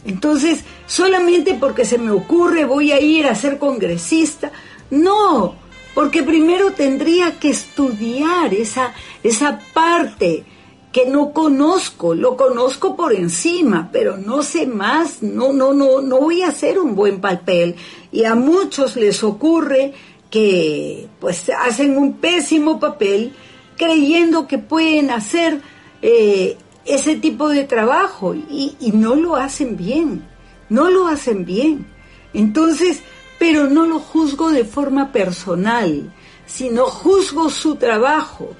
Entonces, 0.05 0.63
solamente 0.87 1.55
porque 1.59 1.85
se 1.85 1.97
me 1.97 2.11
ocurre 2.11 2.65
voy 2.65 2.91
a 2.91 2.99
ir 2.99 3.27
a 3.27 3.35
ser 3.35 3.57
congresista. 3.57 4.51
No, 4.89 5.55
porque 5.93 6.23
primero 6.23 6.71
tendría 6.71 7.39
que 7.39 7.49
estudiar 7.49 8.53
esa, 8.53 8.93
esa 9.23 9.59
parte 9.73 10.43
que 10.91 11.05
no 11.05 11.31
conozco, 11.31 12.13
lo 12.13 12.35
conozco 12.35 12.97
por 12.97 13.13
encima, 13.13 13.89
pero 13.93 14.17
no 14.17 14.43
sé 14.43 14.67
más, 14.67 15.23
no, 15.23 15.53
no, 15.53 15.73
no, 15.73 16.01
no 16.01 16.19
voy 16.19 16.41
a 16.41 16.49
hacer 16.49 16.79
un 16.79 16.95
buen 16.95 17.21
papel. 17.21 17.75
Y 18.11 18.25
a 18.25 18.35
muchos 18.35 18.97
les 18.97 19.23
ocurre 19.23 19.93
que 20.29 21.07
pues 21.19 21.49
hacen 21.49 21.97
un 21.97 22.13
pésimo 22.13 22.79
papel 22.79 23.33
creyendo 23.77 24.47
que 24.47 24.57
pueden 24.57 25.11
hacer 25.11 25.61
eh, 26.01 26.57
ese 26.85 27.15
tipo 27.15 27.49
de 27.49 27.63
trabajo 27.63 28.33
y, 28.33 28.75
no 28.93 29.15
lo 29.15 29.35
hacen 29.35 29.77
bien, 29.77 30.27
no 30.69 30.89
lo 30.89 31.07
hacen 31.07 31.45
bien. 31.45 31.85
Entonces, 32.33 33.01
pero 33.39 33.69
no 33.69 33.85
lo 33.85 33.99
juzgo 33.99 34.51
de 34.51 34.65
forma 34.65 35.11
personal, 35.11 36.11
sino 36.45 36.85
juzgo 36.85 37.49
su 37.49 37.75
trabajo, 37.75 38.55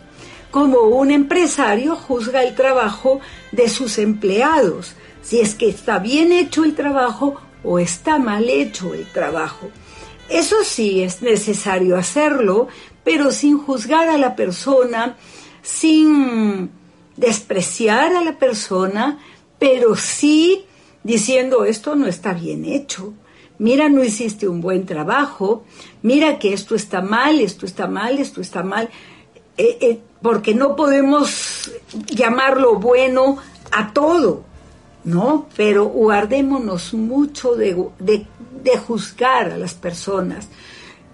como 0.49 0.81
un 0.81 1.11
empresario 1.11 1.95
juzga 1.95 2.43
el 2.43 2.55
trabajo 2.55 3.21
de 3.51 3.69
sus 3.69 3.97
empleados, 3.97 4.95
si 5.21 5.39
es 5.39 5.55
que 5.55 5.69
está 5.69 5.99
bien 5.99 6.31
hecho 6.31 6.63
el 6.63 6.75
trabajo 6.75 7.39
o 7.63 7.79
está 7.79 8.17
mal 8.17 8.49
hecho 8.49 8.93
el 8.93 9.05
trabajo. 9.11 9.69
Eso 10.29 10.63
sí 10.63 11.03
es 11.03 11.21
necesario 11.21 11.97
hacerlo, 11.97 12.67
pero 13.03 13.31
sin 13.31 13.57
juzgar 13.57 14.09
a 14.09 14.17
la 14.17 14.35
persona, 14.35 15.17
sin 15.61 16.71
despreciar 17.17 18.15
a 18.15 18.23
la 18.23 18.37
persona, 18.37 19.19
pero 19.59 19.95
sí 19.95 20.65
diciendo 21.03 21.65
esto 21.65 21.95
no 21.95 22.07
está 22.07 22.33
bien 22.33 22.65
hecho. 22.65 23.13
Mira, 23.57 23.89
no 23.89 24.03
hiciste 24.03 24.47
un 24.47 24.59
buen 24.59 24.85
trabajo, 24.87 25.63
mira 26.01 26.39
que 26.39 26.51
esto 26.51 26.73
está 26.73 27.01
mal, 27.01 27.39
esto 27.39 27.67
está 27.67 27.85
mal, 27.87 28.17
esto 28.17 28.41
está 28.41 28.63
mal, 28.63 28.89
eh, 29.55 29.77
eh, 29.81 29.99
porque 30.21 30.55
no 30.55 30.75
podemos 30.75 31.71
llamarlo 32.07 32.79
bueno 32.79 33.37
a 33.71 33.93
todo, 33.93 34.43
¿no? 35.03 35.47
Pero 35.55 35.85
guardémonos 35.85 36.95
mucho 36.95 37.55
de, 37.55 37.91
de 37.99 38.77
juzgar 38.77 39.51
a 39.51 39.57
las 39.57 39.75
personas. 39.75 40.47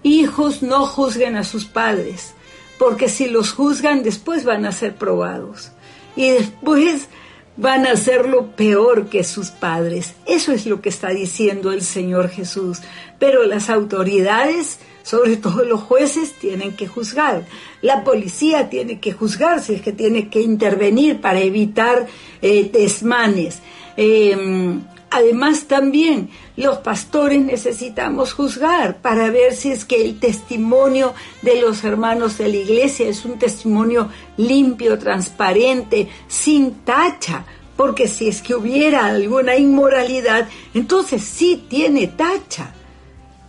Hijos 0.02 0.62
no 0.62 0.86
juzguen 0.86 1.36
a 1.36 1.44
sus 1.44 1.66
padres, 1.66 2.32
porque 2.78 3.10
si 3.10 3.28
los 3.28 3.52
juzgan 3.52 4.02
después 4.02 4.44
van 4.44 4.64
a 4.64 4.72
ser 4.72 4.96
probados 4.96 5.72
y 6.18 6.30
después 6.30 7.08
van 7.56 7.86
a 7.86 7.92
hacerlo 7.92 8.50
peor 8.56 9.08
que 9.08 9.22
sus 9.22 9.50
padres. 9.50 10.14
Eso 10.26 10.50
es 10.50 10.66
lo 10.66 10.80
que 10.80 10.88
está 10.88 11.10
diciendo 11.10 11.70
el 11.70 11.82
Señor 11.82 12.28
Jesús. 12.28 12.80
Pero 13.20 13.44
las 13.44 13.70
autoridades, 13.70 14.80
sobre 15.04 15.36
todo 15.36 15.64
los 15.64 15.80
jueces, 15.80 16.32
tienen 16.32 16.74
que 16.74 16.88
juzgar. 16.88 17.46
La 17.82 18.02
policía 18.02 18.68
tiene 18.68 18.98
que 18.98 19.12
juzgar 19.12 19.62
si 19.62 19.74
es 19.74 19.80
que 19.80 19.92
tiene 19.92 20.28
que 20.28 20.40
intervenir 20.40 21.20
para 21.20 21.38
evitar 21.38 22.08
eh, 22.42 22.68
desmanes. 22.72 23.60
Em, 23.96 24.82
Además 25.10 25.64
también 25.64 26.28
los 26.56 26.78
pastores 26.78 27.40
necesitamos 27.40 28.34
juzgar 28.34 28.98
para 29.00 29.30
ver 29.30 29.54
si 29.54 29.70
es 29.70 29.86
que 29.86 30.02
el 30.04 30.20
testimonio 30.20 31.14
de 31.40 31.60
los 31.62 31.82
hermanos 31.84 32.36
de 32.36 32.48
la 32.48 32.56
iglesia 32.56 33.08
es 33.08 33.24
un 33.24 33.38
testimonio 33.38 34.10
limpio, 34.36 34.98
transparente, 34.98 36.08
sin 36.28 36.74
tacha, 36.84 37.46
porque 37.76 38.06
si 38.06 38.28
es 38.28 38.42
que 38.42 38.54
hubiera 38.54 39.06
alguna 39.06 39.56
inmoralidad, 39.56 40.48
entonces 40.74 41.22
sí 41.24 41.64
tiene 41.68 42.08
tacha. 42.08 42.74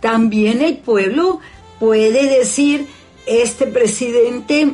También 0.00 0.62
el 0.62 0.78
pueblo 0.78 1.40
puede 1.78 2.38
decir, 2.38 2.86
este 3.26 3.66
presidente 3.66 4.72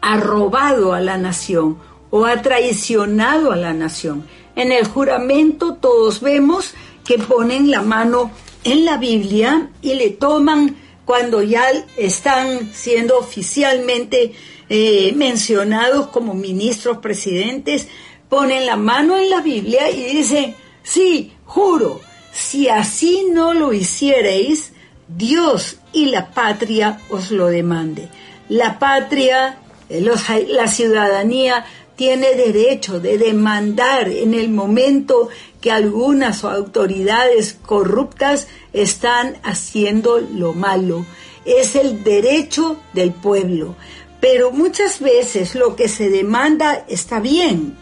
ha 0.00 0.16
robado 0.16 0.94
a 0.94 1.00
la 1.00 1.18
nación 1.18 1.78
o 2.10 2.24
ha 2.24 2.40
traicionado 2.40 3.52
a 3.52 3.56
la 3.56 3.74
nación. 3.74 4.24
En 4.56 4.72
el 4.72 4.86
juramento 4.86 5.74
todos 5.74 6.20
vemos 6.20 6.74
que 7.04 7.18
ponen 7.18 7.70
la 7.70 7.82
mano 7.82 8.30
en 8.64 8.84
la 8.84 8.96
Biblia 8.96 9.70
y 9.82 9.94
le 9.94 10.10
toman 10.10 10.76
cuando 11.04 11.42
ya 11.42 11.66
están 11.96 12.72
siendo 12.74 13.18
oficialmente 13.18 14.32
eh, 14.68 15.12
mencionados 15.14 16.08
como 16.08 16.34
ministros, 16.34 16.98
presidentes, 16.98 17.86
ponen 18.28 18.66
la 18.66 18.76
mano 18.76 19.16
en 19.16 19.30
la 19.30 19.40
Biblia 19.40 19.88
y 19.88 20.16
dicen, 20.16 20.56
sí, 20.82 21.32
juro, 21.44 22.00
si 22.32 22.68
así 22.68 23.26
no 23.32 23.54
lo 23.54 23.72
hicierais, 23.72 24.72
Dios 25.06 25.76
y 25.92 26.06
la 26.06 26.32
patria 26.32 27.00
os 27.08 27.30
lo 27.30 27.46
demande. 27.46 28.08
La 28.48 28.78
patria, 28.80 29.58
eh, 29.88 30.04
la 30.48 30.66
ciudadanía 30.66 31.64
tiene 31.96 32.34
derecho 32.34 33.00
de 33.00 33.16
demandar 33.16 34.08
en 34.08 34.34
el 34.34 34.50
momento 34.50 35.30
que 35.60 35.72
algunas 35.72 36.44
autoridades 36.44 37.58
corruptas 37.64 38.48
están 38.74 39.38
haciendo 39.42 40.20
lo 40.20 40.52
malo. 40.52 41.06
Es 41.46 41.74
el 41.74 42.04
derecho 42.04 42.78
del 42.92 43.12
pueblo. 43.12 43.74
Pero 44.20 44.50
muchas 44.50 45.00
veces 45.00 45.54
lo 45.54 45.74
que 45.74 45.88
se 45.88 46.10
demanda 46.10 46.84
está 46.88 47.18
bien, 47.18 47.76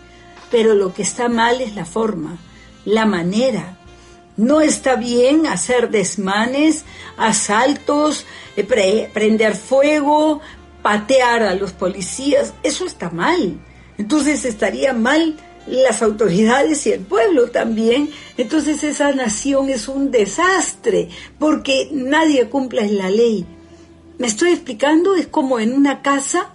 pero 0.50 0.74
lo 0.74 0.94
que 0.94 1.02
está 1.02 1.28
mal 1.28 1.60
es 1.60 1.74
la 1.74 1.84
forma, 1.84 2.38
la 2.84 3.06
manera. 3.06 3.78
No 4.36 4.60
está 4.60 4.96
bien 4.96 5.46
hacer 5.46 5.90
desmanes, 5.90 6.84
asaltos, 7.16 8.26
eh, 8.56 9.10
prender 9.12 9.56
fuego, 9.56 10.40
patear 10.82 11.42
a 11.44 11.54
los 11.54 11.72
policías. 11.72 12.52
Eso 12.62 12.84
está 12.84 13.10
mal 13.10 13.58
entonces 13.98 14.44
estaría 14.44 14.92
mal 14.92 15.36
las 15.66 16.02
autoridades 16.02 16.86
y 16.86 16.92
el 16.92 17.00
pueblo 17.00 17.50
también. 17.50 18.10
Entonces 18.36 18.82
esa 18.84 19.12
nación 19.12 19.70
es 19.70 19.88
un 19.88 20.10
desastre 20.10 21.08
porque 21.38 21.88
nadie 21.92 22.48
cumple 22.48 22.88
la 22.90 23.10
ley. 23.10 23.46
¿Me 24.18 24.26
estoy 24.26 24.52
explicando? 24.52 25.14
Es 25.14 25.26
como 25.26 25.58
en 25.58 25.72
una 25.72 26.02
casa, 26.02 26.52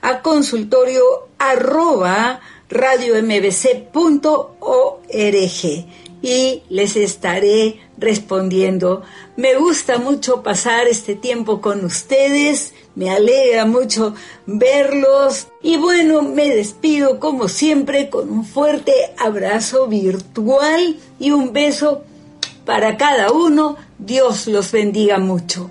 a 0.00 0.22
consultorio 0.22 1.02
arroba 1.38 2.40
radiombc.org 2.70 3.86
y 6.22 6.62
les 6.68 6.96
estaré 6.96 7.80
respondiendo. 7.98 9.02
Me 9.36 9.54
gusta 9.54 9.98
mucho 9.98 10.42
pasar 10.42 10.86
este 10.88 11.14
tiempo 11.14 11.60
con 11.60 11.84
ustedes, 11.84 12.74
me 12.94 13.10
alegra 13.10 13.64
mucho 13.64 14.14
verlos 14.46 15.48
y 15.62 15.76
bueno, 15.76 16.22
me 16.22 16.48
despido 16.54 17.20
como 17.20 17.48
siempre 17.48 18.10
con 18.10 18.30
un 18.30 18.44
fuerte 18.44 18.92
abrazo 19.18 19.86
virtual 19.86 20.96
y 21.18 21.30
un 21.30 21.52
beso 21.52 22.02
para 22.64 22.96
cada 22.96 23.32
uno. 23.32 23.76
Dios 23.98 24.46
los 24.46 24.72
bendiga 24.72 25.18
mucho. 25.18 25.70